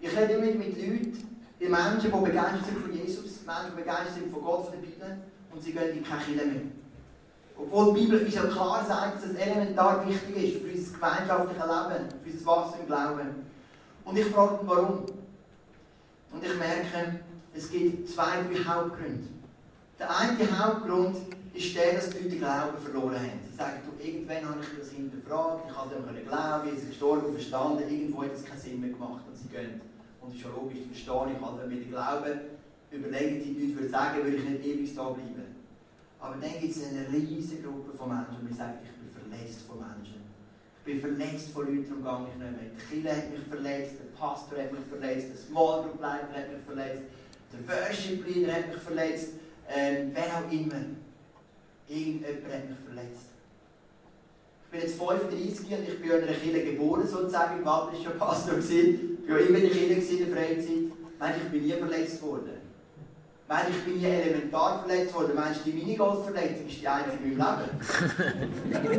Ich 0.00 0.16
rede 0.16 0.34
immer 0.34 0.46
mit 0.46 0.76
Leuten, 0.76 1.38
die 1.60 1.68
Menschen, 1.68 2.00
die 2.02 2.08
begeistert 2.08 2.66
sind 2.66 2.78
von 2.78 2.92
Jesus, 2.92 3.44
Menschen, 3.44 3.70
die 3.72 3.82
begeistert 3.82 4.14
sind 4.14 4.32
von 4.32 4.42
Gott, 4.42 4.64
von 4.66 4.72
der 4.72 4.86
Bibel, 4.86 5.18
und 5.52 5.62
sie 5.62 5.72
gehen 5.72 5.98
in 5.98 6.04
keine 6.04 6.22
Kirche 6.22 6.46
mehr. 6.46 6.62
Obwohl 7.58 7.94
die 7.94 8.00
Bibel 8.02 8.24
uns 8.24 8.34
ja 8.34 8.42
klar 8.42 8.84
sagt, 8.86 9.16
dass 9.16 9.30
es 9.30 9.36
elementar 9.36 10.06
wichtig 10.06 10.36
ist 10.36 10.62
für 10.62 10.72
unser 10.72 10.92
gemeinschaftliches 10.92 11.64
Leben, 11.64 12.08
für 12.22 12.30
unser 12.30 12.46
Wachstum 12.46 12.80
im 12.80 12.86
Glauben. 12.86 13.28
Und 14.04 14.18
ich 14.18 14.26
frage 14.26 14.52
mich, 14.52 14.70
warum. 14.70 15.06
Und 16.32 16.44
ich 16.44 16.58
merke, 16.58 17.20
es 17.54 17.70
gibt 17.70 18.10
zwei, 18.10 18.42
drei 18.42 18.64
Hauptgründe. 18.64 19.28
Der 19.98 20.14
eine 20.14 20.58
Hauptgrund 20.58 21.16
ist 21.54 21.74
der, 21.74 21.94
dass 21.94 22.10
die 22.10 22.18
Leute 22.18 22.28
den 22.28 22.38
Glauben 22.40 22.78
verloren 22.78 23.16
haben. 23.16 23.40
Sie 23.50 23.56
sagen, 23.56 23.80
du, 23.86 24.04
irgendwann 24.04 24.50
habe 24.50 24.60
ich 24.60 24.78
das 24.78 24.90
hinterfragt, 24.90 25.70
ich 25.70 25.74
habe 25.74 25.94
dem 25.94 26.28
glauben, 26.28 26.68
ich 26.68 26.80
bin 26.80 26.88
gestorben, 26.88 27.32
verstanden, 27.32 27.82
irgendwo 27.88 28.22
hat 28.22 28.34
es 28.34 28.44
keinen 28.44 28.60
Sinn 28.60 28.80
mehr 28.80 28.90
gemacht 28.90 29.24
und 29.26 29.34
sie 29.34 29.48
gehen. 29.48 29.80
Und 30.20 30.28
das 30.28 30.36
ist 30.36 30.42
schon 30.42 30.52
logisch, 30.54 30.84
verstehe 30.92 31.32
ich, 31.32 31.40
wenn 31.40 31.70
wir 31.70 31.76
den 31.78 31.90
Glauben 31.90 32.40
überlegen, 32.90 33.42
die 33.42 33.54
Leute 33.54 33.80
würden 33.80 33.90
sagen, 33.90 34.22
würde 34.22 34.36
ich 34.36 34.44
nicht 34.44 34.66
ewig 34.66 34.94
da 34.94 35.08
bleiben. 35.08 35.55
Aber 36.20 36.36
dann 36.36 36.60
gibt 36.60 36.76
es 36.76 36.82
eine 36.84 37.06
riesige 37.12 37.62
Gruppe 37.62 37.96
von 37.96 38.08
Menschen, 38.08 38.48
die 38.48 38.54
sagen, 38.54 38.78
ich 38.82 38.90
bin 38.90 39.10
verletzt 39.10 39.62
von 39.62 39.78
Menschen. 39.78 40.22
Ich 40.78 40.84
bin 40.84 41.00
verletzt 41.00 41.50
von 41.50 41.66
Leuten, 41.66 42.02
darum 42.02 42.26
gehe 42.26 42.34
ich 42.34 42.40
nicht 42.40 42.52
mehr. 42.52 42.70
Die 42.70 43.02
Kirche 43.02 43.16
hat 43.16 43.30
mich 43.30 43.46
verletzt, 43.48 43.94
der 43.98 44.18
Pastor 44.18 44.58
hat 44.58 44.72
mich 44.72 44.86
verletzt, 44.88 45.28
der 45.30 45.36
Small 45.36 45.82
Group 45.82 46.00
Leiter 46.00 46.32
hat 46.32 46.52
mich 46.52 46.62
verletzt, 46.64 47.02
der 47.52 47.60
Worship 47.68 48.26
Leader 48.26 48.52
hat 48.52 48.68
mich 48.68 48.82
verletzt, 48.82 49.28
ähm, 49.68 50.10
wer 50.14 50.24
auch 50.24 50.52
immer. 50.52 50.82
Irgendjemand 51.88 52.52
hat 52.52 52.70
mich 52.70 52.78
verletzt. 52.84 53.26
Ich 54.64 54.70
bin 54.70 54.80
jetzt 54.80 54.98
35 54.98 55.78
und 55.78 55.88
ich 55.88 56.00
bin 56.00 56.10
in 56.10 56.22
einer 56.22 56.32
Kirche 56.32 56.64
geboren, 56.72 57.06
sozusagen. 57.06 57.60
Im 57.60 57.68
Alter 57.68 57.92
war 57.92 58.02
schon 58.02 58.18
Pastor. 58.18 58.58
Ich 58.58 59.30
war 59.30 59.38
immer 59.38 59.58
in 59.58 59.64
der 59.64 59.70
Kirche 59.70 60.12
in 60.16 60.26
der 60.26 60.36
Freizeit. 60.36 60.92
Meinst 61.18 61.40
ich 61.44 61.50
bin 61.50 61.62
nie 61.62 61.72
verletzt 61.72 62.22
worden? 62.22 62.55
Meinst 63.48 63.70
ich 63.70 63.84
bin 63.84 63.98
nie 63.98 64.06
elementar 64.06 64.84
verletzt 64.84 65.14
worden? 65.14 65.36
Meinst 65.36 65.60
du, 65.60 65.70
die 65.70 65.78
Minigolf-Verletzung 65.78 66.66
ist 66.66 66.80
die 66.80 66.88
einzige 66.88 67.22
in 67.22 67.38
meinem 67.38 67.58
Leben? 68.72 68.98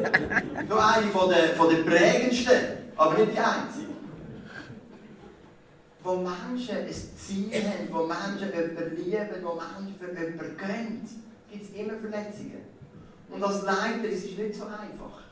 Nur 0.69 0.87
eine 0.87 1.07
von 1.07 1.29
der, 1.29 1.49
von 1.49 1.69
der 1.69 1.83
prägendsten, 1.83 2.55
aber 2.95 3.17
nicht 3.17 3.33
die 3.33 3.39
einzige. 3.39 3.87
Wo 6.01 6.15
Menschen 6.15 6.77
ein 6.77 6.87
Ziel 6.93 7.51
haben, 7.51 7.89
wo 7.91 8.05
Menschen 8.05 8.53
jemanden 8.55 8.95
lieben, 8.95 9.43
wo 9.43 9.55
Menschen 9.55 9.95
für 9.99 10.07
jemanden 10.07 10.57
gehen, 10.57 11.09
gibt 11.51 11.63
es 11.65 11.69
immer 11.77 11.95
Verletzungen. 11.95 12.61
Und 13.29 13.43
als 13.43 13.63
Leiter 13.63 14.05
ist 14.05 14.23
es 14.23 14.37
nicht 14.37 14.55
so 14.55 14.63
einfach. 14.63 15.23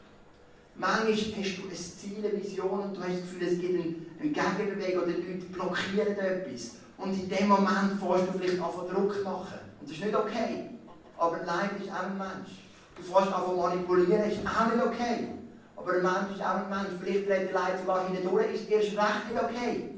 Manchmal 0.77 1.13
hast 1.13 1.57
du 1.57 1.69
ein 1.69 1.73
Ziel, 1.73 2.17
eine 2.17 2.43
Vision 2.43 2.81
und 2.81 2.97
du 2.97 3.01
hast 3.01 3.13
das 3.13 3.21
Gefühl, 3.21 3.47
es 3.47 3.59
gibt 3.61 3.79
eine 4.19 4.29
Gegenbewegung 4.29 5.03
oder 5.03 5.13
Leute 5.13 5.45
blockieren 5.53 6.17
etwas. 6.17 6.71
Und 6.97 7.13
in 7.13 7.29
dem 7.29 7.47
Moment 7.47 7.99
fährst 7.99 8.27
du 8.27 8.37
vielleicht 8.37 8.61
einfach 8.61 8.87
Druck 8.91 9.23
machen. 9.23 9.59
Und 9.79 9.89
das 9.89 9.97
ist 9.97 10.03
nicht 10.05 10.15
okay. 10.15 10.69
Aber 11.17 11.37
Leid 11.43 11.71
ist 11.79 11.91
auch 11.91 12.05
ein 12.05 12.17
Mensch. 12.17 12.65
Du 12.95 13.03
fährst 13.03 13.27
einfach 13.27 13.55
manipulieren, 13.55 14.31
ist 14.31 14.39
auch 14.45 14.73
nicht 14.73 14.85
okay. 14.85 15.29
Aber 15.75 15.93
ein 15.93 16.03
Mensch 16.03 16.35
ist 16.35 16.41
auch 16.41 16.55
ein 16.55 16.69
Mensch. 16.69 16.99
Vielleicht 17.01 17.29
redet 17.29 17.53
Leid 17.53 17.79
sogar 17.79 18.07
hindurch, 18.07 18.53
ist 18.53 18.69
erst 18.69 18.97
recht 18.97 19.31
nicht 19.31 19.43
okay. 19.43 19.89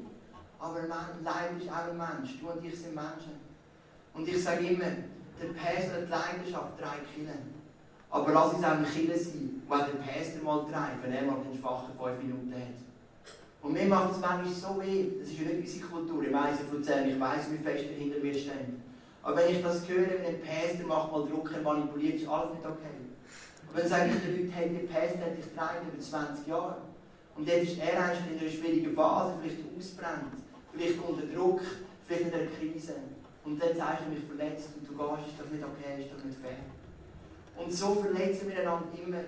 Aber 0.60 0.80
ein 0.80 1.24
Leid 1.24 1.62
ist 1.62 1.70
auch 1.70 1.92
ein 1.92 1.98
Mensch. 1.98 2.40
Du 2.40 2.50
und 2.50 2.66
ich 2.66 2.80
sind 2.80 2.96
Menschen. 2.96 3.40
Und 4.14 4.28
ich 4.28 4.44
sage 4.44 4.66
immer, 4.66 4.92
der 5.40 5.54
Pastor 5.54 6.02
hat 6.02 6.10
Leidenschaft, 6.10 6.82
drei 6.82 6.98
Killen. 7.14 7.54
Aber 8.10 8.32
lass 8.32 8.54
es 8.54 8.64
auch 8.64 8.72
ein 8.72 8.86
Killer 8.86 9.18
sein, 9.18 9.62
wo 9.68 9.76
der 9.76 10.02
Pastor 10.02 10.44
mal 10.44 10.66
treibt, 10.66 11.04
wenn 11.04 11.14
er 11.14 11.24
mal 11.24 11.38
den 11.44 11.60
schwachen 11.60 11.94
fünf 11.98 12.18
Minuten 12.24 12.54
hat. 12.54 12.87
Und 13.68 13.74
mir 13.74 13.84
macht 13.84 14.14
es 14.14 14.22
manchmal 14.22 14.48
so 14.48 14.82
weh. 14.82 15.08
Das 15.20 15.28
ist 15.28 15.40
ja 15.40 15.46
nicht 15.46 15.60
unsere 15.60 15.88
Kultur. 15.92 16.24
Ich 16.24 16.32
weiss 16.32 16.60
von 16.62 16.78
Luzern, 16.78 17.10
ich 17.10 17.20
weiss, 17.20 17.52
wie 17.52 17.58
fest 17.58 17.84
dahinter 17.92 18.24
wir 18.24 18.34
stehen. 18.34 18.82
Aber 19.22 19.36
wenn 19.36 19.54
ich 19.54 19.62
das 19.62 19.86
höre, 19.90 20.08
wenn 20.08 20.26
ein 20.26 20.40
Pastor 20.40 20.88
macht 20.88 21.12
mal 21.12 21.28
Druck, 21.28 21.52
er 21.54 21.62
manipuliert, 21.62 22.16
ist 22.16 22.30
alles 22.30 22.54
nicht 22.54 22.66
okay. 22.66 22.96
Und 23.68 23.76
wenn 23.76 23.90
sage 23.90 24.12
ich 24.16 24.22
den 24.24 24.38
Leuten, 24.38 24.52
hey, 24.52 24.70
der 24.70 24.88
Pastor 24.88 25.20
hat 25.20 25.38
dich 25.38 25.52
getragen 25.52 25.86
über 25.92 26.02
20 26.02 26.48
Jahre. 26.48 26.78
Und 27.36 27.46
jetzt 27.46 27.64
ist 27.68 27.80
er 27.80 28.06
eigentlich 28.06 28.32
in 28.32 28.40
einer 28.40 28.50
schwierigen 28.50 28.96
Phase, 28.96 29.34
vielleicht 29.42 29.60
ausbrennt, 29.76 30.40
vielleicht 30.72 31.04
unter 31.04 31.28
Druck, 31.28 31.60
vielleicht 32.08 32.32
in 32.32 32.40
einer 32.40 32.48
Krise. 32.48 32.96
Und 33.44 33.62
dann 33.62 33.76
sagst 33.76 34.04
du 34.08 34.16
mich 34.16 34.24
verletzt 34.24 34.70
und 34.80 34.88
du 34.88 34.96
gehst, 34.96 35.28
ist 35.28 35.40
doch 35.44 35.52
nicht 35.52 35.64
okay, 35.68 36.08
ist 36.08 36.16
doch 36.16 36.24
nicht 36.24 36.40
fair. 36.40 36.64
Und 37.60 37.74
so 37.74 37.96
verletzen 37.96 38.48
wir 38.48 38.62
einander 38.62 38.88
immer, 38.96 39.28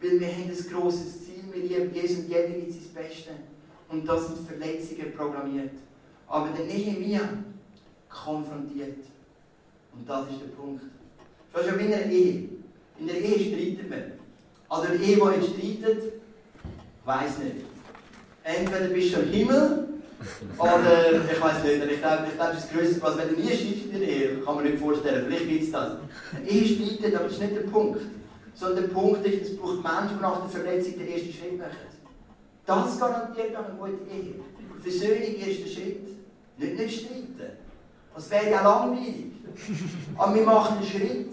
weil 0.00 0.20
wir 0.20 0.28
haben 0.30 0.46
ein 0.46 0.66
grosses 0.70 1.26
Ziel, 1.26 1.42
wir 1.50 1.64
lieben 1.64 1.92
Jesus 1.92 2.18
und 2.18 2.28
jeder 2.28 2.54
gibt 2.54 2.70
sein 2.70 2.94
Bestes. 2.94 3.49
Und 3.90 4.08
das 4.08 4.26
sind 4.26 4.48
Verletzungen 4.48 5.12
programmiert. 5.16 5.72
Aber 6.28 6.48
der 6.56 6.66
Nehemiah 6.66 7.28
konfrontiert. 8.08 8.98
Und 9.92 10.08
das 10.08 10.28
ist 10.30 10.40
der 10.42 10.56
Punkt. 10.56 10.82
Ja 11.54 11.78
wie 11.78 11.84
in 11.84 11.92
einer 11.92 12.06
Ehe. 12.06 12.48
In 12.98 13.06
der 13.06 13.16
Ehe 13.16 13.38
streitet 13.38 13.90
man. 13.90 14.12
Also 14.68 14.88
eine 14.88 15.02
Ehe, 15.02 15.16
die 15.16 15.38
nicht 15.38 15.82
streitet, 15.82 16.12
weiß 17.04 17.38
nicht. 17.38 17.56
Entweder 18.44 18.88
bist 18.88 19.16
du 19.16 19.20
im 19.20 19.28
Himmel 19.30 19.88
oder 20.58 21.12
ich 21.32 21.40
weiß 21.40 21.64
nicht. 21.64 21.92
Ich 21.92 22.00
glaube, 22.00 22.26
ich 22.28 22.36
glaube, 22.36 22.54
das 22.54 22.70
Größte, 22.70 23.02
was 23.02 23.18
wenn 23.18 23.28
du 23.30 23.34
nie 23.34 23.48
streitest 23.48 23.86
in 23.86 24.00
der 24.00 24.08
Ehe, 24.08 24.36
kann 24.38 24.54
man 24.54 24.64
nicht 24.64 24.78
vorstellen. 24.78 25.24
Vielleicht 25.26 25.48
gibt 25.48 25.64
es 25.64 25.72
das. 25.72 25.96
Eine 26.36 26.48
Ehe 26.48 26.66
streitet, 26.66 27.14
aber 27.16 27.24
das 27.24 27.32
ist 27.32 27.42
nicht 27.42 27.56
der 27.56 27.62
Punkt. 27.62 28.00
Sondern 28.54 28.84
der 28.84 28.94
Punkt 28.94 29.26
ist, 29.26 29.50
es 29.50 29.56
braucht 29.56 29.82
Menschen, 29.82 30.16
die 30.16 30.22
nach 30.22 30.40
der 30.42 30.50
Verletzung 30.50 30.98
den 30.98 31.08
ersten 31.08 31.32
Schritt 31.32 31.58
machen. 31.58 31.70
Das 32.66 32.98
garantiert 32.98 33.56
auch 33.56 33.64
eine 33.64 33.74
gute 33.78 34.10
Ehe. 34.10 34.34
Versöhnung, 34.82 35.34
erster 35.36 35.68
Schritt. 35.68 36.08
Nicht, 36.58 36.78
nicht 36.78 37.00
streiten. 37.00 37.40
Das 38.14 38.30
wäre 38.30 38.50
ja 38.50 38.62
langweilig. 38.62 39.32
Aber 40.16 40.34
wir 40.34 40.42
machen 40.42 40.78
einen 40.78 40.86
Schritt. 40.86 41.30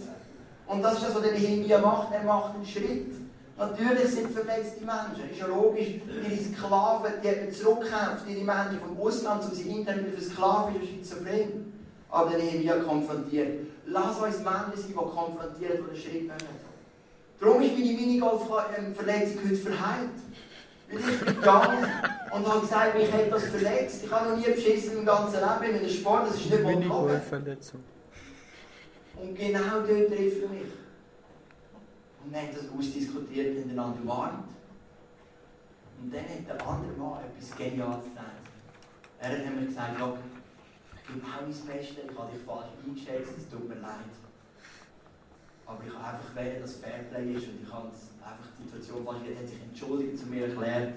Und 0.68 0.82
das 0.82 0.96
ist 0.96 1.04
das, 1.04 1.16
was 1.16 1.24
der 1.24 1.34
Nehemiah 1.34 1.80
macht. 1.80 2.12
Er 2.14 2.24
macht 2.24 2.56
einen 2.56 2.66
Schritt. 2.66 3.14
Natürlich 3.58 4.08
sind 4.10 4.32
verletzte 4.32 4.86
Menschen. 4.86 5.32
Ist 5.32 5.40
ja 5.40 5.48
logisch. 5.48 5.88
Ihre 6.08 6.44
Sklaven, 6.44 7.14
die 7.24 7.28
haben 7.28 7.52
zurückgekauft, 7.52 8.26
ihre 8.28 8.44
Menschen 8.44 8.80
vom 8.80 9.00
Ausland, 9.00 9.44
um 9.44 9.52
sie 9.54 9.70
intern 9.70 10.06
wieder 10.06 10.18
versklaven, 10.18 10.76
ist 10.82 10.90
schizophren. 10.90 11.74
Aber 12.10 12.30
der 12.30 12.40
Nehemiah 12.40 12.80
konfrontiert. 12.80 13.68
Lass 13.86 14.18
uns 14.20 14.38
Menschen 14.38 14.72
sein, 14.76 14.88
die 14.90 14.94
konfrontieren, 14.94 15.58
die 15.60 15.90
einen 15.90 15.96
Schritt 15.96 16.28
machen. 16.28 16.68
Darum 17.40 17.62
ist 17.62 17.78
meine 17.78 17.94
Minigolf-Verletzung 17.94 19.38
heute 19.44 19.56
verheilt. 19.56 20.10
Weil 20.90 21.00
ich 21.00 21.20
bin 21.20 21.36
gegangen 21.36 21.86
und 22.32 22.48
habe 22.48 22.62
gesagt, 22.62 22.96
mich 22.96 23.12
hat 23.12 23.32
das 23.32 23.44
verletzt. 23.48 24.04
Ich 24.04 24.12
habe 24.12 24.30
noch 24.30 24.38
nie 24.38 24.52
beschissen 24.52 24.98
im 25.00 25.06
ganzen 25.06 25.40
Leben 25.40 25.76
in 25.76 25.80
einem 25.82 25.90
Sport, 25.90 26.30
das 26.30 26.36
ist 26.36 26.50
nicht 26.50 26.88
mal 26.88 27.22
Verletzung. 27.22 27.84
Und 29.16 29.36
genau 29.36 29.80
dort 29.80 29.88
trifft 29.88 30.44
er 30.44 30.50
mich. 30.50 30.72
Und 32.24 32.32
wir 32.32 32.40
haben 32.40 32.50
das 32.54 32.66
ausdiskutiert, 32.78 33.56
miteinander 33.56 34.00
umarmt. 34.02 34.50
Und 36.02 36.14
dann 36.14 36.22
hat 36.22 36.48
der 36.48 36.68
andere 36.68 36.92
Mann 36.94 37.24
etwas 37.24 37.58
Geniales 37.58 38.06
gesagt. 38.06 38.48
Er 39.20 39.30
hat 39.30 39.56
mir 39.56 39.66
gesagt, 39.66 39.94
ich 39.94 41.08
gebe 41.08 41.26
auch 41.26 41.42
mein 41.42 41.48
Bestes, 41.48 41.98
ich 42.12 42.18
habe 42.18 42.32
dich 42.32 42.44
falsch 42.46 42.68
eingeschätzt, 42.86 43.38
es 43.38 43.50
tut 43.50 43.68
mir 43.68 43.76
leid. 43.76 44.27
Aber 45.68 45.80
ich 45.86 45.94
habe 45.94 46.16
einfach 46.16 46.36
wählen, 46.36 46.62
dass 46.62 46.76
Fairplay 46.78 47.34
ist 47.34 47.48
und 47.48 47.60
ich 47.62 47.72
habe 47.72 47.88
einfach 47.88 48.50
die 48.58 48.64
Situation 48.64 49.04
falsch 49.04 49.22
Er 49.30 49.40
hat 49.40 49.50
sich 49.50 49.62
entschuldigt, 49.62 50.18
zu 50.18 50.28
mir 50.28 50.48
erklärt 50.48 50.94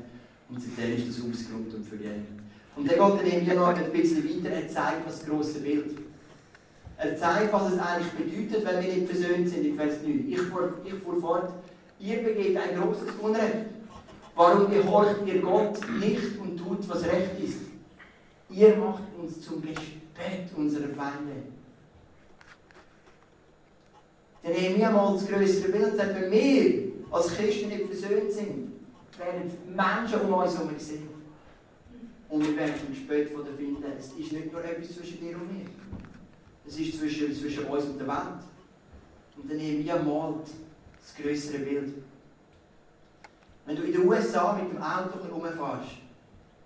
und 0.48 0.62
seitdem 0.62 0.96
ist 0.96 1.08
das 1.08 1.24
ausgeräumt 1.24 1.74
und 1.74 1.84
vergeben. 1.84 2.40
Und 2.76 2.90
dann 2.90 3.20
geht 3.20 3.32
er 3.32 3.38
eben 3.42 3.58
noch 3.58 3.68
ein 3.68 3.92
bisschen 3.92 4.24
weiter, 4.24 4.54
er 4.54 4.68
zeigt 4.68 5.06
das 5.06 5.26
große 5.26 5.60
Bild. 5.60 5.98
Er 6.96 7.16
zeigt, 7.16 7.52
was 7.52 7.72
es 7.72 7.78
eigentlich 7.78 8.12
bedeutet, 8.12 8.64
wenn 8.64 8.84
wir 8.84 8.94
nicht 8.94 9.08
versöhnt 9.08 9.48
sind 9.48 9.64
in 9.64 9.74
Vers 9.74 10.02
9. 10.02 10.28
Ich 10.28 10.40
fuhr, 10.42 10.72
ich 10.84 10.94
fuhr 10.94 11.20
fort, 11.20 11.52
ihr 11.98 12.22
begeht 12.22 12.56
ein 12.56 12.80
großes 12.80 13.14
Unrecht. 13.20 13.66
Warum 14.36 14.70
gehorcht 14.70 15.26
ihr 15.26 15.40
Gott 15.40 15.80
nicht 15.98 16.38
und 16.38 16.56
tut, 16.56 16.88
was 16.88 17.04
recht 17.04 17.40
ist? 17.42 17.58
Ihr 18.48 18.76
macht 18.76 19.02
uns 19.18 19.40
zum 19.40 19.62
Gespött 19.62 20.56
unserer 20.56 20.88
Feinde. 20.88 21.42
Der 24.42 24.50
Nehemiah 24.50 24.90
mal 24.90 25.14
das 25.14 25.26
größere 25.26 25.70
Bild 25.70 25.98
wenn 25.98 26.30
wir 26.30 26.92
als 27.10 27.28
Christen 27.28 27.68
nicht 27.68 27.86
versöhnt 27.86 28.32
sind, 28.32 28.72
werden 29.18 29.50
Menschen 29.66 30.20
um 30.22 30.32
uns 30.32 30.56
herum 30.56 30.74
gesehen. 30.74 31.08
Und 32.28 32.46
wir 32.46 32.56
werden 32.56 32.74
zum 32.78 32.94
Gespött 32.94 33.30
von 33.30 33.44
der 33.44 33.54
finden. 33.54 33.84
Es 33.98 34.06
ist 34.06 34.32
nicht 34.32 34.52
nur 34.52 34.64
etwas 34.64 34.94
zwischen 34.94 35.20
dir 35.20 35.36
und 35.36 35.52
mir. 35.52 35.66
Es 36.66 36.78
ist 36.78 36.98
zwischen, 36.98 37.34
zwischen 37.34 37.64
uns 37.64 37.84
und 37.84 37.98
der 37.98 38.06
Welt. 38.06 38.44
Und 39.36 39.50
dann 39.50 39.58
Nehemiah 39.58 40.00
malt 40.02 40.46
das 41.00 41.14
größere 41.16 41.58
Bild. 41.58 41.94
Wenn 43.66 43.76
du 43.76 43.82
in 43.82 43.92
den 43.92 44.08
USA 44.08 44.52
mit 44.52 44.72
dem 44.72 44.82
Auto 44.82 45.18
rumfährst, 45.32 45.98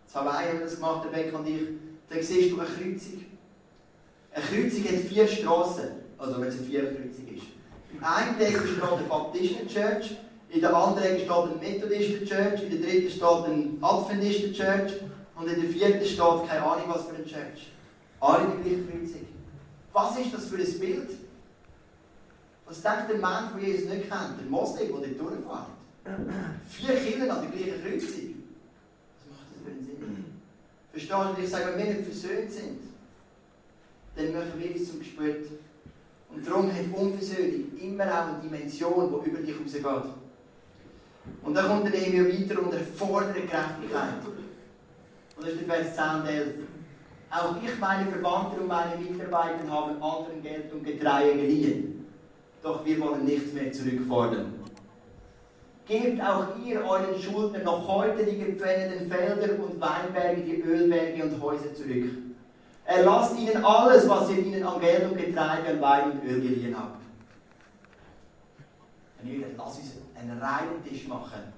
das 0.06 0.14
haben 0.14 0.26
wir 0.26 0.60
das 0.60 0.76
gemacht, 0.76 1.04
der 1.04 1.10
Beck 1.10 1.34
und 1.34 1.46
ich, 1.46 1.62
dann 2.08 2.22
siehst 2.22 2.52
du 2.52 2.60
eine 2.60 2.68
Kreuzung. 2.68 3.24
Eine 4.32 4.44
Kreuzung 4.44 4.84
hat 4.84 5.04
vier 5.08 5.26
Straßen, 5.26 5.88
also 6.18 6.40
wenn 6.40 6.48
es 6.48 6.58
eine 6.58 6.66
Vierkreuzung. 6.66 7.23
Im 7.23 7.23
einen 8.04 8.38
Teil 8.38 8.52
steht 8.52 8.82
eine 8.82 9.02
Baptisten 9.08 9.68
Church, 9.68 10.16
in 10.50 10.60
der 10.60 10.76
anderen 10.76 11.18
steht 11.18 11.30
eine 11.30 11.54
Methodisten 11.56 12.26
Church, 12.26 12.62
in 12.62 12.70
der 12.70 12.80
dritten 12.80 13.10
steht 13.10 13.22
eine 13.22 13.68
Adventisten 13.80 14.52
Church 14.52 14.92
und 15.36 15.48
in 15.48 15.60
der 15.60 15.70
vierten 15.70 16.04
steht 16.04 16.48
keine 16.48 16.62
Ahnung 16.62 16.84
was 16.88 17.06
für 17.06 17.14
eine 17.14 17.24
Church. 17.24 17.72
Alle 18.20 18.46
die 18.46 18.62
gleiche 18.62 18.84
Kreuzung. 18.84 19.26
Was 19.92 20.18
ist 20.18 20.34
das 20.34 20.44
für 20.46 20.56
ein 20.56 20.78
Bild? 20.80 21.10
Was 22.66 22.82
denkt 22.82 23.10
der 23.10 23.16
Mensch, 23.16 23.52
der 23.54 23.62
Jesus 23.62 23.88
nicht 23.88 24.10
kennt, 24.10 24.40
der 24.40 24.46
Moslem, 24.48 24.88
der 24.88 25.10
dort 25.10 25.32
durchfährt? 25.32 25.66
Vier 26.68 26.94
Kinder 26.96 27.36
an 27.36 27.42
der 27.42 27.50
gleichen 27.50 27.82
Kreuzung. 27.82 28.34
Was 29.16 29.30
macht 29.30 29.46
das 29.50 29.62
für 29.62 29.70
einen 29.70 29.84
Sinn? 29.84 30.24
Verstehst 30.92 31.38
du? 31.38 31.42
Ich 31.42 31.50
sage, 31.50 31.64
wenn 31.74 31.86
wir 31.86 31.94
nicht 31.94 32.04
versöhnt 32.04 32.50
sind, 32.50 32.80
dann 34.16 34.32
machen 34.32 34.52
wir 34.56 34.72
uns 34.72 34.88
zum 34.88 34.98
Gespött. 35.00 35.46
Und 36.34 36.46
darum 36.46 36.70
hat 36.70 36.84
Unversöhnung 36.94 37.78
immer 37.80 38.04
auch 38.04 38.28
eine 38.28 38.38
Dimension, 38.42 39.22
die 39.24 39.30
über 39.30 39.38
dich 39.40 39.84
rausgeht. 39.84 40.12
Und 41.42 41.54
dann 41.54 41.66
kommt 41.66 41.84
der 41.84 42.00
Nehemiah 42.00 42.24
weiter 42.24 42.62
und 42.62 42.72
er 42.72 42.80
fordert 42.80 43.34
Gerechtigkeit. 43.34 44.20
Und 45.36 45.46
das 45.46 45.54
ist 45.54 45.60
der 45.66 45.74
Vers 45.74 45.96
10 45.96 46.20
und 46.20 46.26
11. 46.26 46.54
Auch 47.30 47.56
ich, 47.62 47.78
meine 47.78 48.10
Verwandten 48.10 48.60
und 48.60 48.68
meine 48.68 48.96
Mitarbeiter 48.96 49.68
haben 49.68 50.02
anderen 50.02 50.42
Geld 50.42 50.72
und 50.72 50.84
Getreide 50.84 51.34
geliehen. 51.34 52.06
Doch 52.62 52.84
wir 52.84 53.00
wollen 53.00 53.24
nichts 53.24 53.52
mehr 53.52 53.72
zurückfordern. 53.72 54.54
Gebt 55.86 56.20
auch 56.22 56.46
ihr 56.64 56.82
euren 56.82 57.20
Schuldnern 57.20 57.64
noch 57.64 57.86
heute 57.86 58.24
die 58.24 58.38
gepfändeten 58.38 59.10
Felder 59.10 59.62
und 59.62 59.78
Weinberge, 59.80 60.40
die 60.42 60.62
Ölberge 60.62 61.24
und 61.24 61.42
Häuser 61.42 61.74
zurück. 61.74 62.23
Erlasst 62.84 63.38
ihnen 63.38 63.64
alles, 63.64 64.08
was 64.08 64.30
ihr 64.30 64.38
ihnen 64.38 64.62
an 64.62 64.80
Geld 64.80 65.10
und 65.10 65.16
Getreide, 65.16 65.80
Wein 65.80 66.12
und 66.12 66.24
Öl 66.24 66.40
geliehen 66.40 66.78
habt. 66.78 67.02
Und 69.22 69.30
ich 69.30 69.42
lass 69.56 69.78
uns 69.78 69.92
einen 70.14 70.38
reinen 70.38 70.84
Tisch 70.86 71.08
machen. 71.08 71.52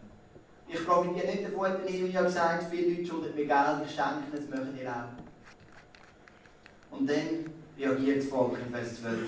Ich 0.68 0.86
profitiere 0.86 1.26
nicht 1.26 1.44
davon, 1.44 1.68
hat 1.68 1.84
Nehemiah 1.84 2.22
gesagt, 2.22 2.66
viele 2.70 2.90
Leute 2.90 3.06
schulden 3.06 3.34
mir 3.34 3.46
Geld, 3.46 3.82
ich 3.84 3.94
schenke 3.94 4.30
das 4.32 4.48
möchten 4.48 4.78
ihr 4.80 4.90
auch. 4.90 5.26
Und 6.96 7.10
dann 7.10 7.50
reagiert 7.78 8.18
das 8.18 8.26
Volk 8.26 8.56
in 8.64 8.72
Vers 8.72 9.00
12. 9.00 9.18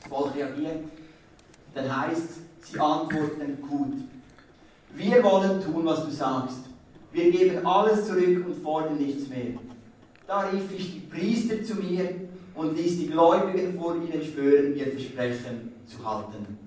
Das 0.00 0.08
Volk 0.08 0.34
reagiert, 0.34 0.84
dann 1.74 2.00
heißt 2.00 2.30
es, 2.30 2.70
Sie 2.70 2.80
antworten 2.80 3.60
gut. 3.60 3.94
Wir 4.94 5.22
wollen 5.22 5.62
tun, 5.62 5.84
was 5.84 6.04
du 6.04 6.10
sagst. 6.10 6.60
Wir 7.12 7.30
geben 7.30 7.66
alles 7.66 8.06
zurück 8.06 8.46
und 8.46 8.62
fordern 8.62 8.96
nichts 8.96 9.28
mehr. 9.28 9.58
Da 10.26 10.40
rief 10.40 10.72
ich 10.72 10.94
die 10.94 11.00
Priester 11.00 11.62
zu 11.62 11.74
mir 11.74 12.08
und 12.54 12.76
ließ 12.76 12.98
die 12.98 13.08
Gläubigen 13.08 13.78
vor 13.78 13.96
ihnen 13.96 14.24
schwören, 14.24 14.74
ihr 14.76 14.90
Versprechen 14.90 15.72
zu 15.86 16.04
halten. 16.04 16.58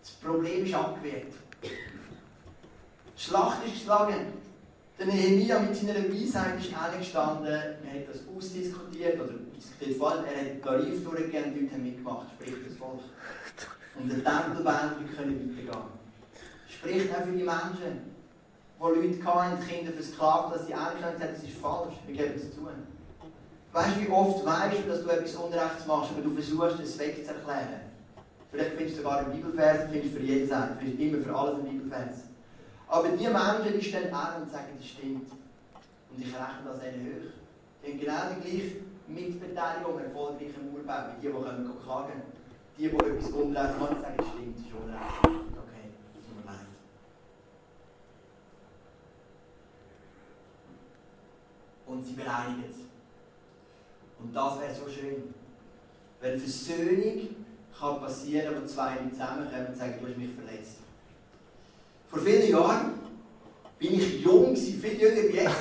Das 0.00 0.10
Problem 0.12 0.64
ist 0.64 0.74
abgewehrt. 0.74 1.32
Die 1.62 3.20
Schlacht 3.20 3.66
ist 3.66 3.74
geschlagen. 3.74 4.44
Der 4.98 5.06
Nehemiah 5.06 5.58
mit 5.58 5.74
seiner 5.74 5.94
Weisheit 6.08 6.60
ist 6.60 6.72
eingestanden, 6.72 7.46
er 7.46 7.72
hat 7.72 8.08
das 8.08 8.20
ausdiskutiert, 8.34 9.20
oder 9.20 9.32
diskutiert 9.56 9.96
vor 9.98 10.12
allem, 10.12 10.24
er 10.24 10.40
hat 10.40 10.62
Tarif 10.62 11.02
durchgegeben 11.02 11.52
die 11.52 11.60
Leute 11.62 11.72
haben 11.74 11.82
mitgemacht, 11.82 12.26
sprich 12.38 12.54
das 12.64 12.78
Volk. 12.78 13.00
Und 13.98 14.08
der 14.08 14.22
Tempelband 14.22 15.16
können 15.16 15.56
weitergehen. 15.56 15.84
Spricht 16.68 17.12
auch 17.12 17.24
für 17.24 17.32
die 17.32 17.42
Menschen, 17.42 18.13
die 18.80 19.08
Leute 19.08 19.24
hatten, 19.24 19.66
Kinder 19.66 19.92
versklavt, 19.92 20.54
dass 20.54 20.66
sie 20.66 20.74
eingestanden 20.74 21.22
haben, 21.22 21.34
das 21.34 21.42
ist 21.42 21.58
falsch, 21.58 21.94
wir 22.06 22.16
geben 22.16 22.34
es 22.36 22.54
zu. 22.54 22.68
Weißt 23.72 23.96
du, 23.96 24.00
wie 24.02 24.10
oft 24.10 24.44
weißt 24.44 24.84
du, 24.84 24.88
dass 24.88 25.02
du 25.02 25.10
etwas 25.10 25.34
Unrechts 25.34 25.86
machst, 25.86 26.12
aber 26.12 26.22
du 26.22 26.30
versuchst, 26.30 26.80
es 26.80 26.98
wegzuerklären? 26.98 27.92
Vielleicht 28.50 28.76
findest 28.76 28.98
du 28.98 29.02
sogar 29.02 29.18
einen 29.18 29.32
Bibelvers, 29.32 29.90
findest 29.90 30.14
du 30.14 30.18
für 30.18 30.24
jeden 30.24 30.48
Seite, 30.48 30.76
findest 30.78 31.00
immer 31.00 31.18
für 31.24 31.34
alles 31.34 31.54
einen 31.54 31.64
Bibelvers. 31.64 32.24
Aber 32.86 33.08
die 33.08 33.26
Menschen, 33.26 33.72
die 33.74 33.82
stehen 33.82 34.14
an 34.14 34.42
und 34.42 34.52
sagen, 34.52 34.68
das 34.76 34.86
stimmt. 34.86 35.28
Und 35.32 36.22
ich 36.22 36.26
rechne 36.26 36.62
das 36.64 36.78
ihnen 36.84 37.06
hoch. 37.06 37.32
Die 37.82 37.90
haben 37.90 37.98
genau 37.98 38.22
die 38.30 38.40
gleiche 38.48 38.76
Mitbeteiligung 39.08 39.98
an 39.98 40.04
erfolgreichen 40.04 40.72
Urbau, 40.72 40.98
wie 41.08 41.20
die, 41.20 41.26
die 41.26 41.32
können 41.32 41.72
klagen 41.84 42.22
Die, 42.78 42.88
die 42.88 42.96
etwas 42.96 43.30
unrecht 43.30 43.80
machen, 43.80 44.00
sagen, 44.00 44.14
das 44.16 44.26
stimmt, 44.28 44.56
das 44.56 44.66
ist 44.66 44.72
unrecht. 44.72 45.18
Okay, 45.24 45.86
das 46.14 46.24
tut 46.24 46.36
mir 46.36 46.46
leid. 46.46 46.68
Und 52.04 52.10
sie 52.10 52.16
bereinigen 52.22 52.64
es. 52.70 52.76
Und 54.20 54.36
das 54.36 54.60
wäre 54.60 54.74
so 54.74 54.90
schön. 54.90 55.34
Wenn 56.20 56.38
Versöhnung 56.38 57.28
kann 57.78 58.00
passieren, 58.00 58.54
wo 58.60 58.66
zwei 58.66 58.96
Leute 58.96 59.12
zusammenkommen 59.12 59.66
und 59.68 59.76
sagen, 59.76 59.94
du 60.00 60.06
hast 60.08 60.18
mich 60.18 60.30
verletzt. 60.34 60.76
Vor 62.08 62.20
vielen 62.20 62.50
Jahren 62.50 62.92
bin 63.78 63.94
ich 63.94 64.22
jung, 64.22 64.54
viel 64.54 65.00
jünger 65.00 65.32
wie 65.32 65.36
jetzt, 65.36 65.56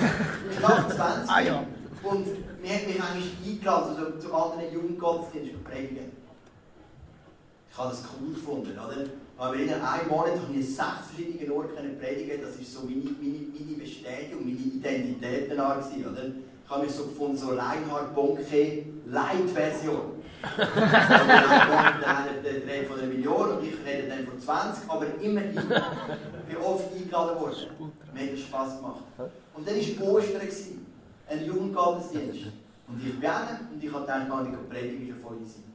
knapp 0.58 0.92
20. 0.96 1.30
ah, 1.30 1.42
ja. 1.42 1.66
Und 2.04 2.28
mir 2.62 2.74
hat 2.76 2.88
mich 2.88 3.02
eigentlich 3.02 3.32
eingeladen, 3.46 3.96
also 3.96 4.20
zu 4.20 4.34
anderen 4.34 4.74
Jugendgottesdiensten 4.74 5.64
predigen. 5.64 6.12
Ich 7.72 7.78
habe 7.78 7.90
das 7.90 8.04
cool 8.20 8.34
gefunden, 8.34 8.78
oder? 8.78 9.06
Aber 9.38 9.56
in 9.56 9.70
einem 9.74 10.10
Monat 10.10 10.40
habe 10.40 10.54
ich 10.54 10.76
sechs 10.76 11.12
verschiedene 11.14 11.54
Orte 11.54 11.74
predigen 11.74 12.42
Das 12.42 12.58
war 12.58 12.66
so 12.66 12.88
meine, 12.88 13.12
meine, 13.20 13.48
meine 13.54 13.78
Bestätigung, 13.78 14.46
meine 14.46 14.58
Identität 14.58 15.52
danach, 15.52 15.78
oder? 15.78 16.26
Ich 16.66 16.70
habe 16.70 16.86
mich 16.86 16.94
so 16.94 17.06
gefunden, 17.06 17.38
so 17.38 17.48
Reinhard 17.50 18.16
Bonke, 18.16 18.86
Light-Version. 19.08 20.24
der 22.44 22.54
redet 22.68 22.88
von 22.88 23.00
einer 23.00 23.08
Million 23.08 23.58
und 23.58 23.64
ich 23.66 23.76
rede 23.86 24.08
dann 24.10 24.26
von 24.26 24.40
20, 24.40 24.90
aber 24.90 25.06
immerhin. 25.22 25.58
Ich 25.58 26.56
bin 26.56 26.64
oft 26.64 26.94
eingeladen 26.94 27.40
worden. 27.40 27.56
Hat 28.16 28.40
Spass 28.40 28.78
gemacht. 28.78 29.04
Und 29.56 29.68
dann 29.68 29.76
war 29.76 30.08
Ostern, 30.14 30.42
ein 31.30 31.46
Jugendgottesdienst. 31.46 32.48
Und 32.88 33.06
ich 33.06 33.20
bin 33.20 33.30
und 33.30 33.84
ich 33.84 33.94
habe 33.94 34.02
gedacht, 34.02 34.30
man, 34.30 34.46
die 34.46 34.74
Predigt 34.74 35.04
ist 35.04 35.10
ja 35.10 35.16
voll 35.16 35.38
easy. 35.42 35.73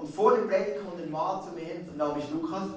Und 0.00 0.08
vor 0.08 0.34
der 0.34 0.44
Predigt 0.44 0.82
kommt 0.82 1.02
ein 1.02 1.10
Mann 1.10 1.42
zu 1.42 1.50
mir, 1.50 1.74
der 1.74 1.94
Name 1.94 2.18
ist 2.20 2.30
Lukas. 2.30 2.68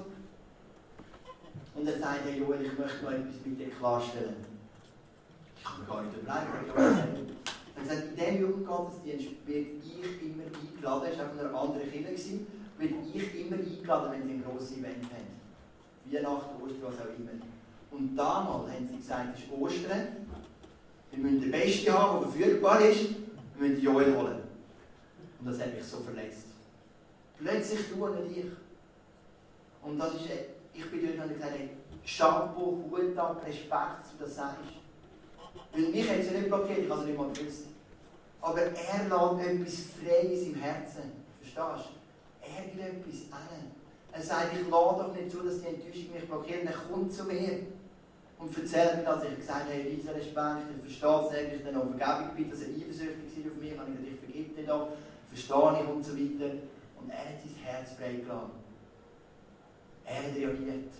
Und 1.74 1.86
er 1.86 1.98
sagt, 1.98 2.20
hey 2.26 2.38
Joel, 2.38 2.60
ich 2.60 2.78
möchte 2.78 3.02
noch 3.02 3.12
etwas 3.12 3.34
mit 3.46 3.58
dir 3.58 3.70
klarstellen. 3.70 4.36
Ich 5.56 5.64
kann 5.64 5.80
mir 5.80 5.86
gar 5.86 6.02
nicht 6.02 6.18
überlegen, 6.18 7.36
er 7.76 7.84
sagt, 7.86 8.08
in 8.10 8.14
diesem 8.14 8.40
Jugendgottesdienst 8.40 9.28
werde 9.46 9.66
ich 9.82 10.22
immer 10.22 10.44
eingeladen, 10.44 11.08
er 11.10 11.18
war 11.18 11.26
auf 11.26 11.40
einer 11.40 11.60
anderen 11.60 11.90
Kirche, 11.90 12.40
werde 12.78 12.94
ich 13.14 13.46
immer 13.46 13.56
eingeladen, 13.56 14.12
wenn 14.12 14.28
sie 14.28 14.34
ein 14.34 14.44
grosses 14.44 14.72
Event 14.72 15.04
haben. 15.04 15.34
Weihnachten, 16.04 16.62
Ostern, 16.62 16.82
was 16.82 17.00
auch 17.00 17.18
immer. 17.18 17.30
Und 17.90 18.16
damals 18.16 18.70
haben 18.70 18.86
sie 18.86 18.96
gesagt, 18.98 19.34
es 19.34 19.44
ist 19.44 19.50
Ostern, 19.50 20.08
wir 21.10 21.18
müssen 21.18 21.40
den 21.40 21.50
Besten 21.50 21.90
haben, 21.90 22.20
der 22.20 22.28
verfügbar 22.28 22.80
ist, 22.82 23.14
wir 23.56 23.68
müssen 23.68 23.82
Joel 23.82 24.14
holen. 24.14 24.42
Und 25.40 25.46
das 25.46 25.58
hat 25.58 25.74
mich 25.74 25.84
so 25.84 25.96
verletzt. 25.98 26.53
Plötzlich 27.38 27.88
du 27.90 28.04
und 28.06 28.30
ich. 28.30 28.46
Und 29.82 29.98
das 29.98 30.14
ist, 30.14 30.28
ich 30.72 30.90
bin 30.90 31.16
dort 31.16 31.28
und 31.28 31.34
gesagt, 31.34 31.54
Shampoo, 32.04 32.84
Hut 32.90 33.16
ab, 33.16 33.42
Respekt, 33.46 33.72
dass 33.72 34.12
du 34.12 34.24
das 34.24 34.34
sagst. 34.34 34.60
Weil 35.72 35.82
mich 35.82 36.08
hat 36.08 36.18
es 36.18 36.26
ja 36.26 36.32
nicht 36.32 36.48
blockiert, 36.48 36.78
ich 36.78 36.90
habe 36.90 37.00
es 37.00 37.06
nicht 37.06 37.18
mal 37.18 37.32
gewusst. 37.32 37.66
Aber 38.40 38.60
er 38.60 38.72
lässt 38.72 39.48
etwas 39.48 39.74
Freies 39.98 40.46
im 40.48 40.54
Herzen. 40.56 41.12
Verstehst 41.40 41.90
du? 41.90 42.46
Er 42.46 42.76
will 42.76 42.98
etwas 42.98 43.32
an. 43.32 43.70
Er 44.12 44.22
sagt, 44.22 44.52
ich 44.52 44.68
lade 44.68 45.02
doch 45.02 45.14
nicht 45.14 45.30
zu, 45.30 45.42
dass 45.42 45.60
die 45.60 45.66
Enttäuschung 45.66 46.12
mich 46.12 46.28
blockiert. 46.28 46.64
Er 46.64 46.72
kommt 46.72 47.12
zu 47.12 47.24
mir. 47.24 47.66
und 48.38 48.58
erzählt 48.58 48.96
mir, 48.98 49.04
dass 49.04 49.24
ich 49.24 49.36
gesagt 49.36 49.64
habe, 49.64 49.72
riesen 49.72 50.10
Respekt, 50.10 50.68
ich 50.76 50.98
verstehe 50.98 51.26
es 51.26 51.38
eigentlich, 51.38 51.64
dann 51.64 51.76
auch 51.76 51.88
Vergebung 51.96 52.36
bitte, 52.36 52.50
dass 52.50 52.62
er 52.62 52.68
eifersüchtig 52.68 53.44
war 53.44 53.52
auf 53.52 53.58
mich, 53.58 53.78
habe 53.78 53.90
ich 53.90 53.96
gesagt, 53.96 54.12
ich 54.12 54.20
vergib 54.20 54.56
dir 54.56 54.66
doch, 54.66 54.88
verstehe 55.28 55.82
ich 55.82 55.88
und 55.88 56.04
so 56.04 56.12
weiter. 56.12 56.54
Und 57.04 57.10
er 57.10 57.18
hat 57.18 57.40
sein 57.40 57.54
Herz 57.62 57.92
freigelassen. 57.92 58.64
Er 60.06 60.16
hat 60.16 60.34
reagiert. 60.34 60.92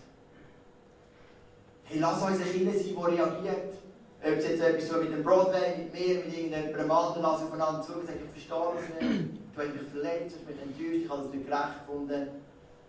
Hey, 1.84 1.98
lass 1.98 2.22
uns 2.22 2.40
eine 2.40 2.50
Kinder 2.50 2.72
sein, 2.72 2.82
die 2.84 2.94
reagiert. 2.94 3.74
Ob 4.22 4.38
es 4.38 4.48
jetzt 4.48 4.62
etwas 4.62 4.88
so 4.88 4.96
mit 4.98 5.12
dem 5.12 5.22
Broadway, 5.22 5.78
mit 5.78 5.92
mir, 5.92 6.24
mit 6.24 6.36
irgendeinem 6.36 6.86
Mann, 6.86 7.14
lass 7.20 7.42
aufeinander 7.42 7.82
zu 7.82 7.94
und 7.94 8.08
ich 8.08 8.46
verstehe 8.46 8.72
das 8.74 9.02
nicht. 9.02 9.30
Du 9.54 9.60
hast 9.60 9.74
mich 9.74 9.88
verletzt, 9.92 10.36
du 10.36 10.40
hast 10.40 10.48
mich 10.48 10.62
enttäuscht, 10.62 11.04
ich 11.04 11.10
habe 11.10 11.22
es 11.24 11.30
nicht 11.30 11.46
gerecht 11.46 11.86
gefunden. 11.86 12.28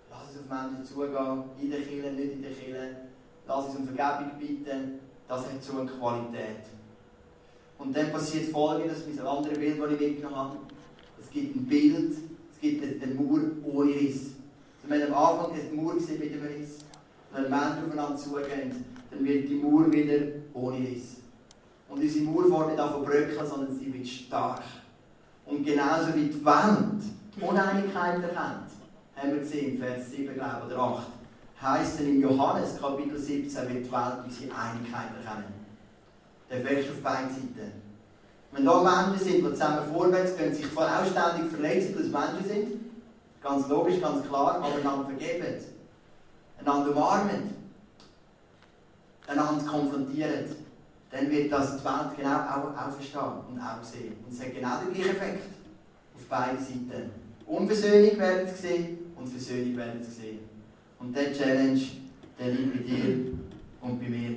Lass 0.10 0.22
uns 0.30 0.40
auf 0.40 0.50
Menschen 0.50 0.86
zugehen, 0.86 1.44
in 1.62 1.72
der 1.72 1.82
Kirche, 1.82 2.12
nicht 2.12 2.34
in 2.34 2.42
der 2.42 2.52
Kirche. 2.52 2.96
Lass 3.48 3.66
uns 3.66 3.76
um 3.76 3.86
Vergebung 3.86 4.40
bitten. 4.40 5.00
Das 5.28 5.42
hat 5.42 5.64
so 5.64 5.80
eine 5.80 5.90
Qualität. 5.90 6.66
Und 7.78 7.96
dann 7.96 8.12
passiert 8.12 8.52
Folgendes, 8.52 9.00
das 9.00 9.08
ist 9.08 9.20
ein 9.20 9.28
anderes 9.28 9.58
Bild, 9.58 9.82
das 9.82 9.92
ich 9.92 10.00
mitgenommen 10.00 10.36
habe. 10.36 10.58
Es 11.20 11.30
gibt 11.30 11.56
ein 11.56 11.66
Bild, 11.66 12.16
es 12.56 12.62
gibt 12.62 13.04
eine 13.04 13.14
Mauer 13.14 13.42
ohne 13.64 13.92
Riss. 13.92 14.32
Also 14.82 14.90
wenn 14.90 15.04
am 15.04 15.14
Anfang 15.14 15.52
eine 15.54 15.82
Mauer 15.82 15.96
mit 15.96 16.10
einem 16.10 16.42
Riss, 16.44 16.80
wenn 17.34 17.44
Menschen 17.44 17.86
aufeinander 17.86 18.18
zugehen, 18.18 18.86
dann 19.12 19.26
wird 19.26 19.50
die 19.50 19.56
Mauer 19.56 19.92
wieder 19.92 20.20
ohne 20.54 20.78
Riss. 20.78 21.18
Und 21.90 22.02
unsere 22.02 22.26
Mauer 22.26 22.68
fährt 22.68 22.78
nicht 22.78 22.92
von 22.94 23.06
bröckeln, 23.06 23.48
sondern 23.48 23.78
sie 23.78 23.94
wird 23.94 24.08
stark. 24.08 24.64
Und 25.46 25.64
genauso 25.64 26.16
wie 26.16 26.30
die 26.30 26.46
Wand 26.46 27.04
die 27.36 27.42
Uneinigkeit 27.42 28.24
erkennt, 28.24 28.72
haben 29.16 29.32
wir 29.32 29.40
gesehen, 29.40 29.78
Vers 29.78 30.12
7 30.12 30.34
glaube 30.34 30.66
oder 30.66 30.80
8, 30.80 31.08
heisst 31.62 32.00
es 32.00 32.08
in 32.08 32.22
Johannes 32.22 32.80
Kapitel 32.80 33.18
17, 33.18 33.70
wird 33.70 33.86
die 33.86 33.92
Welt 33.92 34.24
unsere 34.24 34.56
Einigkeit 34.56 35.10
erkennen. 35.24 35.54
Der 36.50 36.64
wächst 36.64 36.92
auf 36.92 37.02
beiden 37.02 37.30
Seiten. 37.30 37.85
Wenn 38.56 38.66
da 38.66 38.82
Menschen 38.82 39.26
sind, 39.26 39.46
die 39.46 39.50
zusammen 39.52 39.94
vorwärts 39.94 40.38
gehen, 40.38 40.56
sich 40.56 40.72
zwar 40.72 40.88
auch 40.88 41.06
ständig 41.06 41.52
verletzen, 41.52 41.94
dass 41.98 42.06
Menschen 42.06 42.50
sind, 42.50 42.68
ganz 43.44 43.68
logisch, 43.68 44.00
ganz 44.00 44.26
klar, 44.26 44.56
aber 44.56 44.76
einander 44.76 45.06
vergeben, 45.06 45.56
einander 46.58 46.92
umarmen, 46.92 47.54
einander 49.28 49.66
konfrontieren, 49.66 50.46
dann 51.12 51.30
wird 51.30 51.52
das 51.52 51.78
die 51.78 51.84
Welt 51.84 52.18
genau 52.18 52.36
auch, 52.36 52.78
auch 52.78 52.92
verstehen 52.94 53.44
und 53.50 53.60
auch 53.60 53.84
sehen. 53.84 54.16
Und 54.26 54.34
es 54.34 54.40
hat 54.40 54.56
genau 54.56 54.78
den 54.80 54.94
gleichen 54.94 55.16
Effekt 55.18 55.44
auf 56.16 56.26
beiden 56.30 56.60
Seiten. 56.60 57.12
Unversöhnung 57.46 58.18
werden 58.18 58.48
sie 58.48 58.62
sehen 58.62 58.98
und 59.18 59.28
Versöhnung 59.28 59.76
werden 59.76 60.02
sie 60.02 60.12
sehen. 60.12 60.40
Und 61.00 61.16
der 61.16 61.34
Challenge, 61.34 61.82
der 62.40 62.48
liegt 62.52 62.74
bei 62.74 62.84
dir 62.84 63.34
und 63.82 64.00
bei 64.00 64.10
mir. 64.10 64.36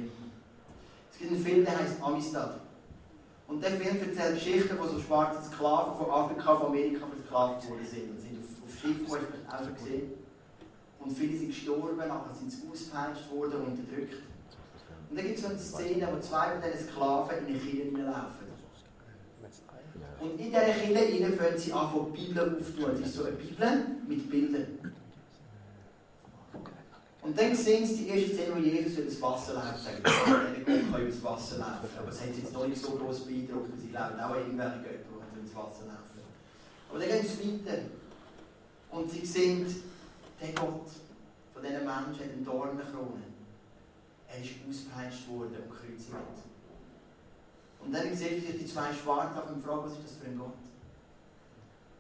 Es 1.13 1.19
gibt 1.19 1.33
einen 1.33 1.45
Film, 1.45 1.65
der 1.65 1.79
heißt 1.79 2.03
Amistad. 2.03 2.68
Und 3.49 3.63
der 3.63 3.71
Film 3.71 3.97
erzählt 3.99 4.35
Geschichten, 4.35 4.77
wo 4.79 4.87
so 4.87 5.01
schwarze 5.01 5.43
Sklaven 5.51 5.97
von 5.97 6.11
Afrika, 6.11 6.55
von 6.55 6.67
Amerika 6.67 7.07
versklavt 7.07 7.69
worden 7.69 7.87
sind. 7.87 8.11
Und 8.11 8.21
sind 8.21 8.39
auf, 8.39 8.63
auf 8.63 8.79
Schiffen, 8.79 9.07
du 9.07 9.55
auch 9.55 9.75
gesehen. 9.75 10.13
Und 11.01 11.17
viele 11.17 11.39
sind 11.39 11.49
gestorben, 11.49 11.97
nachher 11.97 12.35
sind 12.35 12.53
sie 12.53 12.69
ausgepeitscht 12.71 13.31
worden 13.33 13.55
und 13.55 13.67
unterdrückt. 13.69 14.23
Und 15.09 15.17
dann 15.17 15.27
gibt 15.27 15.39
es 15.39 15.45
so 15.45 15.49
eine 15.49 15.59
Szene, 15.59 16.09
wo 16.13 16.21
zwei 16.21 16.51
von 16.51 16.71
diesen 16.71 16.89
Sklaven 16.89 17.39
in 17.39 17.47
eine 17.47 17.59
Kirche 17.59 17.83
hineinlaufen. 17.85 18.49
Und 20.21 20.31
in 20.33 20.47
dieser 20.47 20.61
Kirche 20.61 21.33
fangen 21.33 21.59
sie 21.59 21.73
an, 21.73 21.89
die 21.95 22.21
Bibel 22.21 22.57
aufzutun. 22.61 22.91
Es 22.95 23.01
ist 23.01 23.15
so 23.15 23.25
eine 23.25 23.37
Bibel 23.37 23.87
mit 24.07 24.31
Bildern. 24.31 24.98
Und 27.29 27.39
dann 27.39 27.55
sehen 27.55 27.85
sie 27.85 28.05
die 28.05 28.09
erste 28.09 28.37
Szene, 28.37 28.57
wo 28.57 28.59
Jesus 28.59 29.01
über 29.01 29.11
das 29.11 29.21
Wasser 29.21 29.53
läuft. 29.53 29.85
Sagen, 29.85 30.03
der 30.03 30.13
Gott 30.65 30.91
kann 30.91 31.03
über 31.03 31.11
das 31.11 31.23
Wasser 31.23 31.59
laufen. 31.59 31.89
Aber 31.99 32.09
es 32.09 32.21
hat 32.23 32.35
sie 32.35 32.41
jetzt 32.41 32.55
noch 32.55 32.67
nicht 32.67 32.83
so 32.83 32.93
groß 32.93 33.27
beeindruckt, 33.27 33.71
weil 33.71 33.79
sie 33.79 33.89
glauben 33.89 34.19
auch 34.19 34.35
irgendwelche 34.35 34.79
Götter, 34.79 35.05
die 35.13 35.37
über 35.37 35.45
das 35.45 35.55
Wasser 35.55 35.85
laufen. 35.93 36.21
Aber 36.89 36.99
dann 36.99 37.09
gehen 37.11 37.27
sie 37.29 37.67
weiter. 37.69 37.79
Und 38.93 39.11
sie 39.11 39.27
sehen, 39.27 39.67
der 40.41 40.49
Gott 40.53 40.89
von 41.53 41.63
diesen 41.63 41.85
Menschen 41.85 42.25
hat 42.25 42.33
eine 42.33 42.43
Dornenkrone. 42.47 43.29
Er 44.27 44.41
ist 44.41 44.53
ausgepeitscht 44.67 45.29
worden 45.29 45.53
und 45.53 45.71
gekreuzigt. 45.71 46.17
Und 47.85 47.93
dann 47.93 48.17
sehen 48.17 48.41
sich 48.41 48.59
die 48.59 48.67
zwei 48.67 48.89
Schwarzen 48.95 49.55
und 49.55 49.63
fragen, 49.63 49.85
was 49.85 49.93
ist 49.93 50.05
das 50.05 50.17
für 50.17 50.31
ein 50.31 50.39
Gott? 50.39 50.57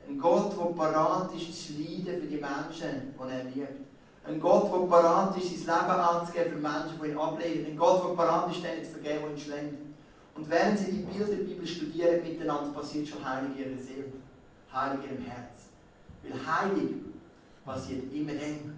Ein 0.08 0.18
Gott, 0.18 0.56
der 0.58 0.74
parat 0.74 1.34
ist 1.34 1.66
zu 1.66 1.74
leiden 1.74 2.22
für 2.22 2.28
die 2.28 2.40
Menschen, 2.40 3.12
die 3.12 3.30
er 3.30 3.44
liebt. 3.44 3.87
Ein 4.28 4.40
Gott, 4.40 4.70
der 4.70 4.86
parat 4.86 5.36
ist, 5.38 5.64
sein 5.64 5.80
Leben 5.80 6.00
anzugeben 6.00 6.52
für 6.52 6.58
Menschen, 6.58 7.00
die 7.02 7.08
ihn 7.08 7.18
ablehnen. 7.18 7.66
Ein 7.66 7.76
Gott, 7.76 8.04
der 8.04 8.14
parat 8.14 8.50
ist, 8.50 8.62
denen 8.62 8.84
zu 8.84 8.90
vergeben, 8.90 9.24
die 9.26 9.32
ihn 9.32 9.38
schlägt. 9.38 9.78
Und 10.34 10.50
während 10.50 10.78
sie 10.78 10.92
die 10.92 11.02
Bilder 11.02 11.34
der 11.34 11.44
Bibel 11.44 11.66
studieren 11.66 12.22
miteinander, 12.22 12.70
passiert 12.70 13.08
schon 13.08 13.24
Heilig 13.24 13.52
in 13.56 13.72
ihrer 13.72 13.82
Seele. 13.82 14.12
Heilig 14.72 15.04
in 15.04 15.16
ihrem 15.16 15.24
Herz. 15.24 15.70
Weil 16.22 16.46
Heilig 16.46 16.90
passiert 17.64 18.12
immer 18.12 18.32
dann, 18.32 18.76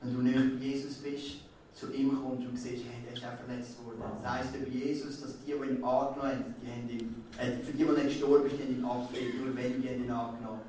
wenn 0.00 0.14
du 0.14 0.22
nicht 0.22 0.60
Jesus 0.60 0.94
bist 0.96 1.49
zu 1.74 1.92
ihm 1.92 2.10
kommst 2.22 2.46
und 2.46 2.56
siehst, 2.56 2.84
hey, 2.84 3.00
der 3.06 3.14
ist 3.14 3.24
auch 3.24 3.38
verletzt 3.44 3.76
worden. 3.84 4.02
Das 4.22 4.32
heisst 4.32 4.56
über 4.56 4.68
Jesus, 4.68 5.20
dass 5.20 5.38
die, 5.40 5.52
die 5.52 5.52
ihn 5.52 5.82
angenommen 5.84 6.20
haben, 6.20 6.54
die 6.60 6.70
haben 6.70 6.88
ihn, 6.90 7.24
äh, 7.38 7.62
für 7.64 7.72
die, 7.72 7.84
die 7.84 8.08
gestorben 8.08 8.50
sind, 8.50 8.60
haben 8.60 8.78
ihn 8.78 8.84
abgelehnt, 8.84 9.44
nur 9.44 9.56
wenige 9.56 9.88
haben 9.88 10.04
ihn 10.04 10.10
angenommen. 10.10 10.60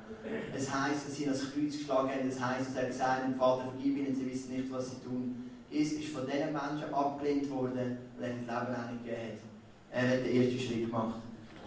Es 0.56 0.72
heisst, 0.72 1.08
dass 1.08 1.16
sie 1.16 1.24
ihn 1.24 1.30
ans 1.30 1.52
Kreuz 1.52 1.76
geschlagen 1.76 2.08
haben, 2.08 2.28
es 2.28 2.40
heisst, 2.40 2.70
dass 2.70 2.76
er 2.76 2.86
gesagt 2.86 3.24
hat, 3.24 3.36
Vater, 3.36 3.64
vergib 3.72 3.98
ihnen, 3.98 4.14
sie 4.14 4.30
wissen 4.30 4.56
nicht, 4.56 4.70
was 4.70 4.90
sie 4.90 5.00
tun. 5.02 5.50
Jesus 5.70 5.98
ist 6.00 6.12
von 6.12 6.26
diesen 6.26 6.52
Menschen 6.52 6.92
abgelehnt 6.92 7.50
worden, 7.50 7.98
weil 8.18 8.30
er 8.30 8.36
das 8.36 8.40
Leben 8.40 8.76
auch 8.76 8.90
nicht 8.92 9.04
gegeben 9.04 9.22
hat. 9.32 9.52
Er 9.90 10.08
hat 10.08 10.24
den 10.24 10.42
ersten 10.42 10.60
Schritt 10.60 10.86
gemacht. 10.86 11.20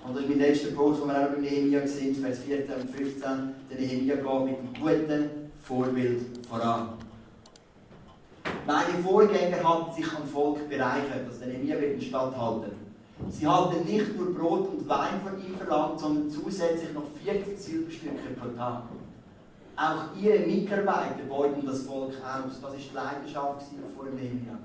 Und 0.06 0.16
das 0.16 0.24
ist 0.24 0.30
mein 0.30 0.40
letzter 0.40 0.72
Punkt, 0.72 1.02
wo 1.02 1.06
wir 1.06 1.20
auch 1.20 1.32
beim 1.32 1.42
Nehemiah 1.42 1.88
sind, 1.88 2.18
Vers 2.18 2.40
14 2.40 2.76
und 2.76 2.90
15. 2.92 3.22
Der 3.70 3.80
Nehemiah 3.80 4.16
geht 4.16 4.26
mit 4.26 4.58
einem 4.58 4.74
guten 4.80 5.30
Vorbild 5.64 6.48
voran. 6.48 6.90
Meine 8.68 9.04
Vorgänger 9.04 9.64
hatten 9.64 9.94
sich 9.94 10.12
am 10.12 10.28
Volk 10.28 10.68
bereichert, 10.68 11.30
der 11.40 11.48
Nehemiah 11.48 11.80
wird 11.80 11.94
den 11.94 12.02
Statthalter. 12.02 12.72
Sie 13.30 13.48
hatten 13.48 13.86
nicht 13.86 14.18
nur 14.18 14.34
Brot 14.34 14.70
und 14.70 14.90
Wein 14.90 15.22
von 15.24 15.40
ihm 15.40 15.56
verlangt, 15.56 16.00
sondern 16.00 16.30
zusätzlich 16.32 16.92
noch 16.94 17.04
40 17.24 17.58
Silberstücke 17.58 18.34
pro 18.40 18.50
Tag. 18.58 18.84
Auch 19.78 20.20
ihre 20.20 20.40
Mitarbeiter 20.40 21.24
beuten 21.30 21.66
das 21.66 21.84
Volk 21.84 22.10
aus. 22.10 22.54
Das 22.54 22.64
war 22.64 22.72
die 22.72 22.96
Leidenschaft 22.96 23.66
vor 23.96 24.06
Nehemiah. 24.06 24.58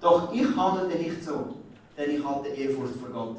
Doch 0.00 0.32
ich 0.32 0.56
handelte 0.56 0.98
nicht 0.98 1.24
so, 1.24 1.56
denn 1.98 2.10
ich 2.10 2.24
hatte 2.24 2.48
Ehrfurcht 2.48 2.94
vor 2.96 3.10
Gott. 3.10 3.36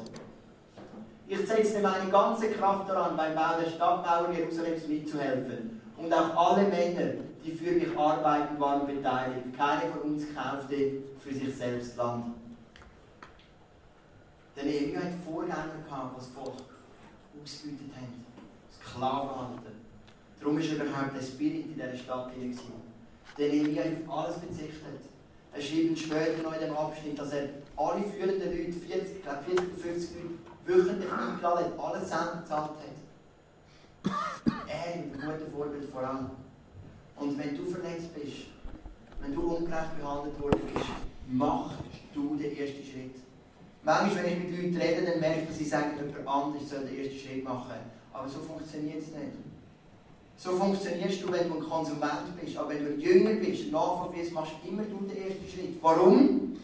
Ich 1.26 1.46
setze 1.46 1.80
meine 1.80 2.10
ganze 2.10 2.48
Kraft 2.48 2.88
daran, 2.88 3.16
beim 3.16 3.34
Bau 3.34 3.58
der 3.58 3.70
Stadtmauer 3.70 4.30
Jerusalems 4.36 4.86
mitzuhelfen. 4.86 5.80
Und 5.96 6.12
auch 6.12 6.50
alle 6.50 6.68
Männer, 6.68 7.12
die 7.44 7.52
für 7.52 7.72
mich 7.72 7.96
arbeiten, 7.96 8.58
waren 8.58 8.86
beteiligt. 8.86 9.56
Keiner 9.56 9.92
von 9.92 10.12
uns 10.12 10.24
kaufte 10.34 10.92
für 11.18 11.34
sich 11.34 11.54
selbst 11.54 11.96
Land. 11.96 12.34
Der 14.56 14.64
Nehemiah 14.64 15.00
hat 15.00 15.12
Vorgänger 15.24 15.82
gehabt, 15.84 16.16
das 16.16 16.28
Volk 16.28 16.54
ausgebeutet 17.42 17.90
haben. 17.94 18.24
Sklavenhalter. 18.72 19.72
Darum 20.40 20.56
war 20.56 20.64
überhaupt 20.64 21.16
der 21.16 21.22
Spirit 21.22 21.66
in 21.66 21.74
dieser 21.74 21.96
Stadt 21.96 22.34
drin. 22.34 22.58
Der 23.36 23.48
Nehemiah 23.48 23.84
hat 23.84 24.08
auf 24.08 24.18
alles 24.18 24.36
verzichtet. 24.38 25.00
Er 25.52 25.60
schreibt 25.60 25.98
später 25.98 26.42
noch 26.42 26.54
in 26.54 26.60
dem 26.60 26.76
Abschnitt, 26.76 27.18
dass 27.18 27.32
er 27.32 27.48
alle 27.76 28.02
führenden 28.04 28.50
Leute, 28.50 28.72
40, 28.72 29.16
ich 29.16 29.22
glaube 29.22 29.42
40 29.44 29.68
oder 29.68 29.76
50 29.76 30.10
Leute, 30.16 30.34
wöchentlich 30.66 31.12
eingeladen 31.12 31.64
hat, 31.64 31.78
alles 31.78 32.08
selber 32.08 32.40
gezahlt 32.40 32.70
hat. 32.70 32.94
Er 34.66 34.96
mit 35.00 35.22
einem 35.22 35.38
guten 35.38 35.52
Vorbild 35.52 35.84
voran. 35.88 36.30
Und 37.16 37.38
wenn 37.38 37.56
du 37.56 37.64
verletzt 37.64 38.14
bist, 38.14 38.48
wenn 39.20 39.34
du 39.34 39.42
ungerecht 39.42 39.98
behandelt 39.98 40.40
worden 40.40 40.60
bist, 40.72 40.86
mach 41.28 41.72
du 42.12 42.36
den 42.36 42.56
ersten 42.56 42.82
Schritt. 42.82 43.16
Manchmal, 43.82 44.24
wenn 44.24 44.32
ich 44.32 44.50
mit 44.50 44.50
Leuten 44.50 44.76
rede, 44.76 45.10
dann 45.10 45.20
merke 45.20 45.42
ich, 45.42 45.48
dass 45.48 45.58
sie 45.58 45.64
sagen, 45.64 45.90
jemand 45.96 46.26
anderes 46.26 46.70
soll 46.70 46.84
den 46.84 46.98
ersten 46.98 47.18
Schritt 47.18 47.44
machen. 47.44 47.80
Aber 48.12 48.28
so 48.28 48.40
funktioniert 48.40 49.02
es 49.02 49.08
nicht. 49.08 49.36
So 50.36 50.52
funktionierst 50.52 51.22
du, 51.22 51.32
wenn 51.32 51.48
du 51.48 51.56
ein 51.56 51.68
Konsument 51.68 52.40
bist. 52.40 52.56
Aber 52.56 52.70
wenn 52.70 52.84
du 52.84 52.92
ein 52.92 53.00
Jünger 53.00 53.34
bist, 53.34 53.64
ein 53.64 53.70
Nachfolger 53.70 54.14
bist, 54.18 54.32
machst 54.32 54.52
du 54.62 54.68
immer 54.68 54.82
du 54.82 55.06
den 55.06 55.16
ersten 55.16 55.48
Schritt. 55.48 55.82
Warum? 55.82 56.56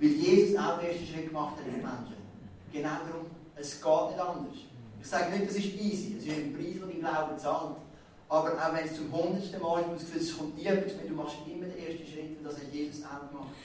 Weil 0.00 0.08
Jesus 0.08 0.58
auch 0.58 0.78
den 0.78 0.90
ersten 0.90 1.06
Schritt 1.06 1.28
gemacht 1.28 1.56
hat 1.56 1.66
auf 1.66 1.72
Menschen. 1.72 2.16
Genau 2.72 2.88
darum. 2.88 3.26
Es 3.56 3.80
geht 3.80 4.10
nicht 4.10 4.20
anders. 4.20 4.56
Ich 5.00 5.06
sage 5.06 5.30
nicht, 5.30 5.48
das 5.48 5.56
ist 5.56 5.74
easy. 5.74 6.16
Es 6.18 6.26
ist 6.26 6.32
ein 6.32 6.54
Preis, 6.54 6.74
den 6.74 6.88
dein 6.88 7.00
Glauben 7.00 7.38
zahlt. 7.38 7.76
Aber 8.28 8.52
auch 8.52 8.74
wenn 8.74 8.84
es 8.84 8.94
zum 8.94 9.10
hundertsten 9.10 9.60
Mal 9.62 9.84
ist, 9.96 10.14
das 10.14 10.22
es 10.22 10.36
kommt 10.36 10.56
nie 10.58 10.66
etwas 10.66 10.96
mehr, 10.96 11.06
du 11.06 11.14
machst 11.14 11.36
immer 11.46 11.64
den 11.66 11.78
ersten 11.78 12.06
Schritt 12.06 12.38
und 12.38 12.44
das 12.44 12.56
hat 12.56 12.72
Jesus 12.72 13.02
auch 13.04 13.26
gemacht. 13.30 13.56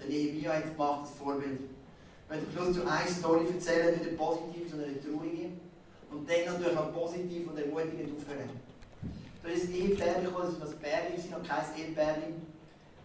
Der 0.00 0.08
Nehemiah 0.08 0.56
hat 0.56 0.72
gemacht, 0.72 1.00
das 1.02 1.18
Vorbild. 1.18 1.60
Ich 1.60 2.30
möchte 2.30 2.52
Schluss 2.52 2.76
zu 2.76 2.82
einer 2.88 3.06
Story 3.06 3.46
erzählen, 3.52 3.92
nicht 3.92 4.08
eine 4.08 4.16
positive, 4.16 4.68
sondern 4.70 4.88
eine 4.88 5.00
traurige. 5.00 5.48
Und 6.10 6.30
dann 6.30 6.54
natürlich 6.54 6.74
noch 6.74 6.94
positiv 6.94 7.48
und 7.48 7.58
ermutigend 7.58 8.16
aufhören. 8.16 8.50
Da 9.42 9.48
ist 9.50 9.64
ein 9.64 9.74
Ehepärchen 9.74 10.24
gekommen, 10.24 10.48
das 10.48 10.60
war 10.60 10.68
ein 10.68 10.78
Pärchen, 10.78 11.30
noch 11.30 11.42
kein 11.42 11.64
Ehepärchen. 11.76 12.46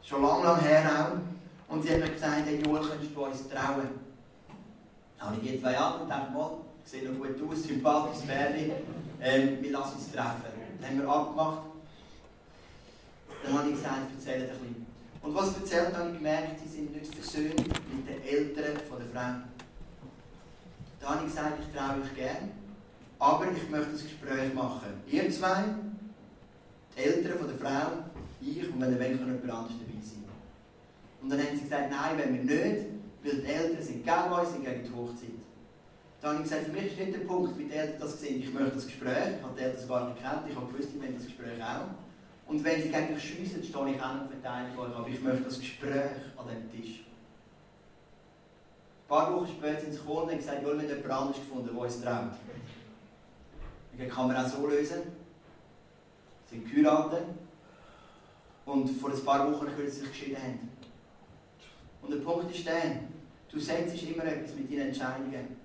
Schon 0.01 0.21
lange, 0.21 0.43
lange 0.45 0.61
her 0.61 0.83
auch. 0.87 1.73
Und 1.73 1.83
sie 1.83 1.91
hat 1.91 1.99
mir 1.99 2.09
gesagt, 2.09 2.45
hey 2.45 2.61
Joel, 2.63 2.87
könntest 2.87 3.13
du 3.13 3.25
uns 3.25 3.49
trauen? 3.49 3.89
Dann 5.17 5.27
habe 5.27 5.37
ich 5.41 5.51
die 5.51 5.61
zwei 5.61 5.77
an 5.77 6.01
und 6.01 6.09
dachte, 6.09 6.31
mal, 6.31 6.51
sieht 6.85 7.03
noch 7.03 7.19
gut 7.19 7.51
aus, 7.51 7.63
sympathisches 7.63 8.25
Bärli, 8.25 8.71
ähm, 9.21 9.57
wir 9.61 9.71
lassen 9.71 9.97
uns 9.97 10.11
treffen. 10.11 10.58
Dann 10.79 10.89
haben 10.91 11.01
wir 11.01 11.09
abgemacht. 11.09 11.61
Dann 13.43 13.57
habe 13.57 13.69
ich 13.69 13.75
gesagt, 13.75 14.11
erzähl 14.15 14.43
ein 14.43 14.49
bisschen. 14.49 14.85
Und 15.21 15.35
was 15.35 15.57
erzählt, 15.57 15.95
habe 15.95 16.09
ich 16.11 16.17
gemerkt, 16.17 16.59
sie 16.61 16.69
sind 16.69 16.95
nicht 16.95 17.13
versöhnt 17.13 17.57
mit 17.57 18.07
den 18.07 18.23
Eltern 18.23 18.77
von 18.87 18.99
der 18.99 19.07
Frau. 19.07 19.35
Da 20.99 21.09
habe 21.09 21.25
ich 21.25 21.33
gesagt, 21.33 21.59
ich 21.59 21.77
traue 21.77 22.01
euch 22.01 22.15
gern, 22.15 22.51
aber 23.19 23.51
ich 23.51 23.69
möchte 23.69 23.89
ein 23.89 23.93
Gespräch 23.93 24.53
machen. 24.53 25.01
Ihr 25.07 25.31
zwei, 25.31 25.63
die 26.95 27.01
Eltern 27.01 27.37
von 27.37 27.47
der 27.47 27.57
Frau, 27.57 27.91
ich 28.41 28.69
und 28.69 28.79
wenn 28.79 28.91
ihr 28.91 28.97
kann 28.97 29.27
jemand 29.27 29.43
anderes 29.43 29.77
dabei 29.79 30.01
sein. 30.01 30.23
Und 31.21 31.29
dann 31.29 31.39
haben 31.39 31.55
sie 31.55 31.63
gesagt, 31.63 31.91
nein, 31.91 32.17
wenn 32.17 32.33
wir 32.33 32.43
nicht, 32.43 32.85
weil 33.23 33.41
die 33.41 33.45
Eltern 33.45 33.83
sind 33.83 34.05
gegen 34.05 34.31
uns, 34.31 34.51
sind 34.51 34.65
gegen 34.65 34.83
die 34.83 34.95
Hochzeit. 34.95 35.38
Dann 36.21 36.33
habe 36.33 36.43
ich 36.43 36.49
gesagt, 36.49 36.65
für 36.67 36.73
mich 36.73 36.91
ist 36.91 36.99
nicht 36.99 37.13
der 37.13 37.25
Punkt, 37.25 37.57
wie 37.57 37.71
Eltern 37.71 37.99
das 37.99 38.19
sehen. 38.19 38.41
Ich 38.41 38.53
möchte 38.53 38.75
das 38.75 38.87
Gespräch, 38.87 39.37
ich 39.37 39.43
habe 39.43 39.55
die 39.57 39.63
Eltern 39.63 39.87
gar 39.87 40.09
nicht 40.09 40.21
kennt, 40.21 40.49
ich 40.49 40.55
habe 40.55 40.67
gewusst, 40.67 40.89
die 40.93 41.01
wollen 41.01 41.15
das 41.15 41.25
Gespräch 41.25 41.63
auch. 41.63 41.87
Und 42.47 42.63
wenn 42.63 42.81
sie 42.81 42.89
gegen 42.89 43.13
mich 43.13 43.23
schiessen, 43.23 43.63
stehe 43.63 43.95
ich 43.95 44.01
auch 44.01 44.15
noch 44.15 44.27
verteidigt 44.27 44.77
euch, 44.77 44.95
aber 44.95 45.07
ich 45.07 45.21
möchte 45.21 45.43
das 45.43 45.59
Gespräch 45.59 46.11
an 46.35 46.47
dem 46.47 46.71
Tisch. 46.71 47.05
Ein 49.03 49.07
paar 49.07 49.33
Wochen 49.33 49.47
später 49.47 49.79
sind 49.79 49.93
sie 49.93 49.99
gekommen 49.99 50.23
und 50.23 50.31
haben 50.31 50.37
gesagt, 50.37 50.61
wir 50.61 50.71
haben 50.71 50.81
jemand 50.81 51.11
anderes 51.11 51.37
gefunden, 51.37 51.69
der 51.71 51.81
uns 51.81 52.01
traut. 52.01 52.31
Ich 53.97 54.09
kann 54.09 54.27
man 54.27 54.37
auch 54.37 54.47
so 54.47 54.67
lösen. 54.67 55.01
Sie 56.49 56.55
sind 56.55 56.69
geheiratet 56.69 57.25
und 58.65 58.87
vor 58.89 59.11
ein 59.11 59.25
paar 59.25 59.51
Wochen 59.51 59.67
können 59.67 59.89
sie 59.89 60.01
sich 60.01 60.09
geschieden 60.09 60.37
haben. 60.41 60.69
Und 62.01 62.11
der 62.11 62.19
Punkt 62.19 62.53
ist 62.53 62.65
der, 62.65 62.99
du 63.49 63.59
setzt 63.59 64.01
immer 64.03 64.25
etwas 64.25 64.55
mit 64.55 64.71
deinen 64.71 64.87
Entscheidungen. 64.87 65.57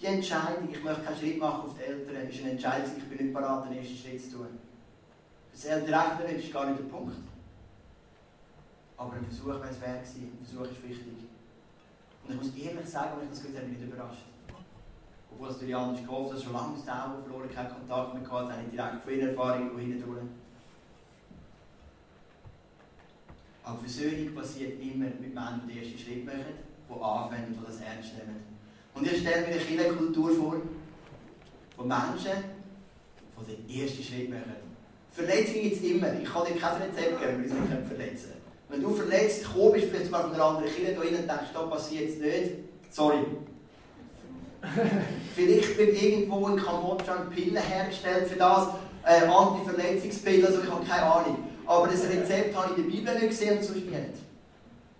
Die 0.00 0.06
Entscheidung, 0.06 0.68
ich 0.72 0.82
möchte 0.82 1.02
keinen 1.02 1.16
Schritt 1.18 1.38
machen 1.38 1.68
auf 1.68 1.76
die 1.76 1.84
Eltern, 1.84 2.28
ist 2.28 2.40
eine 2.40 2.52
Entscheidung, 2.52 2.92
ich 2.96 3.04
bin 3.04 3.26
nicht 3.26 3.34
bereit, 3.34 3.68
den 3.68 3.78
ersten 3.78 3.96
Schritt 3.96 4.22
zu 4.22 4.38
tun. 4.38 4.58
Das 5.52 5.64
Elternrecht 5.66 6.44
ist 6.44 6.52
gar 6.52 6.66
nicht 6.70 6.78
der 6.78 6.84
Punkt. 6.84 7.16
Aber 8.96 9.12
ein 9.12 9.24
Versuch 9.26 9.48
wäre 9.48 9.68
es 9.70 9.80
wert 9.80 10.02
gewesen. 10.02 10.38
Ein 10.40 10.46
Versuch 10.46 10.72
ist 10.72 10.88
wichtig. 10.88 11.12
Und 12.24 12.34
ich 12.34 12.36
muss 12.36 12.56
ehrlich 12.56 12.88
sagen, 12.88 13.10
wenn 13.18 13.24
ich 13.24 13.30
das 13.30 13.42
gehört 13.42 13.58
habe, 13.58 13.68
mich 13.68 13.78
nicht 13.78 13.92
überrascht. 13.92 14.24
Obwohl 15.32 15.48
es 15.48 15.54
natürlich 15.54 15.76
anders 15.76 16.04
gehofft 16.04 16.34
dass 16.34 16.42
schon 16.44 16.52
lange 16.52 16.68
Augen 16.68 17.22
verloren, 17.22 17.54
keinen 17.54 17.70
Kontakt 17.70 18.14
mehr 18.14 18.22
gehabt, 18.22 18.52
habe 18.52 18.62
ich 18.64 18.70
direkt 18.70 19.02
von 19.02 19.12
ihrer 19.12 19.28
Erfahrung 19.28 19.78
hindurch. 19.78 20.22
Aber 23.64 23.78
Versöhnung 23.78 24.34
passiert 24.34 24.80
immer 24.80 25.06
mit 25.06 25.34
Menschen, 25.34 25.62
die 25.68 25.74
den 25.74 25.82
ersten 25.82 25.98
Schritt 25.98 26.24
machen, 26.24 26.56
die 26.88 26.92
anfangen 26.92 27.54
und 27.56 27.68
das 27.68 27.80
ernst 27.80 28.14
nehmen. 28.14 28.49
Und 29.00 29.10
ich 29.10 29.20
stelle 29.20 29.40
mir 29.40 29.54
eine 29.54 29.56
Kinderkultur 29.56 30.30
vor, 30.32 30.56
von 31.74 31.88
Menschen, 31.88 32.44
die 33.38 33.56
den 33.56 33.82
ersten 33.82 34.02
Schritt 34.02 34.28
machen. 34.28 34.56
Verletzungen 35.10 35.62
gibt 35.62 35.76
es 35.76 35.90
immer. 35.90 36.12
Ich 36.22 36.30
kann 36.30 36.44
dir 36.44 36.60
kein 36.60 36.82
Rezept 36.82 37.18
geben, 37.18 37.42
wie 37.42 37.48
sie 37.48 37.54
mich 37.54 37.88
verletzen. 37.88 38.32
Wenn 38.68 38.82
du 38.82 38.94
verletzt 38.94 39.46
kommst, 39.54 39.72
bist, 39.72 39.86
vielleicht 39.88 40.10
mal 40.10 40.24
von 40.24 40.34
einer 40.34 40.44
anderen 40.44 40.70
Kirche 40.70 40.94
da 40.94 41.00
rein 41.00 41.08
und 41.08 41.28
denkst, 41.28 41.50
da 41.54 41.62
passiert 41.62 42.10
es 42.10 42.18
nicht, 42.18 42.56
sorry. 42.90 43.24
vielleicht 45.34 45.78
wird 45.78 46.02
irgendwo 46.02 46.48
in 46.48 46.56
Kambodscha 46.56 47.14
eine 47.14 47.30
Pille 47.30 47.58
hergestellt 47.58 48.28
für 48.28 48.38
das, 48.38 48.68
äh, 49.06 49.26
Anti-Verletzungspille, 49.26 50.46
also 50.46 50.60
ich 50.62 50.70
habe 50.70 50.84
keine 50.84 51.04
Ahnung. 51.04 51.38
Aber 51.66 51.88
das 51.88 52.04
Rezept 52.04 52.54
habe 52.54 52.72
ich 52.72 52.78
in 52.78 52.90
der 52.90 52.96
Bibel 52.96 53.14
nicht 53.14 53.28
gesehen 53.30 53.56
und 53.56 53.64
sonst 53.64 53.86
nicht. 53.86 54.29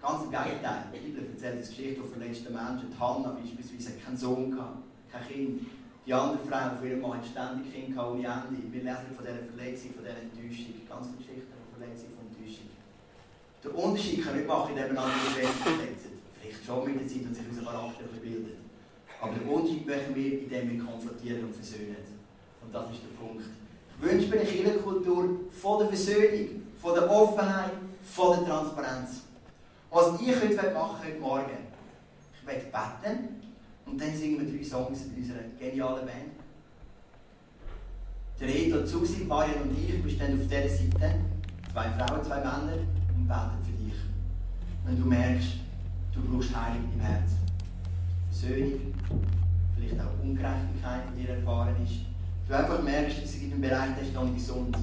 Ganz 0.00 0.24
im 0.24 0.30
Gegenteil. 0.30 0.84
Die 0.94 0.98
Bibel 0.98 1.28
erzählt 1.28 1.52
eine 1.52 1.60
Geschichte 1.60 2.00
von 2.00 2.10
verletzten 2.10 2.54
Menschen. 2.54 2.88
Die 2.88 2.98
Hannah 2.98 3.36
beispielsweise 3.36 3.92
hat 3.92 4.04
keinen 4.04 4.16
Sohn 4.16 4.56
kein 5.12 5.28
Kind. 5.28 5.60
Die 6.06 6.14
andere 6.14 6.40
Frau 6.48 6.76
von 6.76 6.88
ihrem 6.88 7.00
Mann 7.02 7.18
hat 7.18 7.26
ständig 7.26 7.74
Kind 7.74 7.92
gehabt, 7.92 8.16
ohne 8.16 8.24
Ende. 8.24 8.72
Wir 8.72 8.82
lesen 8.82 9.12
von 9.12 9.24
dieser 9.28 9.44
Verletzung, 9.44 9.92
von 9.92 10.04
dieser 10.04 10.24
Enttäuschung. 10.24 10.72
Ganz 10.88 11.06
Geschichte 11.20 11.52
von 11.52 11.68
Verletzung, 11.76 12.08
von 12.16 12.24
Enttäuschung. 12.32 12.68
Den 13.60 13.72
Unterschied 13.76 14.24
kann 14.24 14.36
nicht 14.36 14.48
machen, 14.48 14.72
indem 14.72 14.94
man 14.96 15.04
andere 15.04 15.30
Menschen 15.36 15.60
verletzt. 15.68 16.08
Vielleicht 16.32 16.64
schon 16.64 16.80
mit 16.88 16.96
der 16.96 17.06
Zeit 17.06 17.24
und 17.28 17.36
sich 17.36 17.44
unser 17.44 17.64
Charakter 17.68 18.04
bildet. 18.24 18.58
Aber 19.20 19.32
den 19.36 19.44
Unterschied 19.44 19.84
machen 19.84 20.14
wir, 20.16 20.32
indem 20.48 20.64
wir 20.72 20.78
konfrontieren 20.80 21.44
und 21.44 21.54
versöhnen. 21.54 22.08
Und 22.64 22.72
das 22.72 22.88
ist 22.88 23.04
der 23.04 23.14
Punkt. 23.20 23.44
Ich 23.44 24.00
wünsche 24.00 24.28
mir 24.32 24.40
eine 24.40 24.48
Kirchenkultur 24.48 25.44
von 25.52 25.78
der 25.80 25.88
Versöhnung, 25.92 26.64
von 26.80 26.94
der 26.94 27.04
Offenheit, 27.04 27.76
von 28.00 28.38
der 28.38 28.48
Transparenz. 28.48 29.28
Was 29.92 30.20
ich 30.20 30.29
heute 30.29 30.70
machen 30.72 30.98
heute 31.05 31.18
Morgen, 31.18 31.66
ich 32.33 32.46
werde 32.46 32.61
beten 32.61 33.29
und 33.87 34.00
dann 34.00 34.14
singen 34.14 34.38
wir 34.38 34.57
drei 34.57 34.64
Songs 34.64 35.00
in 35.07 35.20
unserer 35.20 35.40
genialen 35.59 36.07
Band. 36.07 36.31
Der 38.38 38.46
Reto 38.46 38.87
Susi, 38.87 39.24
Marian 39.24 39.62
und 39.62 39.76
ich, 39.76 40.05
wir 40.05 40.12
stehen 40.12 40.40
auf 40.40 40.46
dieser 40.46 40.68
Seite, 40.68 41.16
zwei 41.72 41.90
Frauen, 41.90 42.24
zwei 42.24 42.37
Männer 42.37 42.79
und 43.16 43.26
beten 43.26 43.64
für 43.66 43.85
dich. 43.85 43.94
Wenn 44.85 44.96
du 44.96 45.09
merkst, 45.09 45.55
du 46.14 46.20
brauchst 46.22 46.55
Heilung 46.55 46.88
im 46.94 47.00
Herzen. 47.00 47.38
Versöhnung, 48.31 48.94
vielleicht 49.74 50.00
auch 50.00 50.22
Ungerechtigkeit, 50.22 51.03
die 51.16 51.22
dir 51.22 51.31
erfahren 51.31 51.74
ist. 51.85 52.07
Du 52.46 52.55
einfach 52.55 52.81
merkst, 52.81 53.24
dass 53.24 53.35
in 53.35 53.50
einem 53.55 53.61
Bereich 53.61 54.00
ist 54.00 54.14
dann 54.14 54.33
gesund. 54.33 54.76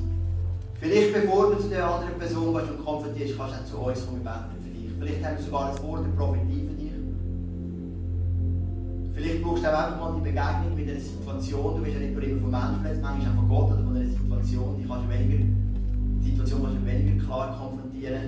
Vielleicht 0.82 1.14
bevor 1.14 1.56
du 1.56 1.62
zu 1.62 1.70
der 1.70 1.90
anderen 1.90 2.20
Person 2.20 2.54
gehst 2.54 2.72
und 2.72 2.84
konfrontierst, 2.84 3.38
kannst 3.38 3.72
du 3.72 3.78
auch 3.78 3.86
zu 3.86 3.90
uns 3.90 4.06
kommen 4.06 4.18
und 4.18 4.24
beten. 4.26 4.57
Vielleicht 5.00 5.24
haben 5.24 5.38
wir 5.38 5.44
sogar 5.44 5.72
ein 5.72 5.84
Wort 5.84 6.06
der 6.06 6.12
Prophetie 6.12 6.68
für 6.68 6.74
dich. 6.74 6.92
Vielleicht 9.14 9.44
brauchst 9.44 9.64
du 9.64 9.68
auch 9.68 9.84
einfach 9.84 10.00
mal 10.00 10.16
die 10.16 10.30
Begegnung 10.30 10.76
mit 10.76 10.90
einer 10.90 11.00
Situation. 11.00 11.78
Du 11.78 11.84
bist 11.84 11.94
ja 11.96 12.00
nicht 12.00 12.14
nur 12.14 12.24
immer 12.24 12.42
von 12.42 12.52
Menschen 12.52 12.82
verletzt, 12.82 13.02
manchmal 13.02 13.32
auch 13.32 13.36
von 13.36 13.50
Gott 13.50 13.72
oder 13.74 13.84
von 13.84 13.96
einer 13.96 14.06
Situation. 14.06 14.78
Die, 14.78 14.88
kannst 14.88 15.06
du 15.06 15.10
weniger, 15.10 15.44
die 16.24 16.30
Situation 16.30 16.64
kannst 16.64 16.78
du 16.78 16.86
weniger 16.86 17.26
klar 17.26 17.58
konfrontieren. 17.58 18.24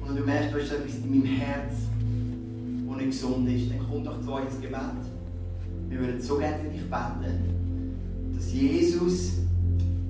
Und 0.00 0.08
wenn 0.08 0.16
du 0.16 0.22
merkst, 0.24 0.52
du 0.52 0.60
hast 0.60 0.72
etwas 0.72 0.96
in 0.96 1.10
meinem 1.10 1.26
Herz, 1.26 1.74
das 2.88 2.96
nicht 2.96 3.10
gesund 3.10 3.48
ist, 3.48 3.70
dann 3.70 3.78
komm 3.88 4.04
doch 4.04 4.20
zu 4.20 4.32
uns 4.32 4.54
ins 4.54 4.60
Gebet. 4.60 5.02
Wir 5.88 5.98
würden 5.98 6.20
so 6.20 6.38
gerne 6.38 6.58
für 6.58 6.70
dich 6.70 6.90
beten, 6.90 8.34
dass 8.34 8.52
Jesus 8.52 9.38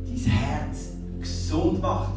dein 0.07 0.33
Herz 0.33 0.93
gesund 1.21 1.81
macht. 1.81 2.15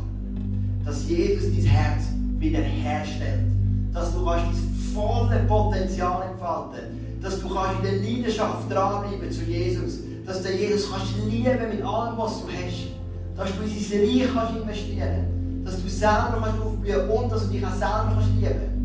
Dass 0.84 1.10
Jesus 1.10 1.54
dein 1.54 1.66
Herz 1.66 2.04
wiederherstellt. 2.40 3.55
Dass 3.96 4.14
du 4.14 4.24
kannst 4.24 4.46
dein 4.46 4.94
volles 4.94 5.48
Potenzial 5.48 6.24
entfalten 6.30 7.06
dass 7.26 7.42
du 7.42 7.48
in 7.48 7.84
der 7.84 7.94
Leidenschaft 7.94 8.72
dranbleiben 8.72 9.32
zu 9.32 9.44
Jesus, 9.46 10.02
dass 10.28 10.44
du 10.44 10.52
Jesus 10.52 10.92
kannst 10.92 11.18
lieben 11.28 11.70
mit 11.72 11.84
allem, 11.84 12.16
was 12.18 12.42
du 12.42 12.48
hast, 12.50 12.90
dass 13.36 13.50
du 13.58 13.64
in 13.64 13.84
sein 13.84 14.02
Reich 14.02 14.32
kannst 14.32 14.62
investieren 14.62 15.36
dass 15.66 15.82
du 15.82 15.90
selber 15.90 16.38
kannst 16.40 16.62
aufblühen 16.62 17.10
und 17.10 17.32
dass 17.32 17.48
du 17.48 17.54
dich 17.54 17.66
auch 17.66 17.72
selber 17.72 18.12
kannst 18.14 18.30
lieben 18.40 18.76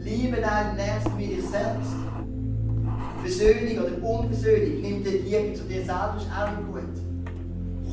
Liebe 0.00 0.40
deinen 0.40 0.76
Nächsten 0.76 1.18
wie 1.18 1.26
dich 1.26 1.42
selbst. 1.42 1.92
Versöhnung 3.22 3.84
oder 3.84 4.08
Unversöhnung 4.08 4.80
nimmt 4.80 5.06
die 5.06 5.10
Liebe 5.10 5.54
zu 5.54 5.64
dir 5.64 5.84
selber 5.84 6.16
ist 6.16 6.26
auch 6.26 6.72
gut. 6.72 6.82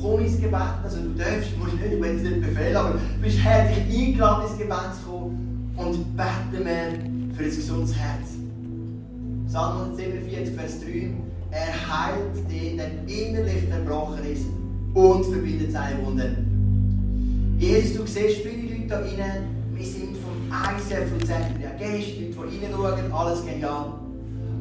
Komm 0.02 0.20
ins 0.24 0.40
Gebet, 0.40 0.82
also 0.82 1.02
du 1.02 1.10
darfst, 1.10 1.56
musst 1.58 1.74
nicht, 1.74 1.92
ich 1.92 2.02
will 2.02 2.16
es 2.16 2.22
nicht 2.22 2.40
befehlen, 2.40 2.76
aber 2.76 2.92
du 2.92 2.98
bist 3.22 3.38
herzlich 3.38 3.84
eingeladen 3.84 4.48
ins 4.48 4.58
Gebet 4.58 4.94
zu 5.00 5.08
kommen 5.08 5.47
und 5.78 6.16
beten 6.16 6.64
wir 6.64 7.36
für 7.36 7.44
ein 7.44 7.50
gesundes 7.50 7.94
Herz. 7.94 8.30
Psalm 9.46 9.78
147, 9.82 10.54
Vers 10.54 10.80
3. 10.80 11.10
Er 11.50 11.72
heilt 11.72 12.50
den, 12.50 12.76
der 12.76 12.90
innerlich 13.06 13.68
zerbrochen 13.70 14.24
ist 14.30 14.46
und 14.94 15.24
verbindet 15.24 15.72
seine 15.72 16.04
Wunden. 16.04 17.56
Jesus, 17.58 17.96
du 17.96 18.06
siehst 18.06 18.42
viele 18.42 18.74
Leute 18.74 18.88
da 18.88 19.00
drinnen, 19.00 19.58
wir 19.74 19.86
sind 19.86 20.16
vom 20.18 20.34
ICF 20.50 21.12
und 21.12 21.26
sagen, 21.26 21.54
ja, 21.62 21.70
gehst 21.78 22.18
Leute, 22.18 22.50
die 22.50 22.66
reinschauen, 22.66 23.12
alles 23.12 23.46
genial. 23.46 23.92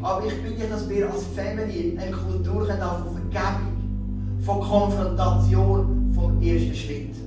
Aber 0.01 0.25
ich 0.25 0.41
bitte, 0.43 0.67
dass 0.69 0.87
wir 0.87 1.11
als 1.11 1.23
Family 1.35 1.97
eine 1.99 2.11
Kultur 2.11 2.67
haben 2.69 3.03
von 3.03 3.13
Vergebung, 3.31 3.73
von 4.41 4.59
Konfrontation, 4.61 6.11
vom 6.13 6.41
ersten 6.41 6.75
Schritt. 6.75 7.26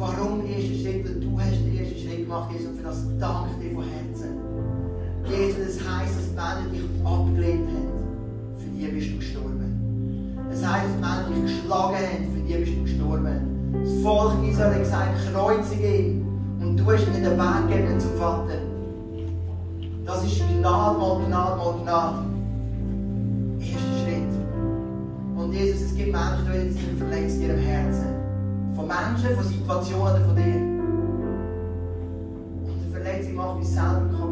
Warum 0.00 0.46
erste 0.46 0.74
Schritt? 0.76 1.04
Weil 1.04 1.20
du 1.20 1.38
hast 1.38 1.60
den 1.60 1.76
ersten 1.76 1.98
Schritt 2.00 2.24
gemacht, 2.24 2.50
Jesus, 2.52 2.68
und 2.68 2.78
für 2.78 2.84
das 2.84 3.04
danke 3.18 3.50
ich 3.52 3.68
dir 3.68 3.74
von 3.74 3.84
Herzen. 3.84 4.30
Jesus, 5.28 5.76
das 5.76 5.88
heisst, 5.92 6.16
dass 6.16 6.28
Männer 6.30 6.72
dich 6.72 6.80
abgelehnt 7.04 7.68
haben. 7.68 8.56
Für 8.56 8.70
die 8.70 8.86
bist 8.86 9.10
du 9.10 9.16
gestorben. 9.18 10.38
Es 10.50 10.66
heisst, 10.66 10.86
dass 10.86 11.00
Männer 11.04 11.28
dich 11.28 11.42
geschlagen 11.42 11.96
haben. 11.96 12.32
Für 12.32 12.40
die 12.48 12.54
bist 12.64 12.72
du 12.72 12.82
gestorben. 12.82 13.36
Das 13.84 14.02
Volk 14.02 14.32
Israel 14.48 14.72
hat 14.72 14.80
gesagt, 14.80 15.34
kreuzige 15.34 15.96
ihn. 15.98 16.26
Und 16.62 16.76
du 16.78 16.84
hast 16.90 17.06
ihnen 17.06 17.22
den 17.22 17.38
Weg 17.38 17.68
gegeben 17.68 18.00
zum 18.00 18.14
Vater. 18.14 18.58
Das 20.06 20.24
ist 20.24 20.38
Gnade 20.38 20.98
mal 20.98 21.20
Gnade 21.26 21.56
mal 21.58 21.74
Gnade. 21.82 22.18
Erster 23.60 23.96
Schritt. 24.02 24.32
Und 25.36 25.52
Jesus, 25.52 25.82
es 25.82 25.94
gibt 25.94 26.12
Menschen, 26.12 26.46
die 26.54 26.72
sind 26.72 26.98
verletzt 26.98 27.36
in 27.36 27.42
ihrem 27.42 27.58
Herzen. 27.58 28.19
Von 28.80 28.88
Menschen, 28.88 29.36
von 29.36 29.44
Situationen 29.44 30.24
von 30.24 30.34
dir. 30.34 30.70
uns 33.58 33.74
selber 33.74 34.08
kaputt. 34.10 34.29